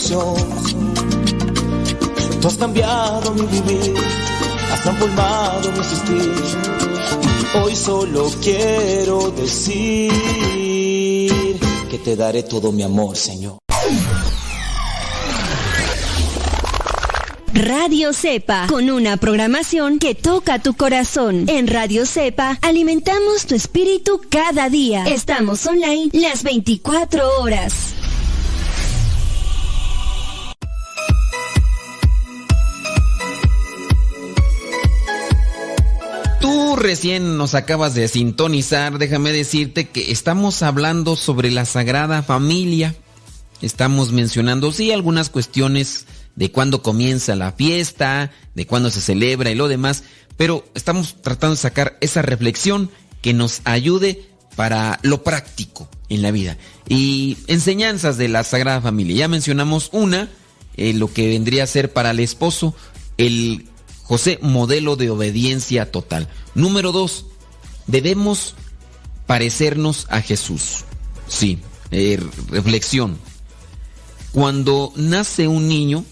[0.00, 0.34] ilusión.
[2.40, 3.94] Tú has cambiado mi vivir.
[4.72, 6.32] Has transformado mi existir.
[7.42, 10.10] Y hoy solo quiero decir
[11.90, 13.58] que te daré todo mi amor, Señor.
[17.52, 21.44] Radio Cepa, con una programación que toca tu corazón.
[21.48, 25.04] En Radio Cepa alimentamos tu espíritu cada día.
[25.04, 27.89] Estamos online las 24 horas.
[36.90, 42.96] Recién nos acabas de sintonizar, déjame decirte que estamos hablando sobre la Sagrada Familia.
[43.62, 49.54] Estamos mencionando, sí, algunas cuestiones de cuándo comienza la fiesta, de cuándo se celebra y
[49.54, 50.02] lo demás,
[50.36, 52.90] pero estamos tratando de sacar esa reflexión
[53.22, 54.24] que nos ayude
[54.56, 56.58] para lo práctico en la vida.
[56.88, 59.14] Y enseñanzas de la Sagrada Familia.
[59.14, 60.28] Ya mencionamos una,
[60.76, 62.74] eh, lo que vendría a ser para el esposo,
[63.16, 63.69] el
[64.10, 66.28] José, modelo de obediencia total.
[66.56, 67.26] Número dos,
[67.86, 68.56] debemos
[69.28, 70.84] parecernos a Jesús.
[71.28, 71.60] Sí,
[71.92, 72.18] eh,
[72.48, 73.20] reflexión.
[74.32, 76.04] Cuando nace un niño,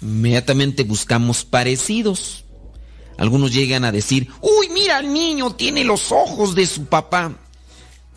[0.00, 2.44] inmediatamente buscamos parecidos.
[3.18, 7.36] Algunos llegan a decir, uy, mira, el niño tiene los ojos de su papá.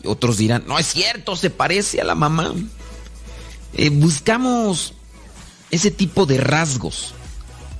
[0.04, 2.54] Otros dirán, no es cierto, se parece a la mamá.
[3.72, 4.94] Eh, buscamos
[5.72, 7.14] ese tipo de rasgos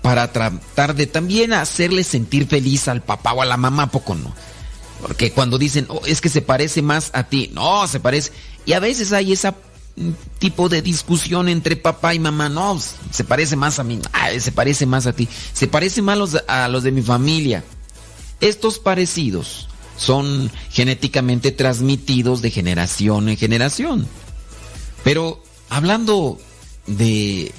[0.05, 4.15] para tratar de también hacerle sentir feliz al papá o a la mamá, ¿a poco
[4.15, 4.35] no?
[5.01, 8.31] Porque cuando dicen, oh, es que se parece más a ti, no, se parece.
[8.67, 9.55] Y a veces hay ese
[10.39, 12.79] tipo de discusión entre papá y mamá, no,
[13.13, 13.99] se parece más a mí,
[14.41, 17.65] se parece más a ti, se parece más a los, a los de mi familia.
[18.43, 24.07] Estos parecidos son genéticamente transmitidos de generación en generación.
[25.03, 26.39] Pero hablando
[26.87, 27.55] de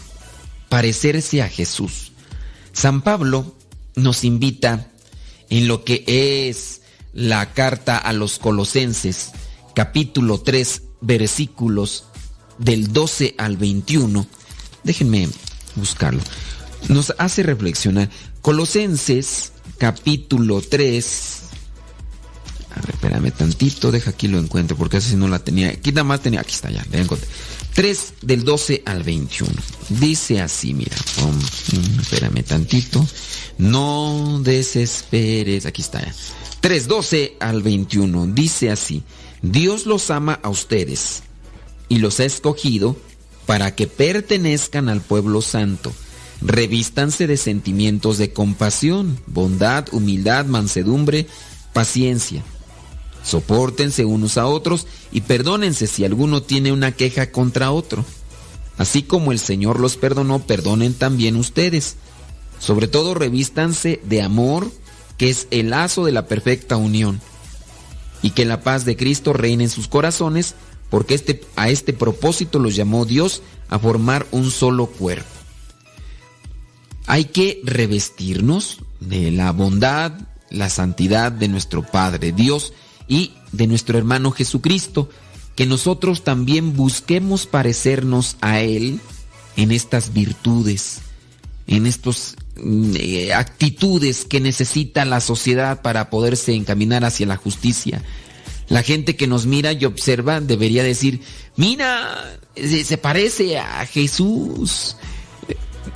[0.70, 2.12] parecerse a Jesús,
[2.76, 3.56] San Pablo
[3.95, 4.91] nos invita
[5.49, 6.03] en lo que
[6.49, 6.81] es
[7.14, 9.31] la carta a los colosenses,
[9.73, 12.03] capítulo 3, versículos
[12.57, 14.27] del 12 al 21.
[14.84, 15.30] Déjenme
[15.76, 16.22] buscarlo.
[16.89, 18.10] Nos hace reflexionar.
[18.41, 21.41] Colosenses, capítulo 3.
[22.72, 25.69] A ver, espérame tantito, deja aquí lo encuentro, porque así no la tenía.
[25.69, 27.26] Aquí nada más tenía, aquí está ya, la encontré.
[27.76, 29.52] 3 del 12 al 21.
[29.89, 33.06] Dice así, mira, um, espérame tantito.
[33.57, 36.15] No desesperes, aquí está ya.
[36.61, 38.27] 3, 12 al 21.
[38.27, 39.03] Dice así,
[39.41, 41.23] Dios los ama a ustedes
[41.89, 42.95] y los ha escogido
[43.45, 45.91] para que pertenezcan al pueblo santo.
[46.39, 51.27] Revístanse de sentimientos de compasión, bondad, humildad, mansedumbre,
[51.73, 52.41] paciencia.
[53.26, 58.06] Sopórtense unos a otros y perdónense si alguno tiene una queja contra otro.
[58.77, 61.95] Así como el Señor los perdonó, perdonen también ustedes.
[62.60, 64.72] Sobre todo revístanse de amor,
[65.18, 67.19] que es el lazo de la perfecta unión.
[68.22, 70.53] Y que la paz de Cristo reine en sus corazones,
[70.91, 75.26] porque este, a este propósito los llamó Dios a formar un solo cuerpo.
[77.07, 80.14] Hay que revestirnos de la bondad,
[80.52, 82.73] la santidad de nuestro Padre Dios
[83.07, 85.10] y de nuestro hermano Jesucristo,
[85.56, 88.99] que nosotros también busquemos parecernos a Él
[89.56, 90.99] en estas virtudes,
[91.68, 92.36] en estas
[93.34, 98.03] actitudes que necesita la sociedad para poderse encaminar hacia la justicia.
[98.68, 101.22] La gente que nos mira y observa debería decir,
[101.56, 104.98] mira, se parece a Jesús.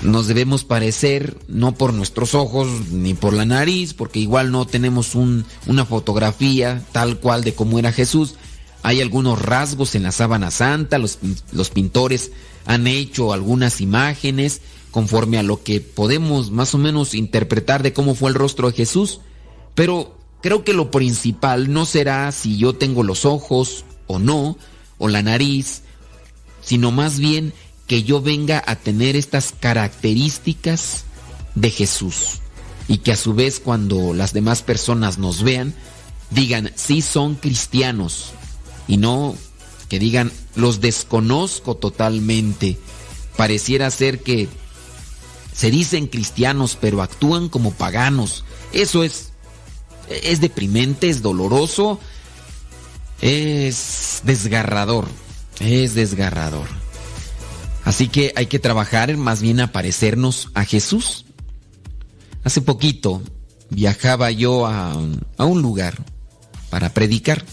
[0.02, 5.16] Nos debemos parecer no por nuestros ojos ni por la nariz, porque igual no tenemos
[5.16, 8.36] un, una fotografía tal cual de cómo era Jesús.
[8.82, 12.32] Hay algunos rasgos en la sábana santa, los pintores
[12.66, 14.62] han hecho algunas imágenes
[14.92, 18.78] conforme a lo que podemos más o menos interpretar de cómo fue el rostro de
[18.78, 19.20] Jesús,
[19.76, 24.58] pero creo que lo principal no será si yo tengo los ojos o no,
[24.98, 25.84] o la nariz,
[26.62, 27.54] sino más bien
[27.90, 31.06] que yo venga a tener estas características
[31.56, 32.40] de Jesús
[32.88, 35.74] y que a su vez cuando las demás personas nos vean,
[36.30, 38.30] digan, sí son cristianos
[38.88, 39.36] y no
[39.90, 42.78] que digan, los desconozco totalmente.
[43.36, 44.48] Pareciera ser que
[45.52, 48.46] se dicen cristianos pero actúan como paganos.
[48.72, 49.32] Eso es
[50.10, 52.00] es deprimente, es doloroso,
[53.20, 55.08] es desgarrador,
[55.60, 56.79] es desgarrador.
[57.90, 61.26] Así que hay que trabajar más bien a parecernos a Jesús.
[62.44, 63.20] Hace poquito
[63.72, 64.96] viajaba yo a,
[65.38, 65.96] a un lugar
[66.70, 67.44] para predicar.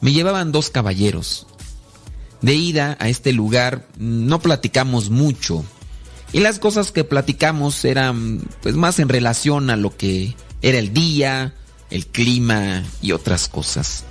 [0.00, 1.46] Me llevaban dos caballeros.
[2.40, 5.66] De ida a este lugar no platicamos mucho.
[6.32, 10.94] Y las cosas que platicamos eran pues más en relación a lo que era el
[10.94, 11.52] día,
[11.90, 14.02] el clima y otras cosas.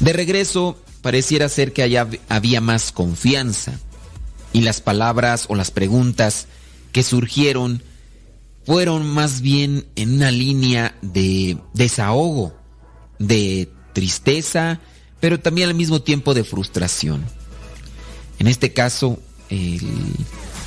[0.00, 3.78] De regreso, pareciera ser que allá había más confianza
[4.52, 6.46] y las palabras o las preguntas
[6.92, 7.82] que surgieron
[8.64, 12.54] fueron más bien en una línea de desahogo,
[13.18, 14.80] de tristeza,
[15.20, 17.24] pero también al mismo tiempo de frustración.
[18.38, 19.18] En este caso,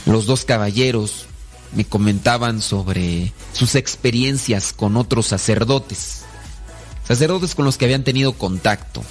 [0.05, 1.25] los dos caballeros
[1.73, 6.23] me comentaban sobre sus experiencias con otros sacerdotes,
[7.07, 9.03] sacerdotes con los que habían tenido contacto.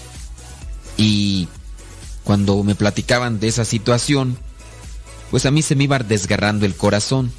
[0.97, 1.49] Y
[2.23, 4.39] cuando me platicaban de esa situación,
[5.35, 7.32] pues a mí se me iba desgarrando el corazón.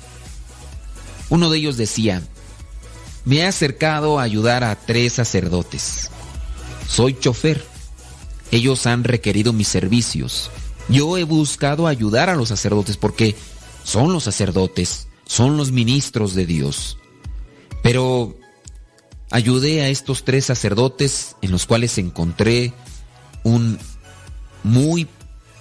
[1.30, 2.22] Uno de ellos decía,
[3.24, 6.12] me he acercado a ayudar a tres sacerdotes.
[6.90, 7.64] Soy chofer.
[8.52, 10.52] Ellos han requerido mis servicios.
[10.90, 13.34] Yo he buscado ayudar a los sacerdotes porque
[13.86, 16.98] son los sacerdotes son los ministros de Dios.
[17.82, 18.36] Pero
[19.32, 22.74] ayudé a estos tres sacerdotes en los cuales encontré
[23.44, 23.80] un
[24.64, 25.08] muy,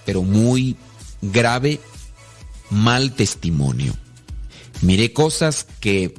[0.04, 0.74] pero muy
[1.22, 1.78] grave
[2.74, 3.94] mal testimonio.
[4.82, 6.14] Miré cosas que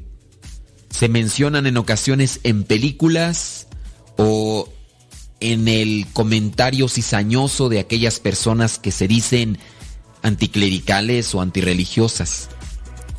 [0.89, 3.67] se mencionan en ocasiones en películas
[4.17, 4.69] o
[5.41, 9.59] en el comentario cizañoso de aquellas personas que se dicen
[10.23, 12.49] anticlericales o antirreligiosas.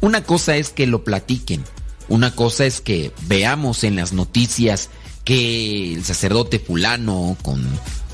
[0.01, 1.63] Una cosa es que lo platiquen,
[2.09, 4.89] una cosa es que veamos en las noticias
[5.25, 7.65] que el sacerdote fulano con,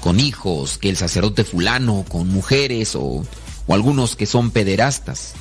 [0.00, 3.24] con hijos, que el sacerdote fulano con mujeres o,
[3.66, 5.34] o algunos que son pederastas.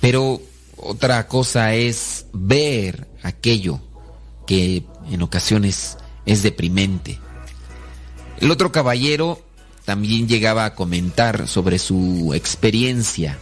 [0.00, 0.40] Pero
[0.76, 3.80] otra cosa es ver aquello
[4.46, 7.18] que en ocasiones es deprimente.
[8.40, 9.42] El otro caballero
[9.84, 13.38] también llegaba a comentar sobre su experiencia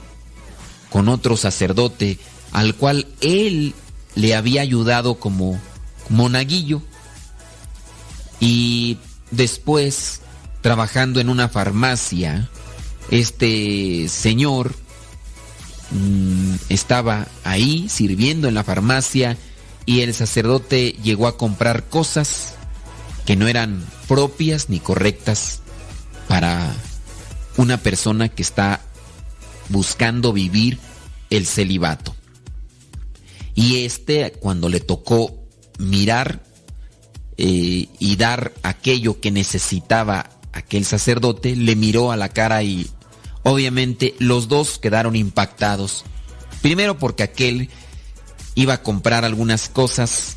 [0.90, 2.18] con otro sacerdote
[2.52, 3.74] al cual él
[4.14, 5.60] le había ayudado como
[6.08, 6.82] monaguillo
[8.40, 8.98] y
[9.30, 10.22] después
[10.60, 12.48] trabajando en una farmacia,
[13.10, 14.74] este señor
[15.90, 19.36] mm, estaba ahí sirviendo en la farmacia
[19.86, 22.54] y el sacerdote llegó a comprar cosas
[23.24, 25.60] que no eran propias ni correctas
[26.28, 26.74] para
[27.56, 28.80] una persona que está
[29.68, 30.78] buscando vivir
[31.30, 32.14] el celibato.
[33.54, 35.34] Y este, cuando le tocó
[35.78, 36.42] mirar
[37.36, 42.88] eh, y dar aquello que necesitaba aquel sacerdote, le miró a la cara y
[43.48, 46.04] obviamente los dos quedaron impactados.
[46.60, 47.70] Primero porque aquel
[48.54, 50.36] iba a comprar algunas cosas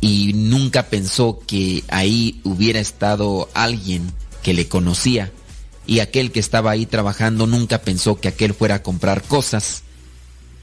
[0.00, 4.12] y nunca pensó que ahí hubiera estado alguien
[4.42, 5.32] que le conocía
[5.86, 9.82] y aquel que estaba ahí trabajando nunca pensó que aquel fuera a comprar cosas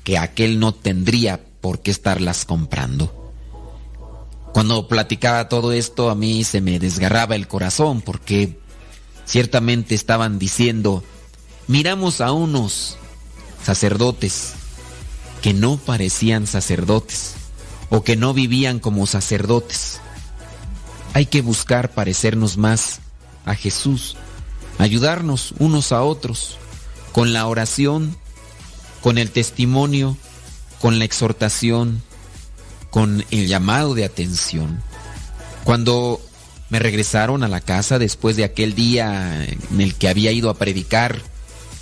[0.05, 3.33] que aquel no tendría por qué estarlas comprando.
[4.53, 8.57] Cuando platicaba todo esto a mí se me desgarraba el corazón porque
[9.25, 11.03] ciertamente estaban diciendo,
[11.67, 12.97] miramos a unos
[13.63, 14.53] sacerdotes
[15.41, 17.33] que no parecían sacerdotes
[17.89, 19.99] o que no vivían como sacerdotes.
[21.13, 22.99] Hay que buscar parecernos más
[23.45, 24.15] a Jesús
[24.81, 26.57] ayudarnos unos a otros
[27.11, 28.15] con la oración,
[29.01, 30.17] con el testimonio,
[30.79, 32.01] con la exhortación,
[32.89, 34.81] con el llamado de atención.
[35.63, 36.19] Cuando
[36.69, 40.55] me regresaron a la casa después de aquel día en el que había ido a
[40.55, 41.21] predicar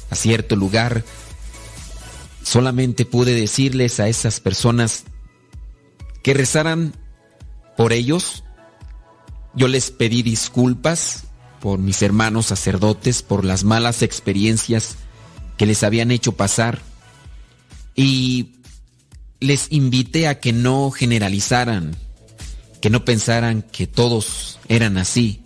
[0.10, 1.04] a cierto lugar,
[2.44, 5.04] solamente pude decirles a esas personas
[6.24, 6.94] que rezaran
[7.78, 8.44] por ellos.
[9.56, 11.26] Yo les pedí disculpas
[11.60, 14.96] por mis hermanos sacerdotes, por las malas experiencias
[15.58, 16.80] que les habían hecho pasar.
[17.96, 18.56] Y
[19.40, 21.96] les invité a que no generalizaran,
[22.82, 25.42] que no pensaran que todos eran así,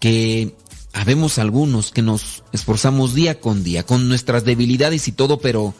[0.00, 0.56] que
[0.92, 5.74] habemos algunos que nos esforzamos día con día, con nuestras debilidades y todo, pero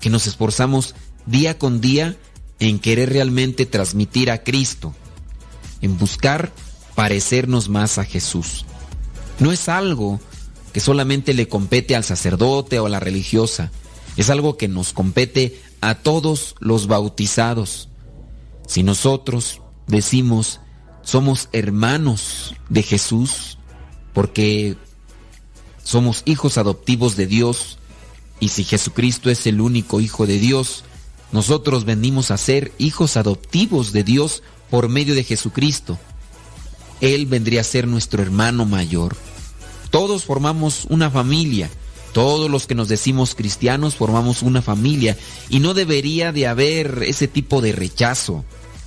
[0.00, 0.94] que nos esforzamos
[1.26, 2.16] día con día
[2.58, 4.94] en querer realmente transmitir a Cristo,
[5.80, 6.52] en buscar
[6.94, 8.66] parecernos más a Jesús.
[9.38, 10.20] No es algo
[10.72, 13.70] que solamente le compete al sacerdote o a la religiosa.
[14.16, 17.88] Es algo que nos compete a todos los bautizados.
[18.66, 20.60] Si nosotros decimos
[21.02, 23.58] somos hermanos de Jesús,
[24.12, 24.76] porque
[25.82, 27.78] somos hijos adoptivos de Dios,
[28.38, 30.84] y si Jesucristo es el único Hijo de Dios,
[31.32, 35.98] nosotros venimos a ser hijos adoptivos de Dios por medio de Jesucristo.
[37.00, 39.16] Él vendría a ser nuestro hermano mayor.
[39.90, 41.70] Todos formamos una familia.
[42.12, 45.16] Todos los que nos decimos cristianos formamos una familia
[45.48, 48.44] y no debería de haber ese tipo de rechazo,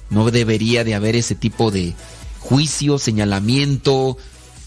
[0.10, 1.96] no debería de haber ese tipo de
[2.40, 4.18] juicio, señalamiento,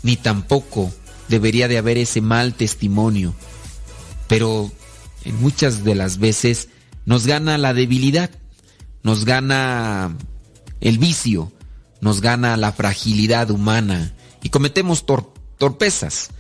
[0.06, 0.92] ni tampoco
[1.28, 3.34] debería de haber ese mal testimonio.
[4.28, 4.70] Pero
[5.24, 6.68] en muchas de las veces
[7.06, 8.30] nos gana la debilidad,
[9.02, 10.16] nos gana
[10.80, 11.50] el vicio,
[12.00, 15.06] nos gana la fragilidad humana y cometemos
[15.58, 16.30] torpezas,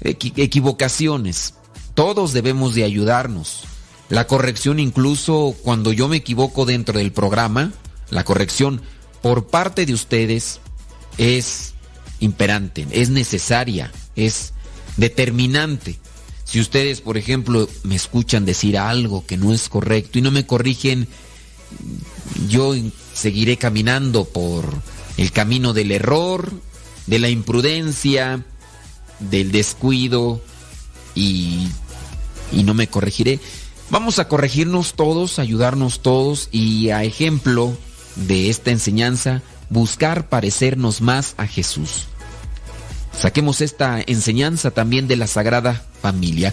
[0.00, 1.54] equivocaciones.
[1.94, 3.64] Todos debemos de ayudarnos.
[4.10, 7.72] La corrección incluso cuando yo me equivoco dentro del programa,
[8.10, 8.80] la corrección
[9.22, 10.60] por parte de ustedes
[11.18, 11.74] es
[12.20, 14.52] imperante, es necesaria, es
[14.96, 15.98] determinante.
[16.44, 20.46] Si ustedes, por ejemplo, me escuchan decir algo que no es correcto y no me
[20.46, 21.06] corrigen,
[22.48, 22.74] yo
[23.14, 24.72] seguiré caminando por
[25.16, 26.52] el camino del error,
[27.06, 28.44] de la imprudencia,
[29.18, 30.40] del descuido
[31.14, 31.68] y,
[32.52, 33.40] y no me corregiré.
[33.90, 37.76] Vamos a corregirnos todos, ayudarnos todos y a ejemplo
[38.16, 42.06] de esta enseñanza, buscar parecernos más a Jesús.
[43.18, 46.52] Saquemos esta enseñanza también de la Sagrada Familia.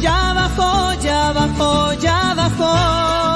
[0.00, 3.35] Ya bajó, ya bajó, ya bajó.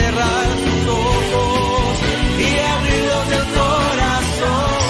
[0.00, 0.48] cerrar
[0.88, 1.98] ojos
[2.38, 2.42] y
[3.54, 4.80] corazón.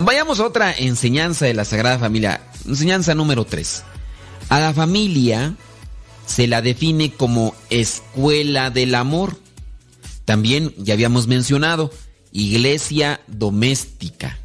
[0.00, 2.40] Vayamos a otra enseñanza de la Sagrada Familia.
[2.66, 3.82] Enseñanza número 3.
[4.48, 5.54] A la familia
[6.26, 9.38] se la define como escuela del amor.
[10.24, 11.90] También ya habíamos mencionado
[12.32, 14.38] iglesia doméstica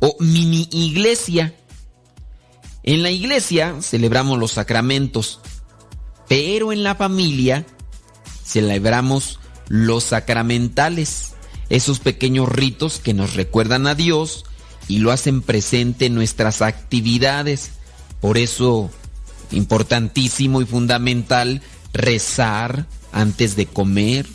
[0.00, 1.54] o mini iglesia.
[2.82, 5.40] En la iglesia celebramos los sacramentos,
[6.28, 7.66] pero en la familia
[8.44, 11.34] celebramos los sacramentales,
[11.68, 14.44] esos pequeños ritos que nos recuerdan a Dios
[14.88, 17.72] y lo hacen presente en nuestras actividades.
[18.20, 18.90] Por eso,
[19.50, 21.60] importantísimo y fundamental
[21.92, 24.26] rezar antes de comer,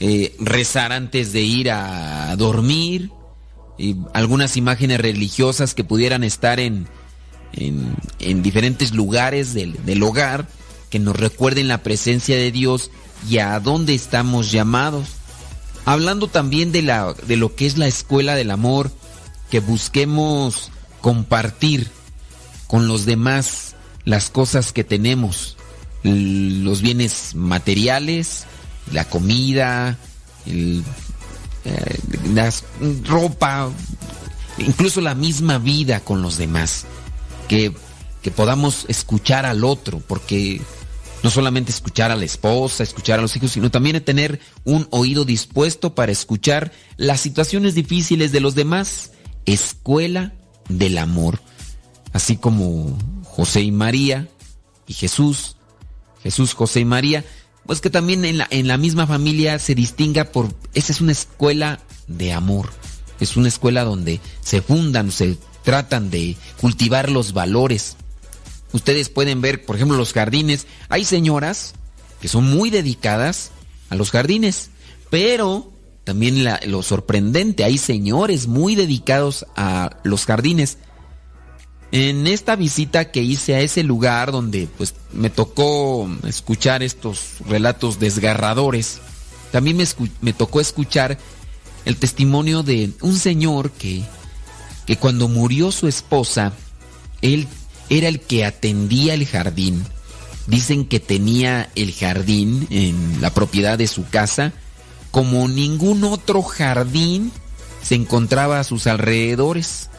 [0.00, 3.10] eh, rezar antes de ir a dormir,
[3.80, 6.86] y algunas imágenes religiosas que pudieran estar en,
[7.52, 10.46] en, en diferentes lugares del, del hogar,
[10.90, 12.90] que nos recuerden la presencia de Dios
[13.28, 15.08] y a dónde estamos llamados.
[15.86, 18.92] Hablando también de, la, de lo que es la escuela del amor,
[19.50, 21.88] que busquemos compartir
[22.66, 25.56] con los demás las cosas que tenemos,
[26.02, 28.44] los bienes materiales,
[28.92, 29.98] la comida,
[30.46, 30.84] el,
[31.64, 31.98] eh,
[32.32, 32.52] la
[33.06, 33.70] ropa,
[34.58, 36.86] incluso la misma vida con los demás,
[37.48, 37.72] que,
[38.22, 40.60] que podamos escuchar al otro, porque
[41.22, 45.24] no solamente escuchar a la esposa, escuchar a los hijos, sino también tener un oído
[45.24, 49.12] dispuesto para escuchar las situaciones difíciles de los demás.
[49.46, 50.34] Escuela
[50.68, 51.40] del amor.
[52.12, 54.28] Así como José y María
[54.86, 55.56] y Jesús,
[56.22, 57.24] Jesús, José y María,
[57.66, 61.12] pues que también en la, en la misma familia se distinga por, esa es una
[61.12, 62.70] escuela de amor,
[63.20, 67.96] es una escuela donde se fundan, se tratan de cultivar los valores.
[68.72, 71.74] Ustedes pueden ver, por ejemplo, los jardines, hay señoras
[72.20, 73.50] que son muy dedicadas
[73.88, 74.70] a los jardines,
[75.10, 75.72] pero
[76.04, 80.78] también lo sorprendente, hay señores muy dedicados a los jardines.
[81.92, 87.98] En esta visita que hice a ese lugar donde pues me tocó escuchar estos relatos
[87.98, 89.00] desgarradores,
[89.50, 89.76] también
[90.20, 91.18] me, tocó escuchar
[91.84, 94.02] el testimonio de un señor que,
[94.86, 96.52] que cuando murió su esposa,
[97.22, 97.48] él
[97.88, 99.84] era el que atendía el jardín.
[100.46, 104.52] Dicen que tenía el jardín en la propiedad de su casa
[105.10, 107.32] como ningún otro jardín
[107.82, 109.89] se encontraba a sus alrededores.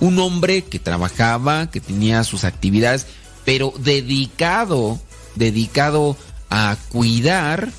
[0.00, 3.06] Un hombre que trabajaba, que tenía sus actividades,
[3.44, 5.00] pero dedicado,
[5.34, 6.16] dedicado
[6.50, 7.70] a cuidar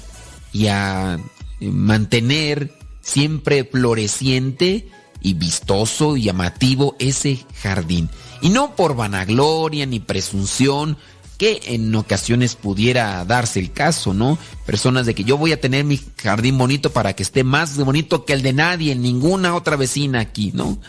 [0.51, 1.19] y a
[1.59, 4.89] eh, mantener siempre floreciente
[5.21, 8.09] y vistoso y llamativo ese jardín.
[8.41, 10.97] Y no por vanagloria ni presunción,
[11.37, 14.37] que en ocasiones pudiera darse el caso, ¿no?
[14.65, 18.25] Personas de que yo voy a tener mi jardín bonito para que esté más bonito
[18.25, 20.79] que el de nadie, ninguna otra vecina aquí, ¿no?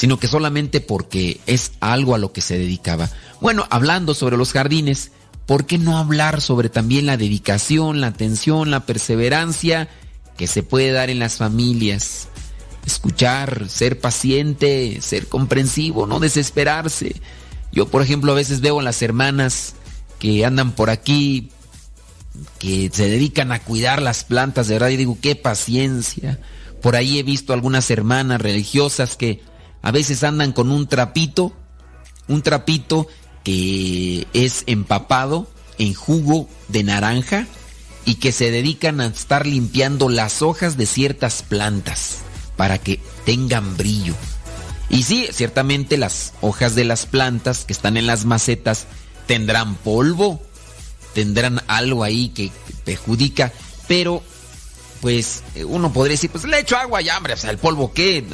[0.00, 3.10] Sino que solamente porque es algo a lo que se dedicaba.
[3.42, 5.12] Bueno, hablando sobre los jardines,
[5.44, 9.90] ¿por qué no hablar sobre también la dedicación, la atención, la perseverancia
[10.38, 12.28] que se puede dar en las familias?
[12.86, 17.20] Escuchar, ser paciente, ser comprensivo, no desesperarse.
[17.70, 19.74] Yo, por ejemplo, a veces veo a las hermanas
[20.18, 21.50] que andan por aquí,
[22.58, 26.40] que se dedican a cuidar las plantas, de verdad, y digo, qué paciencia.
[26.80, 29.49] Por ahí he visto algunas hermanas religiosas que
[29.82, 31.52] a veces andan con un trapito,
[32.28, 33.06] un trapito
[33.44, 37.46] que es empapado en jugo de naranja
[38.04, 42.18] y que se dedican a estar limpiando las hojas de ciertas plantas
[42.56, 44.14] para que tengan brillo.
[44.88, 48.86] Y sí, ciertamente las hojas de las plantas que están en las macetas
[49.26, 50.42] tendrán polvo,
[51.14, 52.50] tendrán algo ahí que
[52.84, 53.52] perjudica,
[53.86, 54.22] pero
[55.00, 57.92] pues eh, uno podría decir, pues le echo agua ya, hombre, o sea, el polvo
[57.92, 58.24] qué.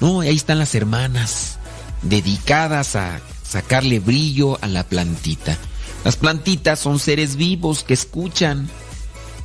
[0.00, 1.58] No, ahí están las hermanas
[2.02, 5.56] dedicadas a sacarle brillo a la plantita.
[6.04, 8.68] Las plantitas son seres vivos que escuchan,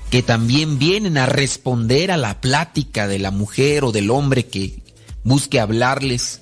[0.09, 4.81] que también vienen a responder a la plática de la mujer o del hombre que
[5.23, 6.41] busque hablarles.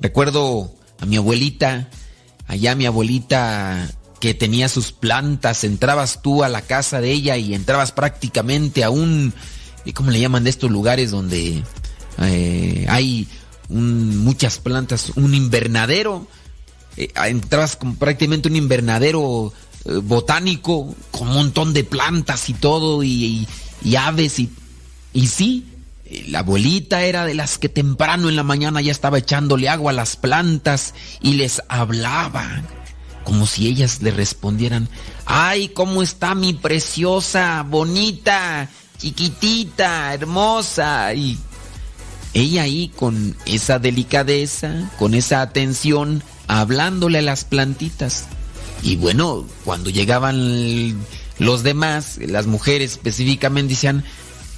[0.00, 1.88] Recuerdo a mi abuelita,
[2.46, 7.54] allá mi abuelita que tenía sus plantas, entrabas tú a la casa de ella y
[7.54, 9.32] entrabas prácticamente a un,
[9.84, 11.62] ¿y ¿cómo le llaman de estos lugares donde
[12.18, 13.26] eh, hay
[13.68, 15.12] muchas plantas?
[15.16, 16.26] Un invernadero.
[16.96, 17.12] Eh,
[17.78, 19.52] con prácticamente un invernadero
[19.84, 23.48] eh, botánico con un montón de plantas y todo y, y-
[23.82, 24.50] y aves y,
[25.14, 25.66] y sí,
[26.04, 29.92] eh, la abuelita era de las que temprano en la mañana ya estaba echándole agua
[29.92, 32.62] a las plantas y les hablaba
[33.24, 34.88] como si ellas le respondieran,
[35.24, 38.68] ay, ¿cómo está mi preciosa, bonita,
[39.00, 41.12] chiquitita, hermosa?
[41.14, 41.38] Y
[42.34, 48.26] ella ahí con esa delicadeza, con esa atención, hablándole a las plantitas.
[48.82, 50.96] Y bueno, cuando llegaban
[51.38, 54.04] los demás, las mujeres específicamente decían,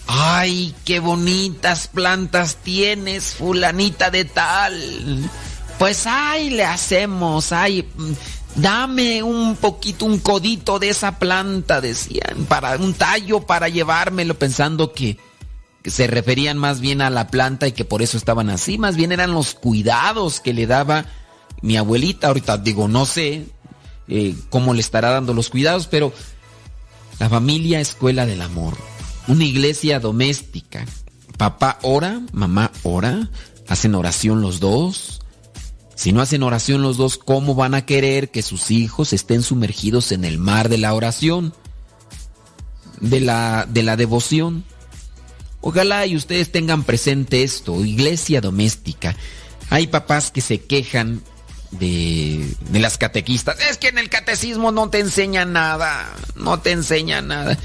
[0.06, 5.30] ay, qué bonitas plantas tienes, fulanita de tal.
[5.78, 7.88] Pues ay, le hacemos, ay,
[8.56, 14.92] dame un poquito, un codito de esa planta, decían, para un tallo para llevármelo, pensando
[14.92, 15.18] que,
[15.82, 18.96] que se referían más bien a la planta y que por eso estaban así, más
[18.96, 21.06] bien eran los cuidados que le daba
[21.60, 22.28] mi abuelita.
[22.28, 23.46] Ahorita digo, no sé
[24.08, 26.12] eh, cómo le estará dando los cuidados, pero
[27.18, 28.76] la familia escuela del amor,
[29.28, 30.84] una iglesia doméstica.
[31.38, 33.30] Papá ora, mamá ora,
[33.68, 35.21] hacen oración los dos.
[36.02, 40.10] Si no hacen oración los dos, ¿cómo van a querer que sus hijos estén sumergidos
[40.10, 41.54] en el mar de la oración?
[42.98, 44.64] De la, de la devoción.
[45.60, 49.14] Ojalá y ustedes tengan presente esto, iglesia doméstica.
[49.70, 51.22] Hay papás que se quejan
[51.70, 53.60] de, de las catequistas.
[53.70, 57.56] Es que en el catecismo no te enseña nada, no te enseña nada.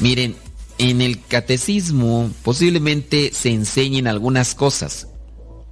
[0.00, 0.36] Miren,
[0.76, 5.08] en el catecismo posiblemente se enseñen algunas cosas,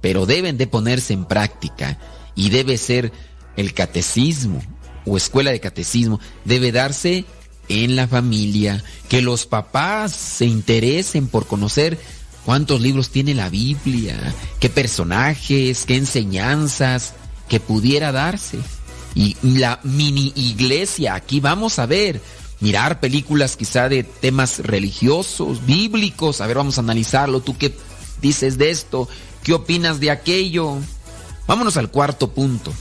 [0.01, 1.99] pero deben de ponerse en práctica
[2.35, 3.11] y debe ser
[3.55, 4.61] el catecismo
[5.05, 7.25] o escuela de catecismo, debe darse
[7.69, 11.97] en la familia, que los papás se interesen por conocer
[12.45, 14.17] cuántos libros tiene la Biblia,
[14.59, 17.13] qué personajes, qué enseñanzas
[17.49, 18.59] que pudiera darse.
[19.15, 22.21] Y la mini iglesia, aquí vamos a ver,
[22.59, 27.75] mirar películas quizá de temas religiosos, bíblicos, a ver, vamos a analizarlo, tú qué
[28.21, 29.07] dices de esto,
[29.43, 30.77] qué opinas de aquello.
[31.47, 32.73] Vámonos al cuarto punto.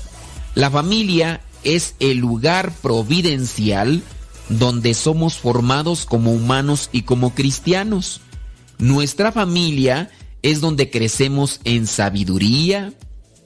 [0.54, 4.02] La familia es el lugar providencial
[4.48, 8.20] donde somos formados como humanos y como cristianos.
[8.78, 10.10] Nuestra familia
[10.42, 12.92] es donde crecemos en sabiduría,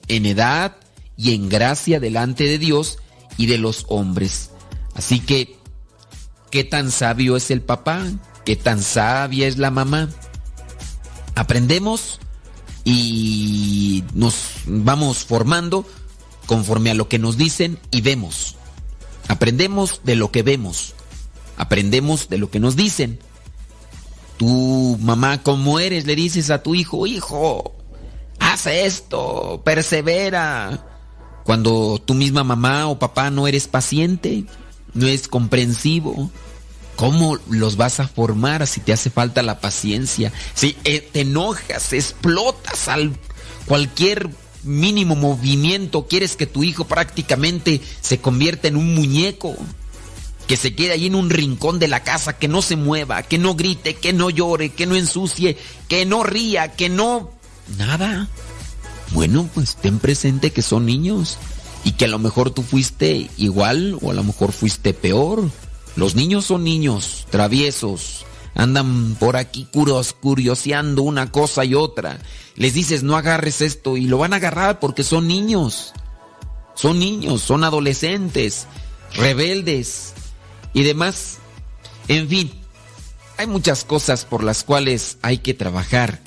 [0.07, 0.75] en edad
[1.15, 2.97] y en gracia delante de Dios
[3.37, 4.51] y de los hombres.
[4.93, 5.57] Así que,
[6.51, 8.05] ¿qué tan sabio es el papá?
[8.45, 10.09] ¿Qué tan sabia es la mamá?
[11.35, 12.19] Aprendemos
[12.83, 14.35] y nos
[14.65, 15.85] vamos formando
[16.45, 18.55] conforme a lo que nos dicen y vemos.
[19.27, 20.95] Aprendemos de lo que vemos.
[21.57, 23.19] Aprendemos de lo que nos dicen.
[24.37, 27.75] Tu mamá, como eres, le dices a tu hijo, hijo,
[28.39, 30.85] haz esto, persevera.
[31.43, 34.45] Cuando tu misma mamá o papá no eres paciente,
[34.93, 36.31] no es comprensivo,
[36.99, 40.33] ¿cómo los vas a formar si te hace falta la paciencia?
[40.53, 43.13] Si eh, te enojas, explotas al
[43.65, 44.29] cualquier
[44.63, 49.55] mínimo movimiento, quieres que tu hijo prácticamente se convierta en un muñeco,
[50.45, 53.37] que se quede ahí en un rincón de la casa, que no se mueva, que
[53.37, 55.55] no grite, que no llore, que no ensucie,
[55.87, 57.31] que no ría, que no...
[57.77, 58.27] Nada.
[59.11, 61.37] Bueno, pues ten presente que son niños
[61.85, 65.49] y que a lo mejor tú fuiste igual o a lo mejor fuiste peor.
[65.99, 72.19] Los niños son niños, traviesos, andan por aquí curos, curioseando una cosa y otra.
[72.55, 75.91] Les dices, no agarres esto y lo van a agarrar porque son niños.
[76.73, 78.65] Son niños, son adolescentes,
[79.13, 80.13] rebeldes
[80.73, 81.39] y demás.
[82.07, 82.49] En fin,
[83.35, 86.21] hay muchas cosas por las cuales hay que trabajar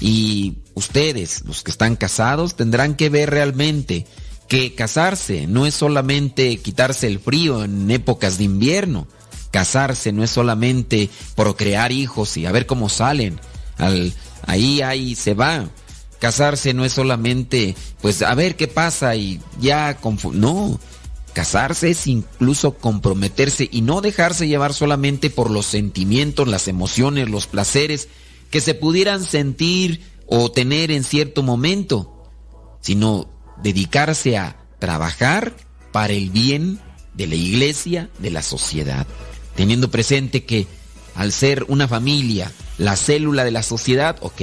[0.00, 4.04] y ustedes, los que están casados, tendrán que ver realmente
[4.52, 9.06] que casarse no es solamente quitarse el frío en épocas de invierno
[9.50, 13.38] Casarse no es solamente procrear hijos y a ver cómo salen.
[13.76, 14.12] Al,
[14.46, 15.68] ahí, ahí se va.
[16.18, 19.98] Casarse no es solamente, pues a ver qué pasa y ya...
[20.32, 20.80] No,
[21.34, 27.46] casarse es incluso comprometerse y no dejarse llevar solamente por los sentimientos, las emociones, los
[27.46, 28.08] placeres
[28.50, 32.30] que se pudieran sentir o tener en cierto momento,
[32.80, 33.28] sino
[33.62, 35.54] dedicarse a trabajar
[35.92, 36.80] para el bien
[37.14, 39.06] de la iglesia, de la sociedad
[39.54, 40.66] teniendo presente que
[41.14, 44.40] al ser una familia, la célula de la sociedad, ok,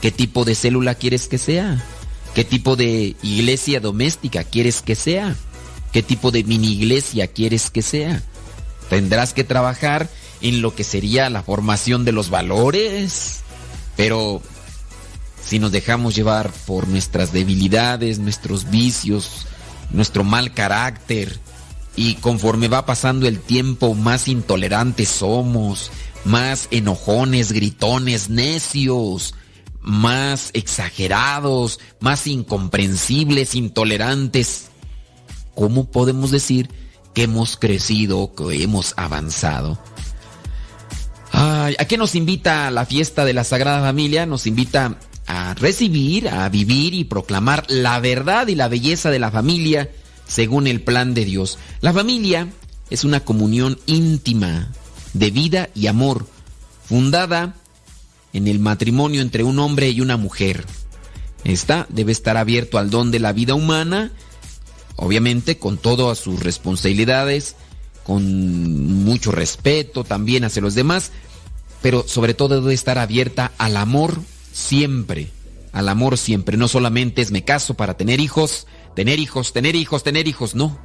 [0.00, 1.82] ¿qué tipo de célula quieres que sea?
[2.34, 5.36] ¿Qué tipo de iglesia doméstica quieres que sea?
[5.92, 8.22] ¿Qué tipo de mini iglesia quieres que sea?
[8.90, 10.10] Tendrás que trabajar
[10.42, 13.40] en lo que sería la formación de los valores,
[13.96, 14.42] pero
[15.46, 19.46] si nos dejamos llevar por nuestras debilidades, nuestros vicios,
[19.90, 21.38] nuestro mal carácter,
[21.94, 25.90] y conforme va pasando el tiempo, más intolerantes somos,
[26.24, 29.34] más enojones, gritones, necios,
[29.80, 34.66] más exagerados, más incomprensibles, intolerantes.
[35.54, 36.68] ¿Cómo podemos decir
[37.14, 39.78] que hemos crecido, que hemos avanzado?
[41.32, 44.26] ¿A qué nos invita la fiesta de la Sagrada Familia?
[44.26, 49.30] Nos invita a recibir, a vivir y proclamar la verdad y la belleza de la
[49.30, 49.90] familia
[50.26, 51.58] según el plan de Dios.
[51.80, 52.48] La familia
[52.90, 54.70] es una comunión íntima
[55.12, 56.26] de vida y amor,
[56.86, 57.54] fundada
[58.32, 60.64] en el matrimonio entre un hombre y una mujer.
[61.44, 64.12] Esta debe estar abierto al don de la vida humana,
[64.96, 67.56] obviamente con todas sus responsabilidades,
[68.04, 71.10] con mucho respeto también hacia los demás,
[71.82, 74.20] pero sobre todo debe estar abierta al amor
[74.56, 75.28] siempre,
[75.72, 76.56] al amor siempre.
[76.56, 80.78] No solamente es me caso para tener hijos, tener hijos, tener hijos, tener hijos, no,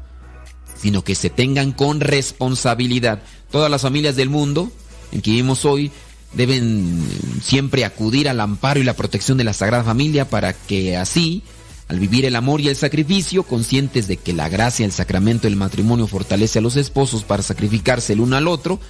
[0.80, 3.24] sino que se tengan con responsabilidad.
[3.50, 4.72] Todas las familias del mundo
[5.14, 5.91] en que vivimos hoy
[6.33, 7.01] deben
[7.41, 11.43] siempre acudir al amparo y la protección de la Sagrada Familia para que así,
[11.88, 15.56] al vivir el amor y el sacrificio, conscientes de que la gracia, el sacramento del
[15.56, 18.82] matrimonio fortalece a los esposos para sacrificarse el uno al otro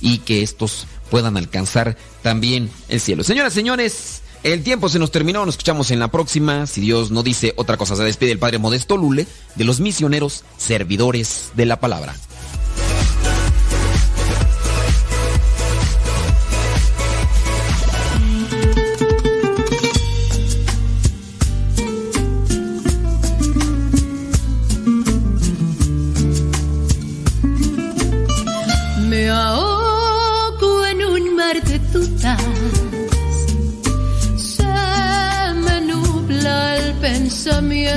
[0.00, 3.24] y que estos puedan alcanzar también el cielo.
[3.24, 6.66] Señoras, señores, el tiempo se nos terminó, nos escuchamos en la próxima.
[6.66, 10.44] Si Dios no dice otra cosa, se despide el Padre Modesto Lule de los misioneros
[10.56, 12.14] servidores de la palabra.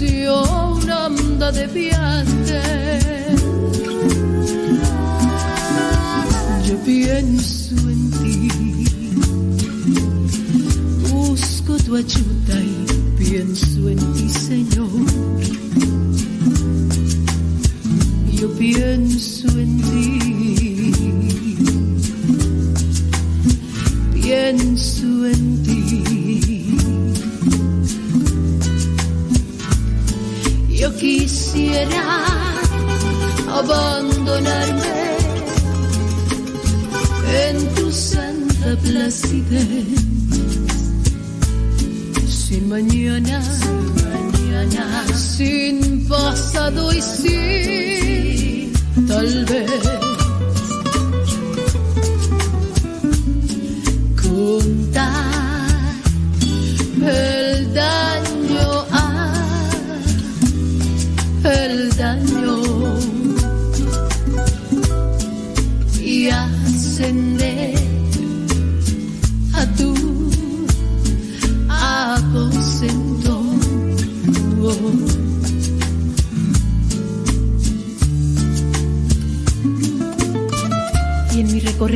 [0.00, 2.62] Ilusión anda de viaje.
[6.64, 8.48] Yo pienso en ti,
[11.10, 12.86] busco tu ayuda y
[13.18, 14.88] pienso en ti, Señor.
[18.32, 21.56] Yo pienso en ti,
[24.14, 26.47] pienso en ti.
[30.78, 32.24] Yo quisiera
[33.50, 35.16] abandonarme
[37.46, 39.86] en tu santa placidez.
[42.28, 43.42] Sin mañana,
[44.04, 48.72] mañana, sin pasado y sin
[49.08, 49.82] tal vez.
[54.22, 55.24] Contar
[57.02, 57.74] el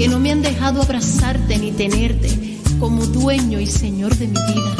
[0.00, 4.76] que no me han dejado abrazarte ni tenerte como dueño y señor de mi vida.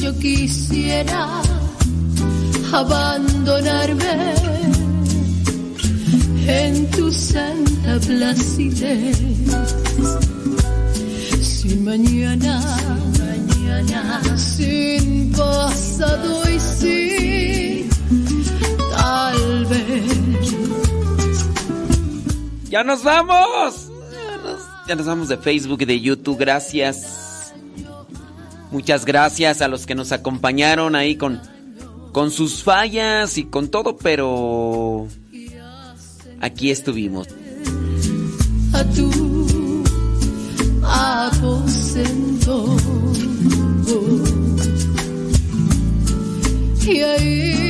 [0.00, 1.42] Yo quisiera
[2.72, 4.34] abandonarme
[6.46, 9.18] en tu santa placidez.
[11.42, 12.62] Sin mañana,
[13.18, 16.48] mañana, sin pasado
[22.74, 23.88] ¡Ya nos vamos!
[24.10, 26.36] Ya nos, ya nos vamos de Facebook y de YouTube.
[26.36, 27.54] Gracias.
[28.72, 31.40] Muchas gracias a los que nos acompañaron ahí con,
[32.10, 35.06] con sus fallas y con todo, pero
[36.40, 37.28] aquí estuvimos.
[38.72, 39.84] a tu
[40.82, 42.76] aposento.
[46.84, 47.63] Y ahí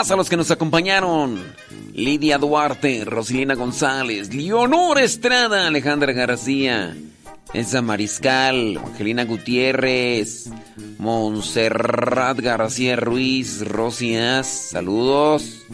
[0.00, 1.38] A los que nos acompañaron.
[1.92, 6.96] Lidia Duarte, Rosilina González, Leonor Estrada, Alejandra García,
[7.52, 10.48] Elsa Mariscal, Angelina Gutiérrez,
[10.96, 15.66] Montserrat García Ruiz, Rosías, saludos.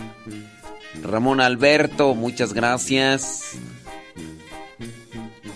[1.04, 3.52] Ramón Alberto, muchas gracias.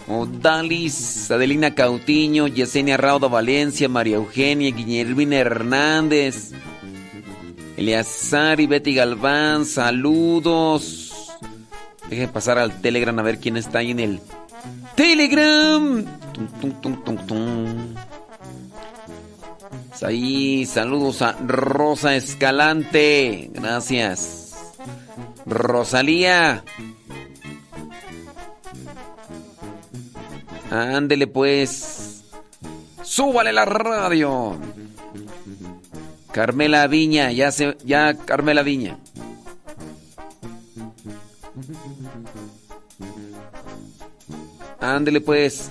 [0.06, 6.52] Odalis, Adelina Cautiño, Yesenia Rauda Valencia, María Eugenia, Guillermina Hernández,
[7.80, 11.32] Eleazar y Betty Galván, saludos.
[12.10, 14.20] Deje pasar al Telegram a ver quién está ahí en el
[14.94, 16.04] Telegram.
[16.60, 17.94] Tum, tum, tum.
[20.02, 23.48] Ahí, saludos a Rosa Escalante.
[23.54, 24.56] Gracias.
[25.46, 26.62] Rosalía.
[30.70, 32.24] Ándele pues.
[33.02, 34.58] Súbale la radio.
[36.32, 38.98] Carmela Viña, ya se, ya Carmela Viña.
[44.80, 45.70] Ándele pues.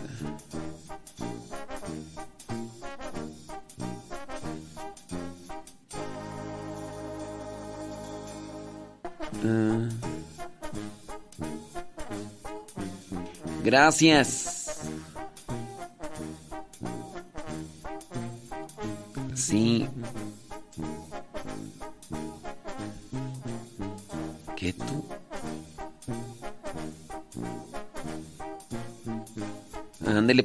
[9.46, 9.90] Ah.
[13.64, 14.49] Gracias.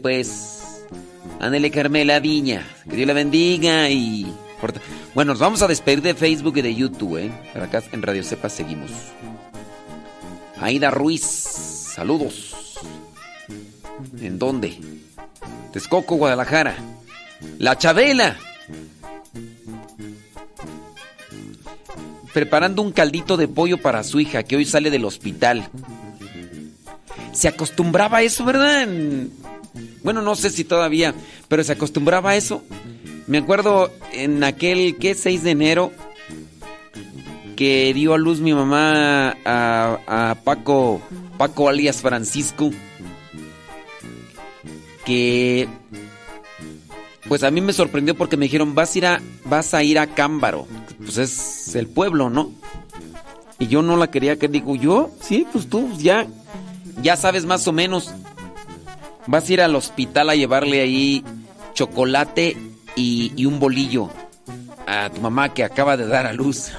[0.05, 0.85] Pues.
[1.41, 2.67] Ándele Carmela Viña.
[2.91, 4.31] Que Dios la bendiga y...
[5.15, 7.33] Bueno, nos vamos a despedir de Facebook y de YouTube, ¿eh?
[7.55, 8.91] Pero acá en Radio Cepa seguimos.
[10.61, 12.55] Aida Ruiz, saludos.
[14.21, 14.79] ¿En dónde?
[15.73, 16.77] Texcoco, Guadalajara.
[17.59, 18.37] La Chabela.
[22.35, 25.67] Preparando un caldito de pollo para su hija que hoy sale del hospital.
[27.33, 28.87] Se acostumbraba a eso, ¿verdad?
[30.03, 31.15] Bueno, no sé si todavía,
[31.49, 32.63] pero se acostumbraba a eso.
[33.27, 35.15] Me acuerdo en aquel, ¿qué?
[35.15, 35.93] 6 de enero,
[37.57, 41.01] que dio a luz mi mamá a, Paco,
[41.39, 42.71] Paco alias Francisco,
[45.05, 45.69] que
[47.29, 49.99] pues a mí me sorprendió porque me dijeron, vas a ir a, vas a, ir
[49.99, 50.67] a Cámbaro,
[50.99, 52.53] pues es el pueblo, ¿no?
[53.59, 56.27] Y yo no la quería que digo, yo, sí, pues tú ya,
[57.03, 58.13] ya sabes más o menos.
[59.27, 61.25] Vas a ir al hospital a llevarle ahí
[61.75, 62.57] chocolate
[62.97, 64.11] y, un bolillo
[64.87, 66.71] a tu mamá que acaba de dar a luz.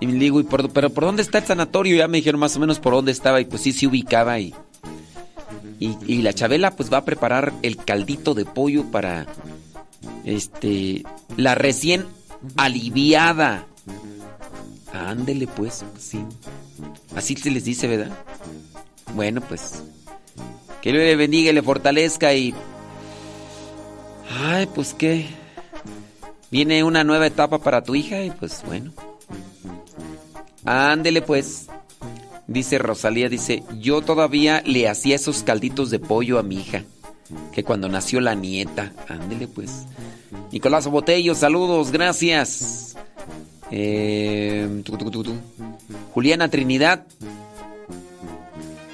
[0.00, 1.96] Y me digo, ¿y por, pero por dónde está el sanatorio?
[1.96, 4.54] Ya me dijeron más o menos por dónde estaba y pues sí, sí ubicaba y,
[5.78, 9.26] y, y la Chabela pues va a preparar el caldito de pollo para
[10.24, 11.04] este
[11.36, 12.06] la recién
[12.56, 13.66] aliviada.
[14.92, 16.24] Ándele pues, sí.
[17.14, 18.16] Así se les dice, ¿verdad?
[19.14, 19.82] Bueno, pues
[20.80, 22.54] que Dios le bendiga y le fortalezca y
[24.38, 25.26] Ay, pues qué.
[26.50, 28.92] Viene una nueva etapa para tu hija y pues bueno.
[30.64, 31.66] Ándele pues.
[32.46, 36.84] Dice Rosalía, dice, yo todavía le hacía esos calditos de pollo a mi hija.
[37.52, 38.92] Que cuando nació la nieta.
[39.08, 39.86] Ándele pues.
[40.50, 42.96] Nicolás Botello, saludos, gracias.
[43.70, 44.82] Eh,
[46.12, 47.06] Juliana Trinidad.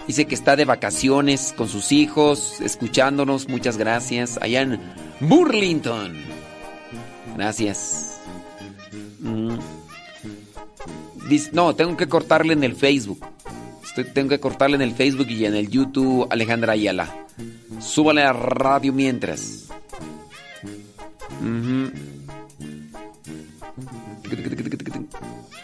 [0.07, 3.49] Dice que está de vacaciones con sus hijos, escuchándonos.
[3.49, 4.39] Muchas gracias.
[4.41, 4.81] Allá en
[5.21, 6.17] Burlington.
[7.37, 8.21] Gracias.
[9.19, 9.59] Mm.
[11.29, 13.21] Dice, no, tengo que cortarle en el Facebook.
[14.13, 17.27] Tengo que cortarle en el Facebook y en el YouTube Alejandra Ayala.
[17.81, 19.69] Súbale a radio mientras.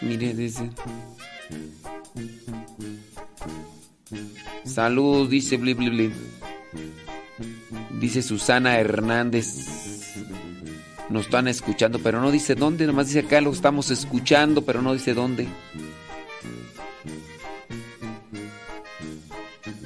[0.01, 0.69] Mire, dice.
[4.65, 6.11] Salud, dice bli.
[7.99, 9.73] Dice Susana Hernández.
[11.09, 12.87] Nos están escuchando, pero no dice dónde.
[12.87, 15.47] Nomás dice acá lo estamos escuchando, pero no dice dónde.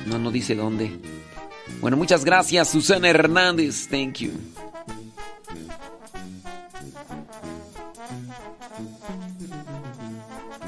[0.06, 0.92] No, no dice dónde.
[1.82, 3.88] Bueno, muchas gracias, Susana Hernández.
[3.88, 4.32] Thank you.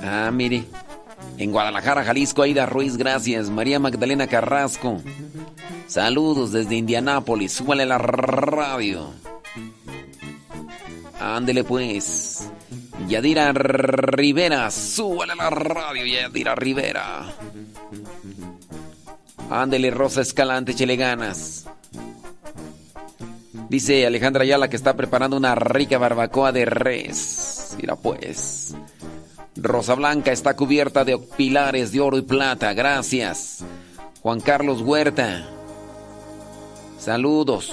[0.03, 0.65] Ah, mire.
[1.39, 3.49] En Guadalajara, Jalisco, Aida Ruiz, gracias.
[3.49, 5.01] María Magdalena Carrasco.
[5.87, 7.53] Saludos desde Indianápolis.
[7.53, 9.13] Súbale la radio.
[11.17, 12.49] Ándele pues.
[13.07, 14.69] Yadira Rivera.
[14.69, 17.33] Súbale la radio, Yadira Rivera.
[19.49, 21.65] Ándele, Rosa Escalante, chele ganas.
[23.69, 27.77] Dice Alejandra Ayala que está preparando una rica barbacoa de res.
[27.79, 28.75] Mira pues.
[29.61, 32.73] Rosa Blanca está cubierta de pilares de oro y plata.
[32.73, 33.63] Gracias.
[34.21, 35.47] Juan Carlos Huerta.
[36.99, 37.71] Saludos.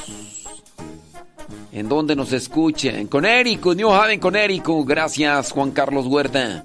[1.73, 2.91] ¿En dónde nos escucha?
[2.91, 4.85] En Conérico, New Haven, Conérico.
[4.85, 6.65] Gracias, Juan Carlos Huerta.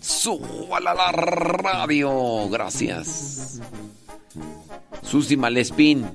[0.00, 2.48] Súbala la radio.
[2.48, 3.60] Gracias.
[5.02, 6.06] Susi Malespín.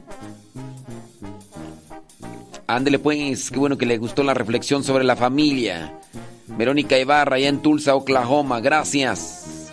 [2.67, 5.99] Ándele pues, qué bueno que le gustó la reflexión sobre la familia.
[6.47, 8.59] Verónica Ibarra, allá en Tulsa, Oklahoma.
[8.59, 9.69] Gracias.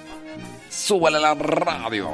[0.69, 2.09] Súbale la radio.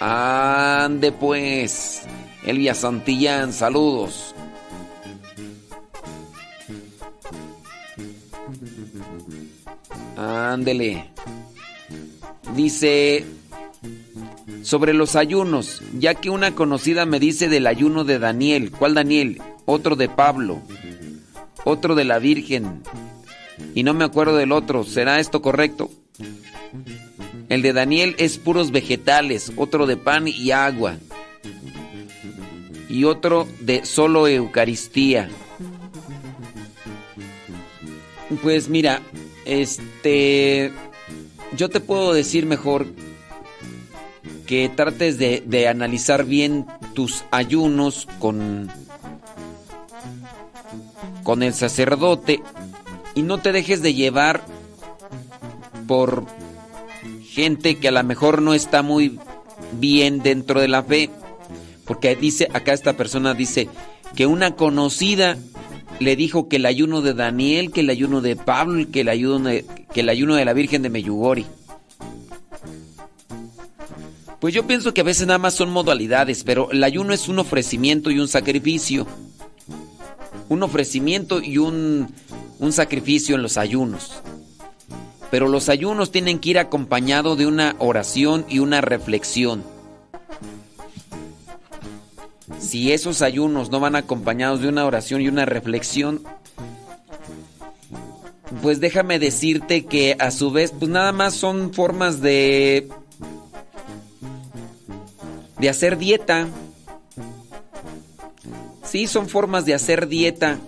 [0.00, 2.02] Ande pues.
[2.44, 4.34] Elvia Santillán, saludos.
[10.16, 11.10] Ándele.
[12.54, 13.24] Dice
[14.62, 18.70] sobre los ayunos, ya que una conocida me dice del ayuno de Daniel.
[18.70, 19.42] ¿Cuál Daniel?
[19.66, 20.62] Otro de Pablo.
[21.64, 22.82] Otro de la Virgen.
[23.74, 24.84] Y no me acuerdo del otro.
[24.84, 25.90] ¿Será esto correcto?
[27.48, 30.96] El de Daniel es puros vegetales, otro de pan y agua.
[32.88, 35.28] Y otro de solo Eucaristía.
[38.42, 39.00] Pues mira,
[39.44, 40.72] este,
[41.56, 42.86] yo te puedo decir mejor
[44.46, 48.70] que trates de, de analizar bien tus ayunos con,
[51.24, 52.40] con el sacerdote
[53.16, 54.44] y no te dejes de llevar
[55.88, 56.24] por
[57.28, 59.18] gente que a lo mejor no está muy
[59.72, 61.10] bien dentro de la fe.
[61.84, 63.68] Porque dice, acá esta persona dice
[64.14, 65.36] que una conocida
[65.98, 69.48] le dijo que el ayuno de Daniel, que el ayuno de Pablo, que el ayuno
[69.48, 71.46] de, que el ayuno de la Virgen de Meyugori.
[74.40, 77.38] Pues yo pienso que a veces nada más son modalidades, pero el ayuno es un
[77.38, 79.06] ofrecimiento y un sacrificio.
[80.48, 82.08] Un ofrecimiento y un,
[82.58, 84.12] un sacrificio en los ayunos.
[85.30, 89.64] Pero los ayunos tienen que ir acompañados de una oración y una reflexión.
[92.60, 96.22] Si esos ayunos no van acompañados de una oración y una reflexión,
[98.62, 102.88] pues déjame decirte que a su vez, pues nada más son formas de
[105.58, 106.46] de hacer dieta.
[108.94, 110.60] Sí, son formas de hacer dieta.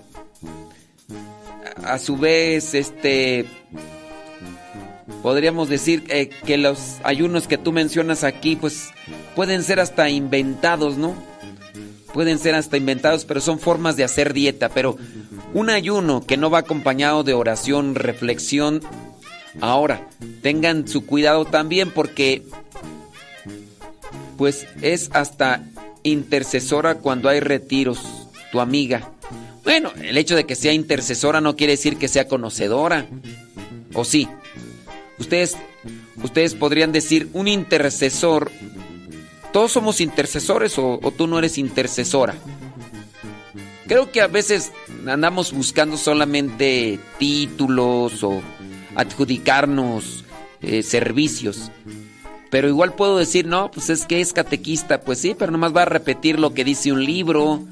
[1.84, 3.46] A su vez, este
[5.22, 8.88] podríamos decir eh, que los ayunos que tú mencionas aquí, pues
[9.36, 11.14] pueden ser hasta inventados, ¿no?
[12.12, 14.70] Pueden ser hasta inventados, pero son formas de hacer dieta.
[14.70, 14.96] Pero
[15.54, 18.80] un ayuno que no va acompañado de oración, reflexión,
[19.60, 20.04] ahora,
[20.42, 22.42] tengan su cuidado también porque,
[24.36, 25.62] pues es hasta
[26.08, 28.00] intercesora cuando hay retiros,
[28.52, 29.10] tu amiga.
[29.64, 33.06] Bueno, el hecho de que sea intercesora no quiere decir que sea conocedora.
[33.94, 34.28] ¿O sí?
[35.18, 35.56] Ustedes,
[36.22, 38.52] ustedes podrían decir un intercesor.
[39.52, 42.34] ¿Todos somos intercesores o, tú no eres intercesora?
[43.86, 44.72] Creo que a veces
[45.06, 48.42] andamos buscando solamente títulos o
[48.94, 50.24] adjudicarnos
[50.62, 51.70] eh, servicios.
[52.50, 55.82] Pero igual puedo decir, no, pues es que es catequista, pues sí, pero nomás va
[55.82, 57.62] a repetir lo que dice un libro.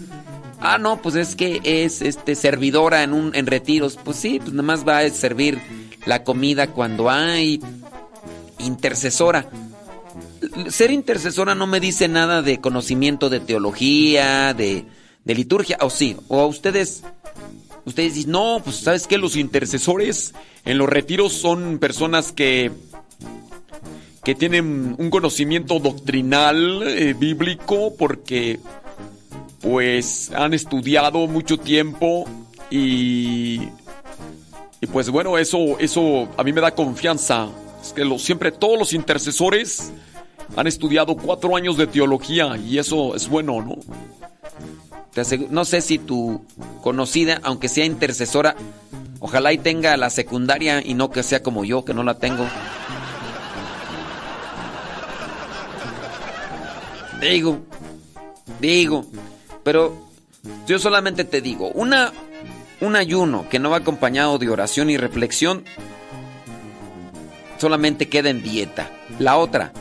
[0.60, 4.52] Ah, no, pues es que es este servidora en un en retiros, pues sí, pues
[4.52, 5.60] nomás va a servir
[6.06, 7.60] la comida cuando hay
[8.58, 9.48] intercesora.
[10.68, 14.84] Ser intercesora no me dice nada de conocimiento de teología, de,
[15.24, 17.02] de liturgia, o sí, o a ustedes,
[17.84, 22.72] ustedes dicen, no, pues sabes que los intercesores en los retiros son personas que,
[24.24, 28.58] que tienen un conocimiento doctrinal, eh, bíblico, porque
[29.60, 32.24] pues han estudiado mucho tiempo
[32.70, 33.60] y
[34.84, 37.48] y pues bueno, eso, eso a mí me da confianza.
[37.80, 39.90] Es que lo, siempre todos los intercesores
[40.56, 43.76] han estudiado cuatro años de teología y eso es bueno, ¿no?
[45.48, 46.44] no sé si tu
[46.82, 48.56] conocida, aunque sea intercesora,
[49.20, 52.46] ojalá y tenga la secundaria y no que sea como yo, que no la tengo.
[57.20, 57.60] Digo,
[58.60, 59.06] digo,
[59.62, 60.08] pero
[60.66, 62.12] yo solamente te digo, una
[62.80, 65.64] un ayuno que no va acompañado de oración y reflexión
[67.58, 68.90] solamente queda en dieta.
[69.18, 69.72] La otra,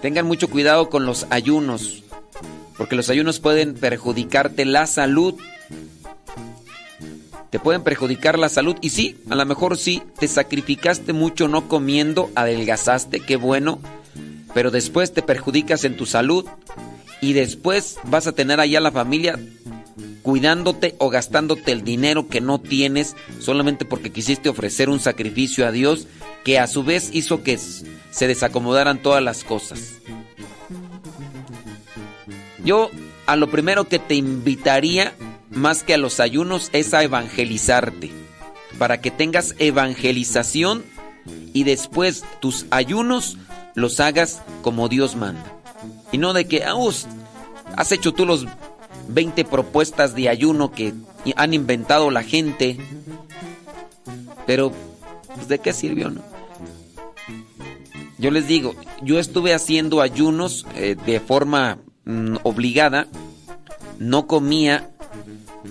[0.00, 2.04] tengan mucho cuidado con los ayunos,
[2.76, 5.34] porque los ayunos pueden perjudicarte la salud.
[7.50, 11.68] Te pueden perjudicar la salud y sí, a lo mejor sí, te sacrificaste mucho no
[11.68, 13.78] comiendo, adelgazaste, qué bueno,
[14.54, 16.46] pero después te perjudicas en tu salud
[17.20, 19.38] y después vas a tener allá la familia
[20.22, 25.72] cuidándote o gastándote el dinero que no tienes solamente porque quisiste ofrecer un sacrificio a
[25.72, 26.06] Dios
[26.44, 29.94] que a su vez hizo que se desacomodaran todas las cosas.
[32.64, 32.90] Yo
[33.26, 35.14] a lo primero que te invitaría
[35.50, 38.10] más que a los ayunos es a evangelizarte,
[38.78, 40.84] para que tengas evangelización
[41.52, 43.36] y después tus ayunos
[43.74, 45.44] los hagas como Dios manda.
[46.10, 46.74] Y no de que, ah,
[47.76, 48.46] has hecho tú los
[49.08, 50.94] 20 propuestas de ayuno que
[51.36, 52.76] han inventado la gente.
[54.46, 54.72] Pero,
[55.34, 56.12] pues, ¿de qué sirvió?
[58.18, 63.08] Yo les digo, yo estuve haciendo ayunos eh, de forma mm, obligada
[64.02, 64.90] no comía,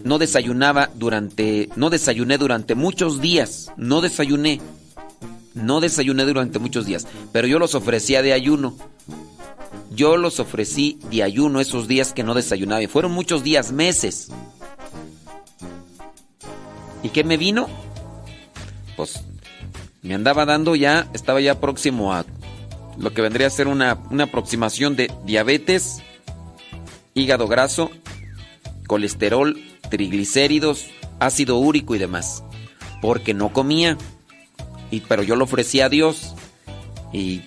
[0.03, 4.61] no desayunaba durante, no desayuné durante muchos días, no desayuné,
[5.53, 8.75] no desayuné durante muchos días, pero yo los ofrecía de ayuno.
[9.93, 12.81] Yo los ofrecí de ayuno esos días que no desayunaba.
[12.81, 14.29] Y fueron muchos días, meses.
[17.03, 17.67] ¿Y qué me vino?
[18.95, 19.21] Pues
[20.01, 22.25] me andaba dando ya, estaba ya próximo a
[22.97, 26.01] lo que vendría a ser una, una aproximación de diabetes,
[27.13, 27.91] hígado graso,
[28.87, 30.87] colesterol, triglicéridos,
[31.19, 32.43] ácido úrico y demás.
[33.01, 33.97] Porque no comía.
[34.91, 36.35] Y, pero yo lo ofrecía a Dios.
[37.11, 37.41] Y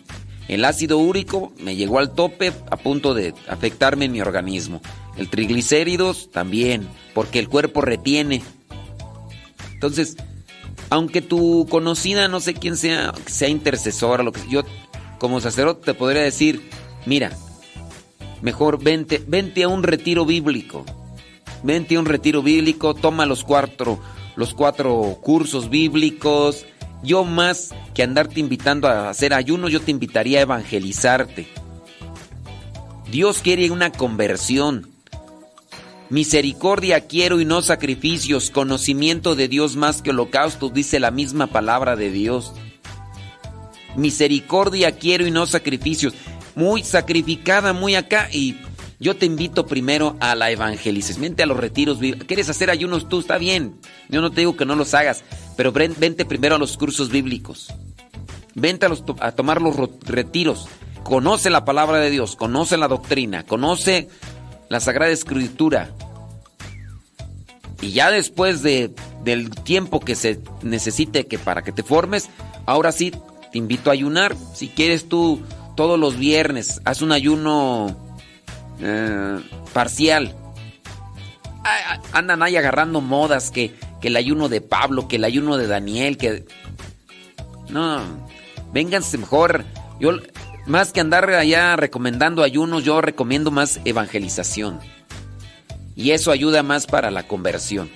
[0.49, 4.81] el ácido úrico me llegó al tope a punto de afectarme en mi organismo.
[5.17, 8.43] El triglicéridos también, porque el cuerpo retiene.
[9.75, 10.17] Entonces,
[10.91, 14.63] aunque tu conocida, no sé quién sea, sea intercesora, lo que yo
[15.19, 16.69] como sacerdote te podría decir,
[17.07, 17.31] mira,
[18.43, 20.85] mejor vente, vente a un retiro bíblico.
[21.63, 23.99] Vente a un retiro bíblico, toma los cuatro,
[24.37, 26.67] los cuatro cursos bíblicos.
[27.05, 31.47] Yo más que andarte invitando a hacer ayuno, yo te invitaría a evangelizarte.
[33.11, 34.91] Dios quiere una conversión.
[36.09, 41.95] Misericordia quiero y no sacrificios, conocimiento de Dios más que holocausto, dice la misma palabra
[41.95, 42.55] de Dios.
[43.97, 46.15] Misericordia quiero y no sacrificios.
[46.55, 48.29] Muy sacrificada, muy acá.
[48.33, 48.57] Y
[49.01, 51.23] yo te invito primero a la evangelización.
[51.23, 51.99] Vente a los retiros.
[52.27, 53.21] ¿Quieres hacer ayunos tú?
[53.21, 53.81] Está bien.
[54.09, 55.25] Yo no te digo que no los hagas.
[55.57, 57.73] Pero vente primero a los cursos bíblicos.
[58.55, 60.69] Vente a, los, a tomar los retiros.
[61.03, 62.37] Conoce la palabra de Dios.
[62.37, 63.45] Conoce la doctrina.
[63.45, 64.09] Conoce
[64.69, 65.91] la Sagrada Escritura.
[67.81, 72.31] Y ya después de, del tiempo que se necesite que para que te formes,
[72.65, 73.13] ahora sí
[73.53, 74.37] te invito a ayunar.
[74.55, 75.43] Si quieres tú
[75.77, 78.04] todos los viernes, haz un ayuno
[78.81, 79.41] eh,
[79.73, 80.35] parcial.
[82.13, 86.19] Andan ahí agarrando modas que, que el ayuno de Pablo, que el ayuno de Daniel,
[86.19, 86.45] que...
[87.71, 88.01] No,
[88.73, 89.65] vénganse mejor.
[89.99, 90.13] Yo,
[90.67, 94.81] más que andar allá recomendando ayunos, yo recomiendo más evangelización.
[95.97, 97.91] Y eso ayuda más para la conversión.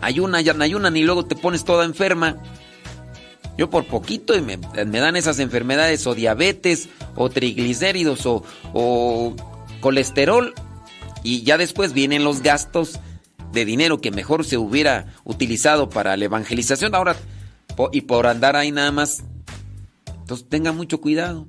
[0.00, 2.36] Ayuna, ayunan y luego te pones toda enferma.
[3.56, 9.34] Yo por poquito y me, dan esas enfermedades o diabetes o triglicéridos o,
[9.80, 10.54] colesterol
[11.22, 12.98] y ya después vienen los gastos
[13.52, 17.16] de dinero que mejor se hubiera utilizado para la evangelización ahora
[17.92, 19.22] y por andar ahí nada más.
[20.06, 21.46] Entonces tenga mucho cuidado.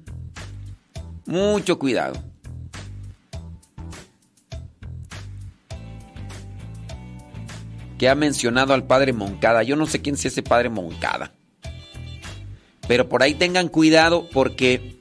[1.25, 2.23] Mucho cuidado.
[7.97, 9.63] Que ha mencionado al padre Moncada.
[9.63, 11.33] Yo no sé quién es ese padre Moncada.
[12.87, 14.97] Pero por ahí tengan cuidado porque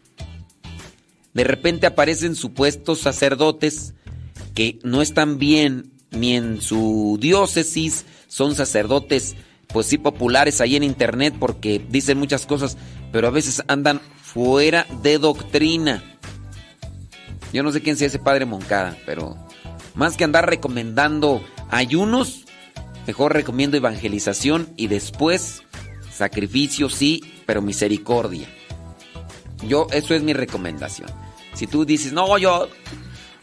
[1.35, 3.95] de repente aparecen supuestos sacerdotes
[4.55, 9.37] que no están bien ni en su diócesis, son sacerdotes
[9.69, 12.79] pues sí populares ahí en internet porque dicen muchas cosas,
[13.13, 16.03] pero a veces andan fuera de doctrina.
[17.53, 19.37] Yo no sé quién sea ese padre Moncada, pero
[19.95, 22.45] más que andar recomendando ayunos,
[23.07, 25.63] mejor recomiendo evangelización y después
[26.11, 28.49] sacrificio sí, pero misericordia.
[29.66, 31.08] Yo, eso es mi recomendación.
[31.55, 32.68] Si tú dices, no, yo,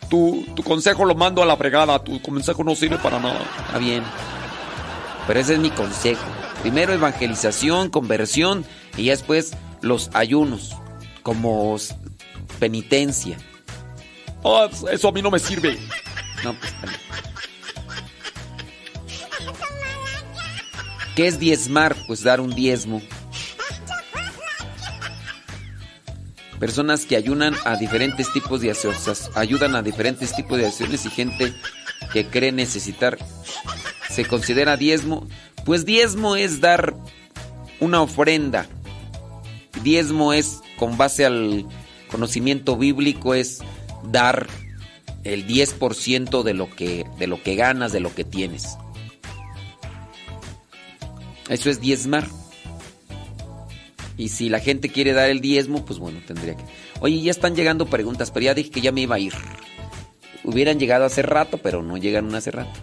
[0.09, 3.41] tu, tu consejo lo mando a la fregada, tu consejo no sirve para nada.
[3.65, 4.03] Está bien.
[5.25, 6.23] Pero ese es mi consejo.
[6.61, 8.65] Primero evangelización, conversión
[8.98, 10.75] y después los ayunos
[11.23, 11.75] como
[12.59, 13.38] penitencia.
[14.43, 15.80] Oh, eso a mí no me sirve.
[16.43, 16.73] No, pues
[21.15, 21.95] ¿Qué es diezmar?
[22.07, 23.01] Pues dar un diezmo.
[26.64, 31.09] Personas que ayunan a diferentes tipos de acciones, ayudan a diferentes tipos de acciones y
[31.09, 31.53] gente
[32.14, 33.17] que cree necesitar.
[34.09, 35.27] ¿Se considera diezmo?
[35.66, 36.95] Pues diezmo es dar
[37.82, 38.66] una ofrenda.
[39.83, 41.66] Diezmo es, con base al
[42.09, 43.59] conocimiento bíblico, es
[44.09, 44.48] dar
[45.25, 48.77] el 10% de lo que de lo que ganas, de lo que tienes.
[51.50, 52.25] Eso es diezmar.
[54.17, 56.64] Y si la gente quiere dar el diezmo, pues bueno, tendría que.
[57.00, 59.33] Oye, ya están llegando preguntas, pero ya dije que ya me iba a ir.
[60.43, 62.80] Hubieran llegado hace rato, pero no llegaron hace rato.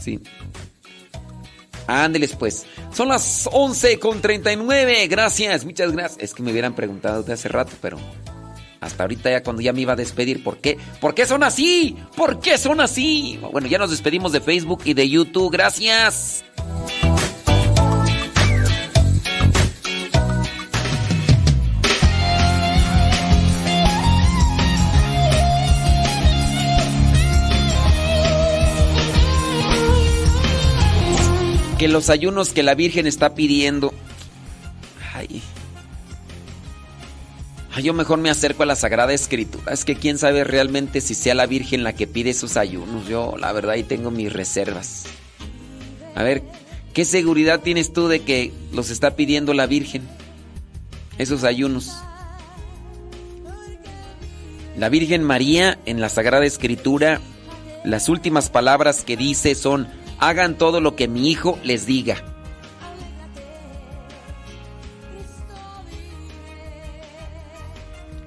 [0.00, 0.20] Sí.
[1.86, 2.66] Ándeles pues.
[2.92, 5.08] Son las 11 con 39.
[5.08, 6.22] Gracias, muchas gracias.
[6.22, 7.98] Es que me hubieran preguntado de hace rato, pero
[8.80, 10.42] hasta ahorita ya cuando ya me iba a despedir.
[10.42, 10.78] ¿Por qué?
[11.00, 11.96] ¿Por qué son así?
[12.16, 13.38] ¿Por qué son así?
[13.52, 15.52] Bueno, ya nos despedimos de Facebook y de YouTube.
[15.52, 16.44] Gracias.
[31.80, 33.94] Que los ayunos que la Virgen está pidiendo.
[35.14, 35.40] Ay.
[37.72, 39.72] Ay, yo mejor me acerco a la Sagrada Escritura.
[39.72, 43.08] Es que quién sabe realmente si sea la Virgen la que pide esos ayunos.
[43.08, 45.04] Yo, la verdad, ahí tengo mis reservas.
[46.14, 46.42] A ver,
[46.92, 50.02] ¿qué seguridad tienes tú de que los está pidiendo la Virgen?
[51.16, 51.96] Esos ayunos.
[54.76, 57.22] La Virgen María en la Sagrada Escritura,
[57.86, 59.88] las últimas palabras que dice son,
[60.20, 62.22] hagan todo lo que mi hijo les diga.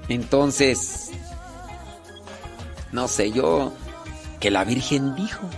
[0.10, 1.12] Entonces,
[2.92, 3.72] no sé, yo
[4.40, 5.50] que la Virgen dijo.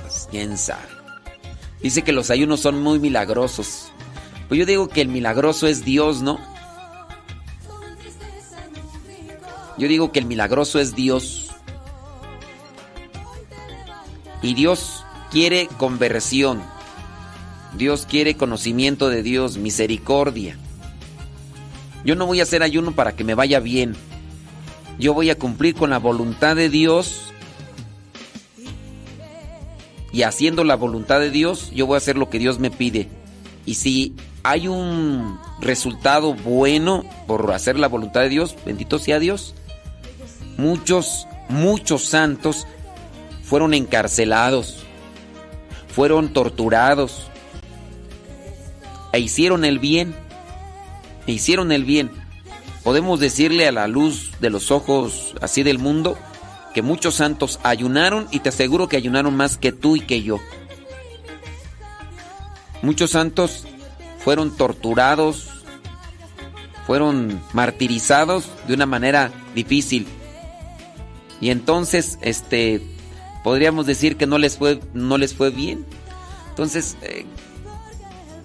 [0.00, 0.28] Pues
[0.60, 0.82] sabe.
[1.80, 3.90] Dice que los ayunos son muy milagrosos.
[4.48, 6.38] Pues yo digo que el milagroso es Dios, ¿no?
[9.78, 11.41] Yo digo que el milagroso es Dios.
[14.42, 16.62] Y Dios quiere conversión.
[17.76, 20.56] Dios quiere conocimiento de Dios, misericordia.
[22.04, 23.94] Yo no voy a hacer ayuno para que me vaya bien.
[24.98, 27.32] Yo voy a cumplir con la voluntad de Dios.
[30.12, 33.08] Y haciendo la voluntad de Dios, yo voy a hacer lo que Dios me pide.
[33.64, 39.54] Y si hay un resultado bueno por hacer la voluntad de Dios, bendito sea Dios.
[40.58, 42.66] Muchos, muchos santos
[43.42, 44.84] fueron encarcelados,
[45.88, 47.28] fueron torturados
[49.12, 50.14] e hicieron el bien
[51.26, 52.10] e hicieron el bien.
[52.82, 56.18] Podemos decirle a la luz de los ojos así del mundo
[56.74, 60.40] que muchos santos ayunaron y te aseguro que ayunaron más que tú y que yo.
[62.82, 63.66] Muchos santos
[64.18, 65.48] fueron torturados,
[66.86, 70.06] fueron martirizados de una manera difícil.
[71.40, 72.80] Y entonces, este,
[73.42, 75.84] podríamos decir que no les fue, no les fue bien.
[76.50, 77.24] Entonces, eh,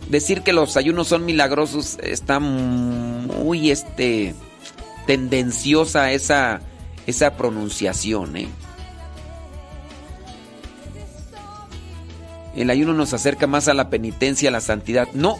[0.09, 4.33] decir que los ayunos son milagrosos está muy este
[5.05, 6.61] tendenciosa esa
[7.05, 8.47] esa pronunciación, ¿eh?
[12.55, 15.07] El ayuno nos acerca más a la penitencia, a la santidad.
[15.13, 15.37] No.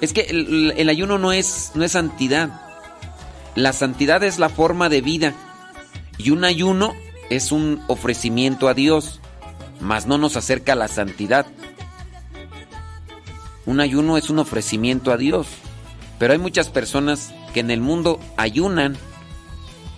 [0.00, 2.62] Es que el, el ayuno no es no es santidad.
[3.54, 5.34] La santidad es la forma de vida
[6.16, 6.94] y un ayuno
[7.30, 9.20] es un ofrecimiento a Dios,
[9.80, 11.46] mas no nos acerca a la santidad.
[13.64, 15.46] Un ayuno es un ofrecimiento a Dios.
[16.18, 18.96] Pero hay muchas personas que en el mundo ayunan,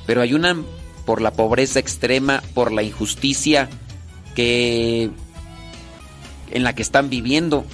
[0.07, 0.65] pero ayunan
[1.05, 3.69] por la pobreza extrema, por la injusticia
[4.37, 5.11] que
[6.51, 7.65] en la que están viviendo.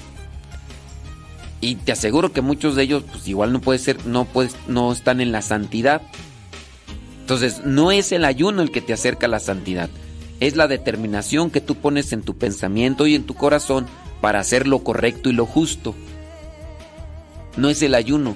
[1.60, 4.26] Y te aseguro que muchos de ellos pues igual no puede ser no
[4.68, 6.00] no están en la santidad.
[7.28, 9.90] Entonces, no es el ayuno el que te acerca a la santidad,
[10.40, 13.86] es la determinación que tú pones en tu pensamiento y en tu corazón
[14.22, 15.94] para hacer lo correcto y lo justo.
[17.58, 18.34] No es el ayuno.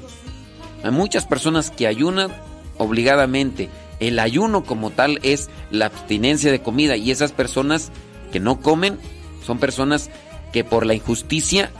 [0.85, 2.33] Hay muchas personas que ayunan
[2.77, 3.71] obligadamente.
[3.99, 7.91] El ayuno como tal es la abstinencia de comida y esas personas
[8.31, 8.99] que no comen
[9.43, 10.11] son personas
[10.53, 11.71] que por la injusticia,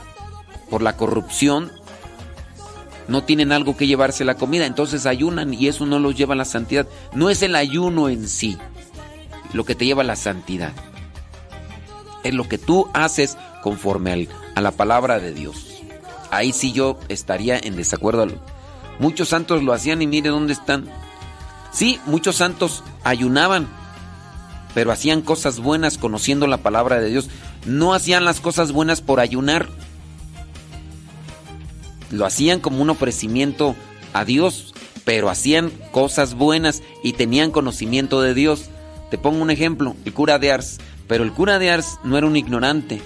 [0.67, 1.71] por la corrupción,
[3.07, 6.37] no tienen algo que llevarse la comida, entonces ayunan y eso no los lleva a
[6.37, 6.87] la santidad.
[7.13, 8.57] No es el ayuno en sí
[9.53, 10.73] lo que te lleva a la santidad.
[12.23, 15.81] Es lo que tú haces conforme a la palabra de Dios.
[16.31, 18.27] Ahí sí yo estaría en desacuerdo.
[18.99, 20.89] Muchos santos lo hacían y mire dónde están.
[21.71, 23.67] Sí, muchos santos ayunaban,
[24.73, 27.29] pero hacían cosas buenas conociendo la palabra de Dios.
[27.65, 29.69] No hacían las cosas buenas por ayunar.
[32.13, 33.75] Lo hacían como un ofrecimiento
[34.13, 38.69] a Dios, pero hacían cosas buenas y tenían conocimiento de Dios.
[39.11, 40.77] Te pongo un ejemplo, el cura de Ars.
[41.07, 43.01] Pero el cura de Ars no era un ignorante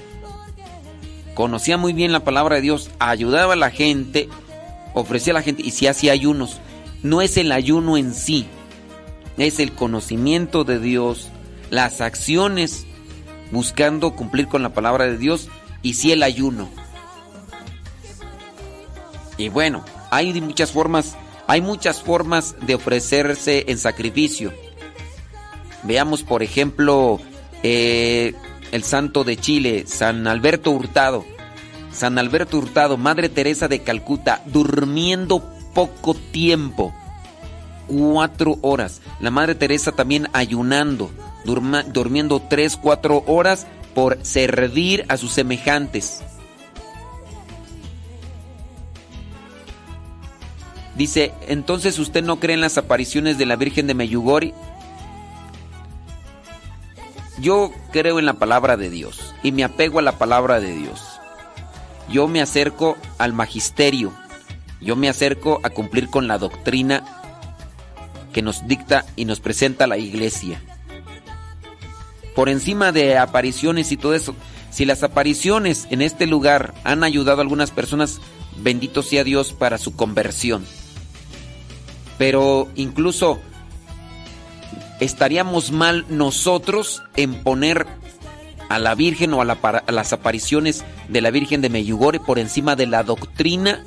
[1.38, 4.28] conocía muy bien la palabra de Dios, ayudaba a la gente,
[4.96, 6.60] ofrecía a la gente y si hacía ayunos.
[7.04, 8.48] No es el ayuno en sí,
[9.38, 11.30] es el conocimiento de Dios,
[11.70, 12.88] las acciones
[13.52, 15.48] buscando cumplir con la palabra de Dios
[15.84, 16.70] y sí el ayuno.
[19.38, 21.16] Y bueno, hay muchas formas,
[21.48, 24.54] hay muchas formas de ofrecerse en sacrificio.
[25.84, 27.20] Veamos, por ejemplo,
[27.64, 28.34] eh,
[28.72, 31.26] el santo de Chile, San Alberto Hurtado.
[31.92, 35.44] San Alberto Hurtado, Madre Teresa de Calcuta, durmiendo
[35.74, 36.94] poco tiempo,
[37.88, 39.02] cuatro horas.
[39.20, 41.10] La Madre Teresa también ayunando,
[41.44, 46.22] durmiendo tres, cuatro horas por servir a sus semejantes.
[50.98, 54.54] Dice, entonces usted no cree en las apariciones de la Virgen de Meyugori.
[57.40, 61.20] yo creo en la palabra de Dios y me apego a la palabra de Dios.
[62.10, 64.12] Yo me acerco al magisterio.
[64.82, 67.04] Yo me acerco a cumplir con la doctrina
[68.34, 70.62] que nos dicta y nos presenta la iglesia.
[72.36, 74.36] Por encima de apariciones y todo eso,
[74.70, 78.20] si las apariciones en este lugar han ayudado a algunas personas,
[78.58, 80.64] bendito sea Dios para su conversión.
[82.18, 83.40] Pero incluso
[85.00, 87.86] estaríamos mal nosotros en poner
[88.70, 92.88] a la Virgen o a, las apariciones de la Virgen de Meyugore por encima de
[92.88, 93.84] la doctrina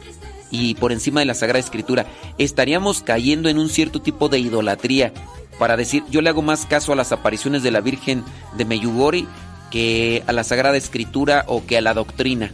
[0.51, 2.07] y por encima de la Sagrada Escritura.
[2.39, 5.13] Estaríamos cayendo en un cierto tipo de idolatría
[5.59, 8.25] para decir, yo le hago más caso a las apariciones de la Virgen
[8.57, 9.29] de Meyugori
[9.71, 12.51] que a la Sagrada Escritura o que a la doctrina.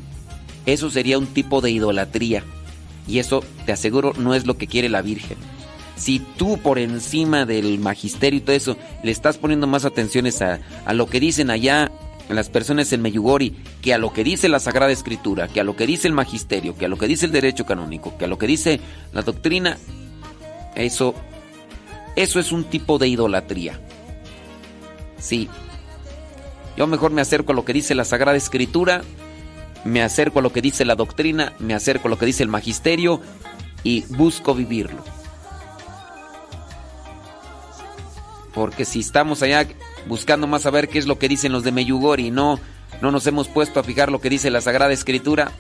[0.66, 2.42] Eso sería un tipo de idolatría.
[3.06, 5.38] Y eso, te aseguro, no es lo que quiere la Virgen.
[5.96, 10.60] Si tú por encima del magisterio y todo eso le estás poniendo más atenciones a,
[10.84, 11.90] a lo que dicen allá
[12.28, 15.76] las personas en Meyugori que a lo que dice la Sagrada Escritura, que a lo
[15.76, 18.38] que dice el magisterio, que a lo que dice el derecho canónico, que a lo
[18.38, 18.80] que dice
[19.12, 19.78] la doctrina,
[20.74, 21.14] eso,
[22.16, 23.80] eso es un tipo de idolatría.
[25.18, 25.48] Sí.
[26.76, 29.02] Yo mejor me acerco a lo que dice la Sagrada Escritura,
[29.84, 32.48] me acerco a lo que dice la doctrina, me acerco a lo que dice el
[32.48, 33.20] magisterio
[33.82, 35.02] y busco vivirlo.
[38.56, 39.68] Porque si estamos allá
[40.08, 42.58] buscando más saber qué es lo que dicen los de Meyugori y no,
[43.02, 45.52] no nos hemos puesto a fijar lo que dice la Sagrada Escritura,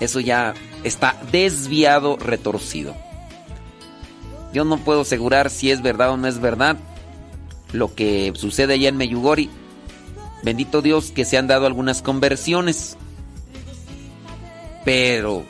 [0.00, 2.96] eso ya está desviado, retorcido.
[4.52, 6.78] Yo no puedo asegurar si es verdad o no es verdad
[7.72, 9.48] lo que sucede allá en Meyugori.
[10.42, 12.96] Bendito Dios que se han dado algunas conversiones.
[14.84, 15.44] Pero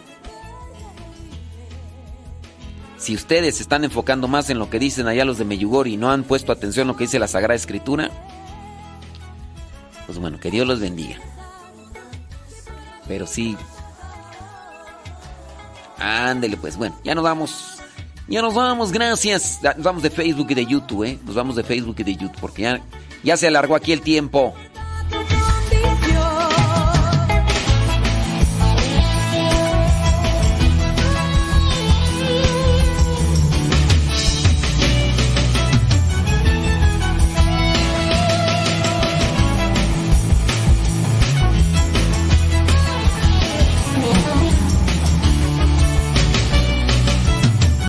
[3.03, 6.13] si ustedes están enfocando más en lo que dicen allá los de Meyugori y no
[6.13, 8.11] han puesto atención a lo que dice la Sagrada Escritura,
[10.07, 11.17] pues bueno, que Dios los bendiga.
[13.09, 13.57] Pero sí.
[15.99, 17.79] Ándele, pues bueno, ya nos vamos.
[18.29, 19.59] Ya nos vamos, gracias.
[19.63, 21.19] Nos vamos de Facebook y de YouTube, ¿eh?
[21.25, 22.81] Nos vamos de Facebook y de YouTube porque ya,
[23.25, 24.55] ya se alargó aquí el tiempo.